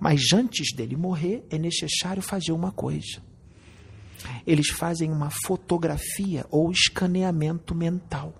Mas 0.00 0.32
antes 0.32 0.74
dele 0.74 0.96
morrer, 0.96 1.46
é 1.48 1.56
necessário 1.56 2.20
fazer 2.20 2.52
uma 2.52 2.72
coisa 2.72 3.22
eles 4.46 4.68
fazem 4.68 5.10
uma 5.10 5.30
fotografia 5.46 6.46
ou 6.50 6.70
escaneamento 6.70 7.74
mental 7.74 8.34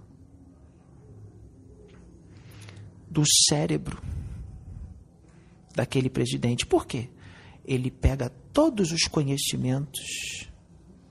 do 3.11 3.22
cérebro 3.49 4.03
daquele 5.74 6.11
presidente. 6.11 6.66
Por 6.66 6.87
quê? 6.87 7.09
Ele 7.64 7.91
pega 7.91 8.31
todos 8.53 8.93
os 8.93 9.05
conhecimentos 9.05 10.49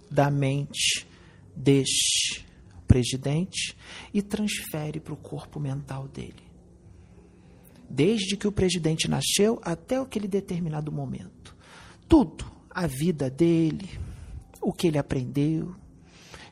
da 0.09 0.29
mente 0.29 1.07
deste 1.55 2.45
presidente 2.87 3.75
e 4.13 4.21
transfere 4.21 4.99
para 4.99 5.13
o 5.13 5.17
corpo 5.17 5.59
mental 5.59 6.07
dele. 6.07 6.47
Desde 7.89 8.35
que 8.35 8.47
o 8.47 8.51
presidente 8.51 9.09
nasceu 9.09 9.59
até 9.63 9.97
aquele 9.97 10.27
determinado 10.27 10.91
momento. 10.91 11.55
Tudo, 12.07 12.45
a 12.69 12.87
vida 12.87 13.29
dele, 13.29 13.99
o 14.61 14.73
que 14.73 14.87
ele 14.87 14.97
aprendeu, 14.97 15.75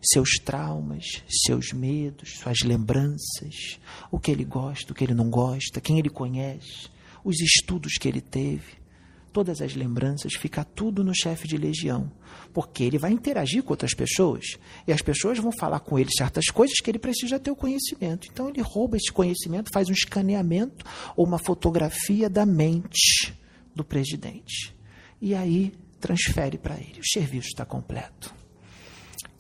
seus 0.01 0.37
traumas, 0.43 1.23
seus 1.27 1.71
medos, 1.71 2.37
suas 2.37 2.59
lembranças, 2.59 3.79
o 4.11 4.19
que 4.19 4.31
ele 4.31 4.45
gosta, 4.45 4.91
o 4.91 4.95
que 4.95 5.03
ele 5.03 5.13
não 5.13 5.29
gosta, 5.29 5.81
quem 5.81 5.97
ele 5.97 6.09
conhece, 6.09 6.89
os 7.23 7.39
estudos 7.39 7.93
que 7.93 8.07
ele 8.07 8.21
teve, 8.21 8.85
todas 9.33 9.61
as 9.61 9.75
lembranças, 9.75 10.33
fica 10.33 10.63
tudo 10.63 11.03
no 11.03 11.13
chefe 11.13 11.45
de 11.45 11.57
legião, 11.57 12.09
porque 12.53 12.83
ele 12.83 12.97
vai 12.97 13.11
interagir 13.11 13.63
com 13.63 13.73
outras 13.73 13.93
pessoas 13.93 14.57
e 14.87 14.93
as 14.93 15.01
pessoas 15.01 15.39
vão 15.39 15.51
falar 15.51 15.81
com 15.81 15.99
ele 15.99 16.09
certas 16.15 16.45
coisas 16.45 16.77
que 16.79 16.89
ele 16.89 16.99
precisa 16.99 17.37
ter 17.37 17.51
o 17.51 17.55
conhecimento. 17.55 18.29
Então 18.31 18.47
ele 18.47 18.61
rouba 18.61 18.95
esse 18.95 19.11
conhecimento, 19.11 19.71
faz 19.73 19.89
um 19.89 19.93
escaneamento 19.93 20.85
ou 21.17 21.25
uma 21.25 21.37
fotografia 21.37 22.29
da 22.29 22.45
mente 22.45 23.33
do 23.75 23.83
presidente. 23.83 24.73
E 25.19 25.35
aí 25.35 25.73
transfere 25.99 26.57
para 26.57 26.75
ele. 26.75 26.99
O 26.99 27.07
serviço 27.07 27.47
está 27.47 27.65
completo. 27.65 28.33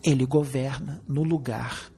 Ele 0.03 0.25
governa 0.25 1.01
no 1.07 1.23
lugar 1.23 1.91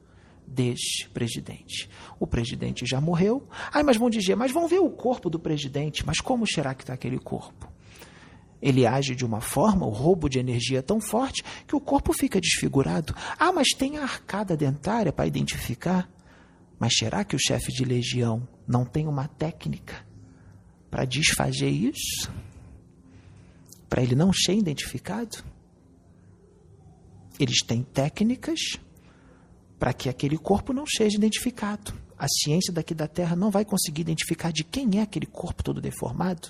deste 0.47 1.09
presidente. 1.09 1.89
O 2.19 2.25
presidente 2.25 2.85
já 2.85 3.01
morreu. 3.01 3.47
Ai, 3.71 3.83
mas 3.83 3.97
vão 3.97 4.09
dizer, 4.09 4.35
mas 4.35 4.51
vão 4.51 4.67
ver 4.67 4.79
o 4.79 4.89
corpo 4.89 5.29
do 5.29 5.39
presidente. 5.39 6.05
Mas 6.05 6.19
como 6.19 6.47
será 6.47 6.73
que 6.73 6.83
está 6.83 6.93
aquele 6.93 7.19
corpo? 7.19 7.71
Ele 8.61 8.87
age 8.87 9.13
de 9.13 9.23
uma 9.23 9.39
forma, 9.39 9.85
o 9.85 9.91
roubo 9.91 10.27
de 10.27 10.39
energia 10.39 10.79
é 10.79 10.81
tão 10.81 10.99
forte 10.99 11.43
que 11.67 11.75
o 11.75 11.81
corpo 11.81 12.11
fica 12.11 12.41
desfigurado. 12.41 13.13
Ah, 13.37 13.51
mas 13.51 13.69
tem 13.69 13.97
a 13.97 14.03
arcada 14.03 14.57
dentária 14.57 15.13
para 15.13 15.27
identificar. 15.27 16.09
Mas 16.79 16.95
será 16.95 17.23
que 17.23 17.35
o 17.35 17.39
chefe 17.39 17.71
de 17.71 17.83
legião 17.83 18.47
não 18.67 18.85
tem 18.85 19.07
uma 19.07 19.27
técnica 19.27 20.05
para 20.89 21.05
desfazer 21.05 21.69
isso? 21.69 22.31
Para 23.89 24.01
ele 24.01 24.15
não 24.15 24.31
ser 24.33 24.53
identificado? 24.53 25.43
Eles 27.39 27.59
têm 27.61 27.83
técnicas 27.83 28.59
para 29.77 29.93
que 29.93 30.09
aquele 30.09 30.37
corpo 30.37 30.73
não 30.73 30.85
seja 30.85 31.17
identificado. 31.17 31.93
A 32.17 32.27
ciência 32.27 32.73
daqui 32.73 32.95
da 32.95 33.07
Terra 33.07 33.35
não 33.35 33.51
vai 33.51 33.63
conseguir 33.63 34.01
identificar 34.01 34.51
de 34.51 34.63
quem 34.63 34.99
é 34.99 35.03
aquele 35.03 35.27
corpo 35.27 35.63
todo 35.63 35.79
deformado. 35.79 36.49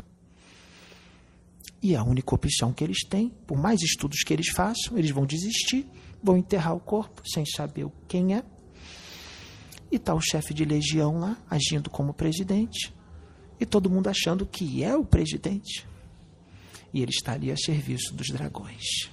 E 1.84 1.96
a 1.96 2.04
única 2.04 2.34
opção 2.34 2.74
que 2.74 2.84
eles 2.84 3.06
têm, 3.08 3.30
por 3.46 3.58
mais 3.58 3.82
estudos 3.82 4.24
que 4.24 4.34
eles 4.34 4.48
façam, 4.50 4.98
eles 4.98 5.12
vão 5.12 5.26
desistir, 5.26 5.86
vão 6.24 6.38
enterrar 6.38 6.74
o 6.74 6.80
corpo 6.80 7.22
sem 7.28 7.46
saber 7.46 7.88
quem 8.08 8.34
é. 8.34 8.44
E 9.92 9.98
está 9.98 10.14
o 10.14 10.22
chefe 10.22 10.54
de 10.54 10.66
legião 10.66 11.20
lá, 11.20 11.38
agindo 11.50 11.90
como 11.90 12.14
presidente, 12.14 12.94
e 13.60 13.66
todo 13.66 13.90
mundo 13.90 14.08
achando 14.08 14.46
que 14.46 14.84
é 14.84 14.96
o 14.96 15.06
presidente 15.06 15.86
e 16.94 17.02
ele 17.02 17.12
estaria 17.12 17.54
a 17.54 17.58
serviço 17.58 18.14
dos 18.14 18.28
dragões. 18.28 19.10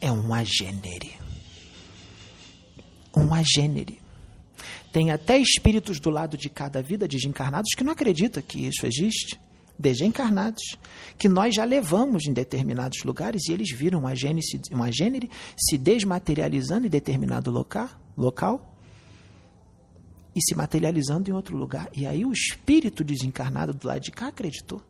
É 0.00 0.10
um 0.10 0.32
agênere. 0.32 1.12
Um 3.16 3.34
agênere. 3.34 4.00
Tem 4.92 5.10
até 5.10 5.38
espíritos 5.38 6.00
do 6.00 6.10
lado 6.10 6.36
de 6.36 6.48
cada 6.48 6.82
vida 6.82 7.06
desencarnados 7.06 7.74
que 7.76 7.84
não 7.84 7.92
acreditam 7.92 8.42
que 8.42 8.66
isso 8.66 8.86
existe. 8.86 9.38
Desencarnados, 9.78 10.76
que 11.16 11.28
nós 11.28 11.54
já 11.54 11.64
levamos 11.64 12.26
em 12.26 12.32
determinados 12.32 13.04
lugares 13.04 13.46
e 13.48 13.52
eles 13.52 13.70
viram 13.70 14.02
um 14.02 14.82
agênere 14.82 15.30
se 15.56 15.78
desmaterializando 15.78 16.86
em 16.86 16.90
determinado 16.90 17.48
local, 17.50 17.88
local 18.16 18.77
e 20.38 20.40
se 20.40 20.54
materializando 20.54 21.28
em 21.28 21.32
outro 21.32 21.56
lugar. 21.56 21.90
E 21.92 22.06
aí 22.06 22.24
o 22.24 22.32
espírito 22.32 23.02
desencarnado 23.02 23.74
do 23.74 23.88
lado 23.88 24.00
de 24.00 24.12
cá 24.12 24.28
acreditou. 24.28 24.80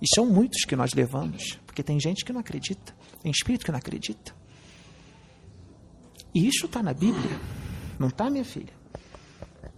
E 0.00 0.06
são 0.14 0.24
muitos 0.24 0.64
que 0.64 0.76
nós 0.76 0.92
levamos, 0.94 1.58
porque 1.66 1.82
tem 1.82 1.98
gente 1.98 2.24
que 2.24 2.32
não 2.32 2.40
acredita, 2.40 2.94
tem 3.20 3.32
espírito 3.32 3.64
que 3.64 3.72
não 3.72 3.78
acredita. 3.78 4.34
E 6.32 6.46
isso 6.46 6.66
está 6.66 6.80
na 6.80 6.92
Bíblia, 6.92 7.40
não 7.98 8.08
está, 8.08 8.30
minha 8.30 8.44
filha? 8.44 8.72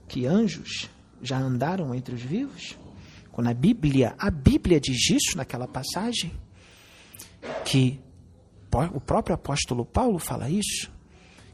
Que 0.07 0.27
anjos 0.27 0.91
já 1.23 1.39
andaram 1.39 1.95
entre 1.95 2.15
os 2.15 2.21
vivos? 2.21 2.77
Quando 3.33 3.47
a 3.47 3.55
Bíblia, 3.55 4.15
a 4.19 4.31
Bíblia 4.31 4.81
diz 4.81 5.09
isso 5.09 5.37
naquela 5.37 5.67
passagem, 5.67 6.33
que 7.65 7.99
o 8.93 9.01
próprio 9.01 9.35
apóstolo 9.35 9.87
Paulo 9.87 10.19
fala 10.19 10.51
isso, 10.51 10.91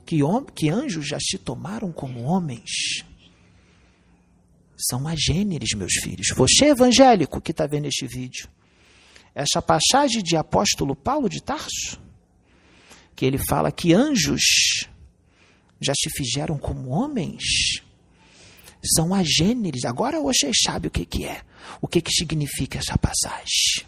que, 0.05 0.18
que 0.55 0.68
anjos 0.68 1.07
já 1.07 1.18
se 1.20 1.38
tomaram 1.38 1.90
como 1.92 2.22
homens. 2.22 3.05
São 4.76 5.09
agêneres, 5.09 5.70
meus 5.76 5.94
filhos. 5.94 6.28
Você, 6.36 6.66
evangélico, 6.66 7.40
que 7.40 7.52
está 7.52 7.66
vendo 7.66 7.86
este 7.86 8.07
vídeo, 8.07 8.48
essa 9.34 9.62
passagem 9.62 10.22
de 10.22 10.36
apóstolo 10.36 10.94
Paulo 10.94 11.28
de 11.28 11.42
Tarso, 11.42 12.00
que 13.16 13.24
ele 13.24 13.38
fala 13.38 13.72
que 13.72 13.92
anjos 13.92 14.42
já 15.80 15.92
se 15.94 16.11
fizeram 16.11 16.59
como 16.59 16.90
homens. 16.90 17.82
São 18.94 19.14
agêneres. 19.14 19.84
Agora 19.84 20.20
vocês 20.20 20.57
sabem 20.62 20.88
o 20.88 20.90
que, 20.90 21.07
que 21.07 21.24
é. 21.24 21.42
O 21.80 21.88
que, 21.88 22.00
que 22.00 22.12
significa 22.12 22.78
essa 22.78 22.98
passagem. 22.98 23.86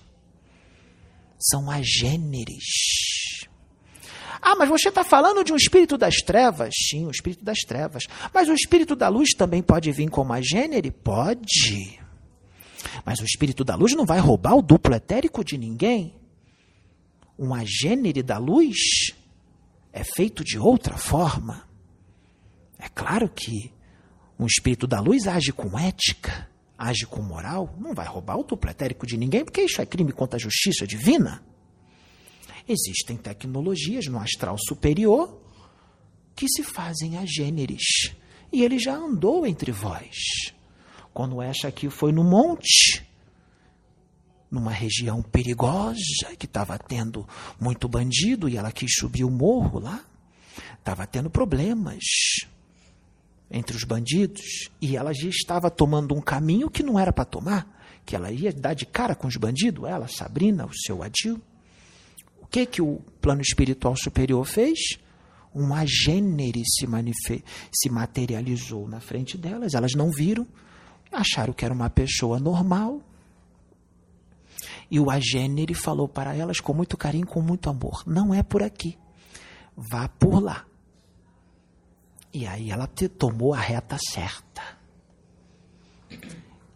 São 1.39 1.71
agêneres. 1.71 3.46
Ah, 4.41 4.55
mas 4.57 4.69
você 4.69 4.89
está 4.89 5.05
falando 5.05 5.45
de 5.45 5.53
um 5.53 5.57
espírito 5.57 5.97
das 5.97 6.17
trevas? 6.17 6.75
Sim, 6.89 7.07
o 7.07 7.11
espírito 7.11 7.45
das 7.45 7.59
trevas. 7.61 8.05
Mas 8.33 8.49
o 8.49 8.55
espírito 8.55 8.95
da 8.95 9.09
luz 9.09 9.31
também 9.35 9.63
pode 9.63 9.91
vir 9.93 10.09
como 10.09 10.33
agênere? 10.33 10.91
Pode. 10.91 11.99
Mas 13.05 13.21
o 13.21 13.25
espírito 13.25 13.65
da 13.65 13.75
luz 13.75 13.95
não 13.95 14.07
vai 14.07 14.19
roubar 14.19 14.57
o 14.57 14.63
duplo 14.63 14.95
etérico 14.95 15.45
de 15.45 15.59
ninguém. 15.59 16.15
Um 17.39 17.55
agênere 17.55 18.23
da 18.23 18.39
luz 18.39 18.77
é 19.93 20.05
feito 20.05 20.45
de 20.45 20.59
outra 20.59 20.97
forma. 20.97 21.67
É 22.79 22.89
claro 22.89 23.29
que 23.29 23.73
um 24.39 24.47
espírito 24.47 24.87
da 24.87 25.01
luz 25.01 25.27
age 25.27 25.53
com 25.53 25.79
ética, 25.79 26.49
age 26.77 27.07
com 27.07 27.23
moral, 27.23 27.75
não 27.79 27.95
vai 27.95 28.07
roubar 28.07 28.39
o 28.39 28.45
duplo 28.45 28.71
etérico 28.71 29.07
de 29.07 29.17
ninguém, 29.17 29.45
porque 29.45 29.63
isso 29.63 29.81
é 29.81 29.87
crime 29.87 30.13
contra 30.13 30.37
a 30.37 30.41
justiça 30.41 30.87
divina. 30.87 31.43
Existem 32.69 33.17
tecnologias 33.17 34.07
no 34.07 34.19
astral 34.19 34.57
superior 34.59 35.41
que 36.35 36.49
se 36.49 36.63
fazem 36.63 37.17
a 37.17 37.25
gêneres. 37.25 38.13
E 38.53 38.63
ele 38.63 38.79
já 38.79 38.95
andou 38.95 39.47
entre 39.47 39.73
vós. 39.73 40.53
Quando 41.13 41.41
essa 41.41 41.69
aqui 41.69 41.89
foi 41.89 42.13
no 42.13 42.23
monte, 42.23 43.03
numa 44.51 44.71
região 44.71 45.23
perigosa, 45.23 46.37
que 46.39 46.47
estava 46.47 46.79
tendo 46.79 47.27
muito 47.59 47.89
bandido, 47.89 48.49
e 48.49 48.57
ela 48.57 48.71
quis 48.71 48.95
subir 48.95 49.25
o 49.25 49.31
morro 49.31 49.79
lá, 49.79 50.05
estava 50.79 51.07
tendo 51.07 51.31
problemas 51.31 52.05
entre 53.51 53.77
os 53.77 53.85
bandidos, 53.85 54.71
e 54.81 54.97
ela 54.97 55.13
já 55.15 55.29
estava 55.29 55.71
tomando 55.71 56.15
um 56.15 56.21
caminho 56.21 56.69
que 56.69 56.83
não 56.83 56.99
era 56.99 57.13
para 57.13 57.25
tomar, 57.25 58.01
que 58.05 58.15
ela 58.15 58.31
ia 58.31 58.53
dar 58.53 58.75
de 58.75 58.85
cara 58.85 59.15
com 59.15 59.27
os 59.27 59.37
bandidos, 59.37 59.89
ela, 59.89 60.09
Sabrina, 60.09 60.67
o 60.67 60.75
seu 60.75 61.03
Adil. 61.03 61.41
O 62.47 62.49
que 62.49 62.65
que 62.65 62.81
o 62.81 63.01
plano 63.21 63.43
espiritual 63.43 63.97
superior 63.97 64.47
fez? 64.47 64.79
Um 65.53 65.75
agênere 65.75 66.63
se, 66.65 66.87
se 67.73 67.91
materializou 67.91 68.87
na 68.87 69.01
frente 69.01 69.37
delas, 69.37 69.75
elas 69.75 69.93
não 69.95 70.11
viram, 70.11 70.47
acharam 71.11 71.53
que 71.53 71.65
era 71.65 71.75
uma 71.75 71.91
pessoa 71.91 72.39
normal, 72.39 73.03
e 74.89 75.01
o 75.01 75.11
agênere 75.11 75.75
falou 75.75 76.09
para 76.09 76.37
elas 76.37 76.61
com 76.61 76.73
muito 76.73 76.97
carinho, 76.97 77.27
com 77.27 77.43
muito 77.43 77.69
amor: 77.69 78.05
não 78.07 78.33
é 78.33 78.43
por 78.43 78.63
aqui, 78.63 78.97
vá 79.77 80.09
por 80.09 80.41
lá. 80.41 80.65
E 82.33 82.47
aí 82.47 82.71
ela 82.71 82.87
tomou 83.19 83.55
a 83.55 83.59
reta 83.59 83.99
certa. 83.99 84.63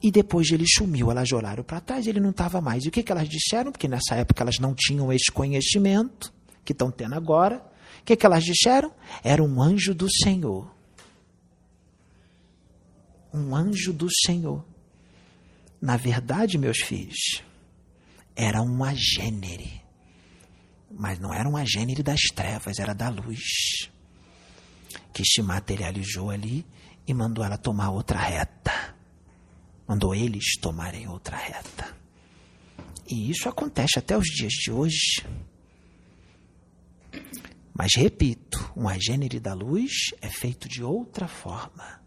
E 0.03 0.11
depois 0.11 0.51
ele 0.51 0.65
sumiu, 0.67 1.11
elas 1.11 1.31
olharam 1.31 1.63
para 1.63 1.81
trás, 1.81 2.07
ele 2.07 2.21
não 2.21 2.31
estava 2.31 2.61
mais. 2.61 2.85
E 2.85 2.89
o 2.89 2.91
que, 2.91 3.03
que 3.03 3.13
elas 3.13 3.29
disseram? 3.29 3.71
Porque 3.71 3.87
nessa 3.87 4.15
época 4.15 4.43
elas 4.43 4.59
não 4.59 4.75
tinham 4.75 5.13
esse 5.13 5.31
conhecimento 5.31 6.33
que 6.65 6.73
estão 6.73 6.91
tendo 6.91 7.15
agora. 7.15 7.63
O 8.01 8.05
que, 8.05 8.17
que 8.17 8.25
elas 8.25 8.45
disseram? 8.45 8.93
Era 9.23 9.43
um 9.43 9.61
anjo 9.61 9.95
do 9.95 10.07
Senhor. 10.11 10.75
Um 13.33 13.55
anjo 13.55 13.93
do 13.93 14.09
Senhor. 14.25 14.65
Na 15.81 15.97
verdade, 15.97 16.57
meus 16.57 16.79
filhos, 16.79 17.43
era 18.35 18.63
um 18.63 18.83
agênere. 18.83 19.83
Mas 20.91 21.19
não 21.19 21.33
era 21.33 21.49
um 21.49 21.57
agênere 21.57 22.03
das 22.03 22.21
trevas, 22.35 22.79
era 22.79 22.95
da 22.95 23.11
luz. 23.11 23.91
Que 25.13 25.25
se 25.25 25.43
materializou 25.43 26.31
ali 26.31 26.67
e 27.07 27.13
mandou 27.13 27.45
ela 27.45 27.59
tomar 27.59 27.91
outra 27.91 28.19
reta. 28.19 29.00
Mandou 29.91 30.14
eles 30.14 30.57
tomarem 30.61 31.09
outra 31.09 31.36
reta. 31.36 31.93
E 33.11 33.28
isso 33.28 33.49
acontece 33.49 33.99
até 33.99 34.16
os 34.16 34.24
dias 34.24 34.53
de 34.53 34.70
hoje. 34.70 35.26
Mas 37.74 37.97
repito, 37.97 38.72
um 38.76 38.88
agênere 38.88 39.41
da 39.41 39.53
luz 39.53 39.91
é 40.22 40.28
feito 40.28 40.68
de 40.68 40.84
outra 40.84 41.26
forma, 41.26 42.01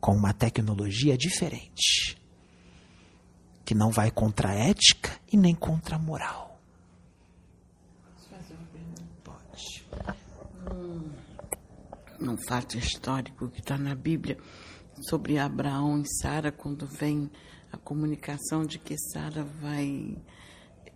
com 0.00 0.12
uma 0.12 0.32
tecnologia 0.32 1.14
diferente 1.14 2.16
que 3.66 3.74
não 3.74 3.90
vai 3.90 4.10
contra 4.10 4.52
a 4.52 4.54
ética 4.54 5.20
e 5.30 5.36
nem 5.36 5.54
contra 5.54 5.96
a 5.96 5.98
moral. 5.98 6.58
Pode. 9.22 9.84
Um, 10.72 12.30
um 12.30 12.36
fato 12.48 12.78
histórico 12.78 13.46
que 13.50 13.60
está 13.60 13.76
na 13.76 13.94
Bíblia 13.94 14.38
sobre 15.08 15.38
Abraão 15.38 16.00
e 16.00 16.08
Sara, 16.20 16.52
quando 16.52 16.86
vem 16.86 17.30
a 17.72 17.76
comunicação 17.76 18.64
de 18.64 18.78
que 18.78 18.96
Sara 18.98 19.44
vai 19.44 20.16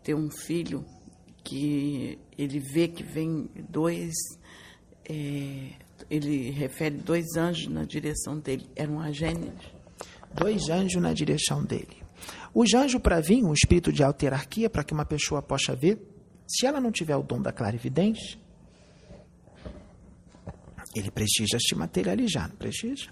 ter 0.03 0.15
um 0.15 0.31
filho, 0.31 0.85
que 1.43 2.19
ele 2.37 2.59
vê 2.59 2.89
que 2.89 3.03
vem 3.03 3.49
dois. 3.69 4.15
É, 5.09 5.73
ele 6.11 6.51
refere 6.51 6.97
dois 6.97 7.37
anjos 7.37 7.69
na 7.69 7.85
direção 7.85 8.39
dele. 8.39 8.69
Eram 8.75 9.01
agêneres? 9.01 9.73
Dois 10.35 10.69
anjos 10.69 11.01
na 11.01 11.13
direção 11.13 11.65
dele. 11.65 12.03
Os 12.55 12.73
anjos, 12.75 13.01
para 13.01 13.21
vir, 13.21 13.45
um 13.45 13.53
espírito 13.53 13.93
de 13.93 14.03
alta 14.03 14.25
hierarquia, 14.25 14.71
para 14.71 14.85
que 14.85 14.95
uma 14.95 15.05
pessoa 15.05 15.43
possa 15.43 15.75
ver, 15.75 15.99
se 16.47 16.67
ela 16.67 16.81
não 16.81 16.91
tiver 16.91 17.17
o 17.17 17.23
dom 17.23 17.41
da 17.41 17.53
clarividência, 17.53 18.39
ele 20.95 21.11
precisa 21.11 21.59
se 21.61 21.75
materializar, 21.75 22.49
não 22.49 22.57
precisa? 22.57 23.07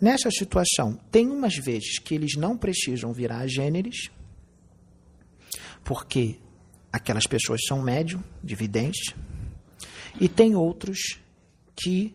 Nessa 0.00 0.30
situação, 0.30 0.94
tem 1.10 1.28
umas 1.28 1.56
vezes 1.56 1.98
que 1.98 2.14
eles 2.14 2.36
não 2.36 2.56
precisam 2.56 3.12
virar 3.12 3.46
gêneros, 3.46 4.10
porque 5.82 6.38
aquelas 6.92 7.26
pessoas 7.26 7.60
são 7.66 7.82
médium 7.82 8.22
de 8.42 8.54
vidência, 8.54 9.16
e 10.20 10.28
tem 10.28 10.54
outros 10.54 11.18
que 11.74 12.14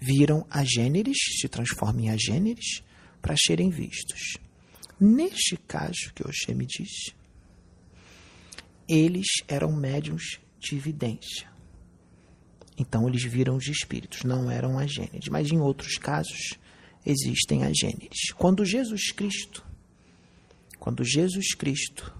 viram 0.00 0.46
agêneres, 0.50 1.16
se 1.40 1.48
transformam 1.48 2.04
em 2.04 2.10
agêneres, 2.10 2.82
para 3.20 3.34
serem 3.36 3.70
vistos. 3.70 4.36
Neste 5.00 5.56
caso 5.56 6.12
que 6.14 6.22
Oxê 6.26 6.54
me 6.54 6.66
disse, 6.66 7.14
eles 8.88 9.26
eram 9.48 9.72
médiums 9.72 10.38
de 10.60 10.76
evidência. 10.76 11.53
Então 12.76 13.08
eles 13.08 13.22
viram 13.22 13.56
os 13.56 13.66
espíritos, 13.68 14.24
não 14.24 14.50
eram 14.50 14.78
agêneres. 14.78 15.28
Mas 15.30 15.50
em 15.50 15.60
outros 15.60 15.96
casos 15.96 16.58
existem 17.06 17.64
agêneres. 17.64 18.32
Quando 18.36 18.64
Jesus 18.64 19.12
Cristo, 19.12 19.64
quando 20.78 21.04
Jesus 21.04 21.54
Cristo 21.54 22.12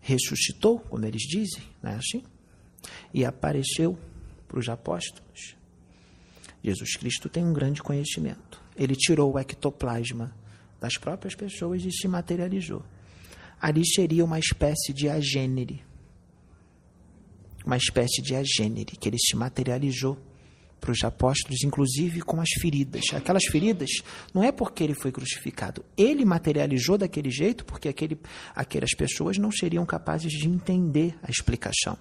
ressuscitou, 0.00 0.80
como 0.80 1.04
eles 1.04 1.22
dizem, 1.22 1.62
não 1.82 1.92
é 1.92 1.96
assim? 1.96 2.22
E 3.12 3.24
apareceu 3.24 3.98
para 4.48 4.58
os 4.58 4.68
apóstolos. 4.68 5.54
Jesus 6.62 6.96
Cristo 6.96 7.28
tem 7.28 7.44
um 7.44 7.52
grande 7.52 7.82
conhecimento. 7.82 8.60
Ele 8.76 8.94
tirou 8.94 9.32
o 9.32 9.38
ectoplasma 9.38 10.34
das 10.80 10.94
próprias 10.94 11.34
pessoas 11.34 11.84
e 11.84 11.92
se 11.92 12.08
materializou. 12.08 12.82
Ali 13.60 13.86
seria 13.86 14.24
uma 14.24 14.38
espécie 14.38 14.92
de 14.92 15.08
agênere. 15.08 15.84
Uma 17.64 17.76
espécie 17.76 18.20
de 18.22 18.34
agênere, 18.34 18.96
que 18.96 19.08
ele 19.08 19.18
se 19.18 19.36
materializou 19.36 20.18
para 20.80 20.90
os 20.90 21.04
apóstolos, 21.04 21.62
inclusive 21.62 22.20
com 22.22 22.40
as 22.40 22.48
feridas. 22.60 23.04
Aquelas 23.12 23.44
feridas 23.44 23.88
não 24.34 24.42
é 24.42 24.50
porque 24.50 24.82
ele 24.82 24.94
foi 24.94 25.12
crucificado. 25.12 25.84
Ele 25.96 26.24
materializou 26.24 26.98
daquele 26.98 27.30
jeito 27.30 27.64
porque 27.64 27.88
aquele, 27.88 28.18
aquelas 28.54 28.90
pessoas 28.90 29.38
não 29.38 29.52
seriam 29.52 29.86
capazes 29.86 30.32
de 30.32 30.48
entender 30.48 31.14
a 31.22 31.30
explicação 31.30 31.96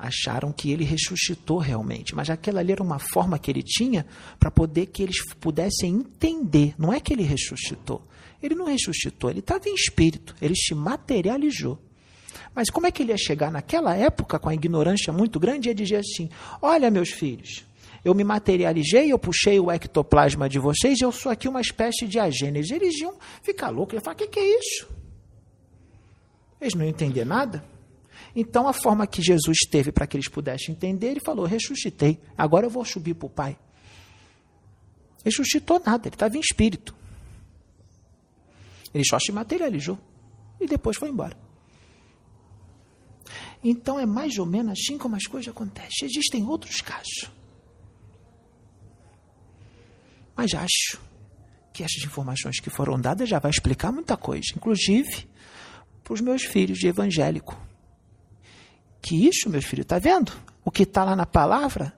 acharam 0.00 0.50
que 0.50 0.70
ele 0.70 0.82
ressuscitou 0.82 1.58
realmente, 1.58 2.14
mas 2.14 2.30
aquela 2.30 2.60
ali 2.60 2.72
era 2.72 2.82
uma 2.82 2.98
forma 2.98 3.38
que 3.38 3.50
ele 3.50 3.62
tinha 3.62 4.06
para 4.38 4.50
poder 4.50 4.86
que 4.86 5.02
eles 5.02 5.22
pudessem 5.34 5.94
entender. 5.94 6.74
Não 6.78 6.92
é 6.92 6.98
que 6.98 7.12
ele 7.12 7.22
ressuscitou. 7.22 8.02
Ele 8.42 8.54
não 8.54 8.64
ressuscitou, 8.64 9.28
ele 9.28 9.40
estava 9.40 9.68
em 9.68 9.74
espírito, 9.74 10.34
ele 10.40 10.56
se 10.56 10.74
materializou. 10.74 11.78
Mas 12.54 12.68
como 12.68 12.86
é 12.86 12.90
que 12.90 13.02
ele 13.02 13.12
ia 13.12 13.18
chegar 13.18 13.50
naquela 13.50 13.96
época 13.96 14.38
com 14.38 14.48
a 14.48 14.54
ignorância 14.54 15.12
muito 15.12 15.38
grande 15.38 15.68
e 15.68 15.70
ia 15.70 15.74
dizer 15.74 15.96
assim: 15.96 16.28
Olha, 16.60 16.90
meus 16.90 17.10
filhos, 17.10 17.64
eu 18.04 18.14
me 18.14 18.24
materializei, 18.24 19.12
eu 19.12 19.18
puxei 19.18 19.60
o 19.60 19.70
ectoplasma 19.70 20.48
de 20.48 20.58
vocês, 20.58 21.00
eu 21.00 21.12
sou 21.12 21.30
aqui 21.30 21.48
uma 21.48 21.60
espécie 21.60 22.06
de 22.06 22.18
agênese. 22.18 22.74
Eles 22.74 22.98
iam 23.00 23.14
ficar 23.42 23.70
loucos, 23.70 23.94
iam 23.94 24.02
falar: 24.02 24.14
O 24.14 24.18
que, 24.18 24.26
que 24.26 24.40
é 24.40 24.58
isso? 24.58 24.88
Eles 26.60 26.74
não 26.74 26.84
iam 26.84 26.90
entender 26.90 27.24
nada. 27.24 27.64
Então, 28.34 28.68
a 28.68 28.72
forma 28.72 29.06
que 29.06 29.22
Jesus 29.22 29.58
teve 29.70 29.90
para 29.90 30.06
que 30.06 30.16
eles 30.16 30.28
pudessem 30.28 30.74
entender, 30.74 31.08
ele 31.08 31.20
falou: 31.20 31.46
ressuscitei, 31.46 32.20
agora 32.36 32.66
eu 32.66 32.70
vou 32.70 32.84
subir 32.84 33.14
para 33.14 33.26
o 33.26 33.30
Pai. 33.30 33.58
Ressuscitou 35.24 35.80
nada, 35.84 36.08
ele 36.08 36.14
estava 36.14 36.36
em 36.36 36.40
espírito. 36.40 36.94
Ele 38.92 39.04
só 39.04 39.18
se 39.18 39.30
materializou 39.32 39.98
e 40.60 40.66
depois 40.66 40.96
foi 40.96 41.08
embora. 41.08 41.36
Então 43.62 43.98
é 43.98 44.06
mais 44.06 44.38
ou 44.38 44.46
menos 44.46 44.78
assim 44.78 44.96
como 44.96 45.16
as 45.16 45.26
coisas 45.26 45.48
acontecem. 45.48 46.08
Existem 46.08 46.44
outros 46.46 46.80
casos. 46.80 47.30
Mas 50.34 50.54
acho 50.54 50.98
que 51.72 51.82
essas 51.82 52.02
informações 52.04 52.60
que 52.60 52.70
foram 52.70 52.98
dadas 52.98 53.28
já 53.28 53.38
vai 53.38 53.50
explicar 53.50 53.92
muita 53.92 54.16
coisa, 54.16 54.46
inclusive 54.56 55.28
para 56.02 56.14
os 56.14 56.20
meus 56.20 56.42
filhos 56.42 56.78
de 56.78 56.88
evangélico. 56.88 57.56
Que 59.02 59.28
isso, 59.28 59.48
meus 59.48 59.64
filhos, 59.64 59.84
está 59.84 59.98
vendo? 59.98 60.32
O 60.64 60.70
que 60.70 60.82
está 60.82 61.04
lá 61.04 61.14
na 61.14 61.26
palavra 61.26 61.94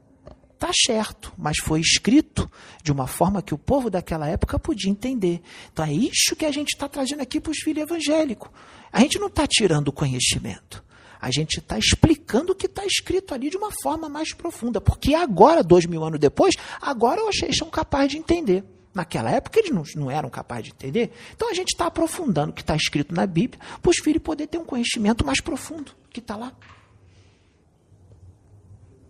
está 0.52 0.70
certo, 0.86 1.32
mas 1.36 1.56
foi 1.58 1.80
escrito 1.80 2.50
de 2.82 2.92
uma 2.92 3.06
forma 3.06 3.42
que 3.42 3.54
o 3.54 3.58
povo 3.58 3.90
daquela 3.90 4.28
época 4.28 4.58
podia 4.58 4.90
entender. 4.90 5.40
Então 5.72 5.84
é 5.84 5.92
isso 5.92 6.36
que 6.36 6.44
a 6.44 6.52
gente 6.52 6.68
está 6.68 6.88
trazendo 6.88 7.20
aqui 7.20 7.40
para 7.40 7.50
os 7.50 7.58
filhos 7.58 7.82
evangélicos. 7.82 8.50
A 8.92 9.00
gente 9.00 9.18
não 9.18 9.26
está 9.26 9.46
tirando 9.46 9.88
o 9.88 9.92
conhecimento. 9.92 10.84
A 11.22 11.30
gente 11.30 11.60
está 11.60 11.78
explicando 11.78 12.50
o 12.50 12.54
que 12.54 12.66
está 12.66 12.84
escrito 12.84 13.32
ali 13.32 13.48
de 13.48 13.56
uma 13.56 13.70
forma 13.80 14.08
mais 14.08 14.34
profunda. 14.34 14.80
Porque 14.80 15.14
agora, 15.14 15.62
dois 15.62 15.86
mil 15.86 16.02
anos 16.02 16.18
depois, 16.18 16.56
agora 16.80 17.22
vocês 17.22 17.56
são 17.56 17.70
capazes 17.70 18.10
de 18.10 18.18
entender. 18.18 18.64
Naquela 18.92 19.30
época 19.30 19.60
eles 19.60 19.70
não, 19.70 19.84
não 19.94 20.10
eram 20.10 20.28
capazes 20.28 20.64
de 20.64 20.70
entender. 20.72 21.12
Então 21.32 21.48
a 21.48 21.54
gente 21.54 21.68
está 21.68 21.86
aprofundando 21.86 22.50
o 22.50 22.52
que 22.52 22.60
está 22.60 22.74
escrito 22.74 23.14
na 23.14 23.24
Bíblia 23.24 23.62
para 23.80 23.88
os 23.88 23.98
filhos 23.98 24.20
poderem 24.20 24.48
ter 24.48 24.58
um 24.58 24.64
conhecimento 24.64 25.24
mais 25.24 25.40
profundo 25.40 25.92
que 26.10 26.18
está 26.18 26.34
lá. 26.34 26.52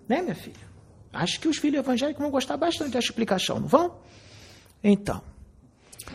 Né, 0.06 0.20
minha 0.20 0.34
filha? 0.34 0.70
Acho 1.14 1.40
que 1.40 1.48
os 1.48 1.56
filhos 1.56 1.78
evangélicos 1.78 2.20
vão 2.20 2.30
gostar 2.30 2.58
bastante 2.58 2.90
dessa 2.90 3.06
explicação, 3.06 3.58
não 3.58 3.68
vão? 3.68 3.96
Então. 4.84 5.22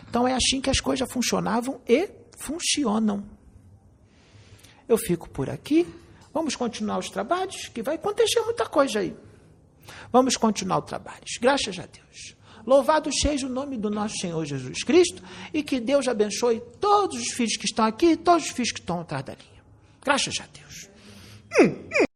Então 0.08 0.28
é 0.28 0.34
assim 0.34 0.60
que 0.60 0.70
as 0.70 0.78
coisas 0.78 1.10
funcionavam 1.10 1.80
e 1.88 2.08
funcionam. 2.38 3.37
Eu 4.88 4.96
fico 4.96 5.28
por 5.28 5.50
aqui. 5.50 5.86
Vamos 6.32 6.56
continuar 6.56 6.98
os 6.98 7.10
trabalhos, 7.10 7.68
que 7.68 7.82
vai 7.82 7.96
acontecer 7.96 8.40
muita 8.40 8.66
coisa 8.66 9.00
aí. 9.00 9.14
Vamos 10.12 10.36
continuar 10.36 10.78
os 10.78 10.86
trabalhos. 10.86 11.30
Graças 11.40 11.78
a 11.78 11.86
Deus. 11.86 12.36
Louvado 12.66 13.10
seja 13.12 13.46
o 13.46 13.50
nome 13.50 13.76
do 13.78 13.88
nosso 13.88 14.16
Senhor 14.18 14.44
Jesus 14.44 14.82
Cristo 14.84 15.22
e 15.54 15.62
que 15.62 15.80
Deus 15.80 16.06
abençoe 16.06 16.62
todos 16.80 17.18
os 17.18 17.28
filhos 17.28 17.56
que 17.56 17.64
estão 17.64 17.84
aqui 17.84 18.10
e 18.10 18.16
todos 18.16 18.44
os 18.44 18.50
filhos 18.50 18.72
que 18.72 18.80
estão 18.80 19.00
atrás 19.00 19.24
da 19.24 19.34
linha. 19.34 19.62
Graças 20.04 20.34
a 20.40 20.46
Deus. 20.52 20.88
Hum, 21.60 21.88
hum. 21.90 22.07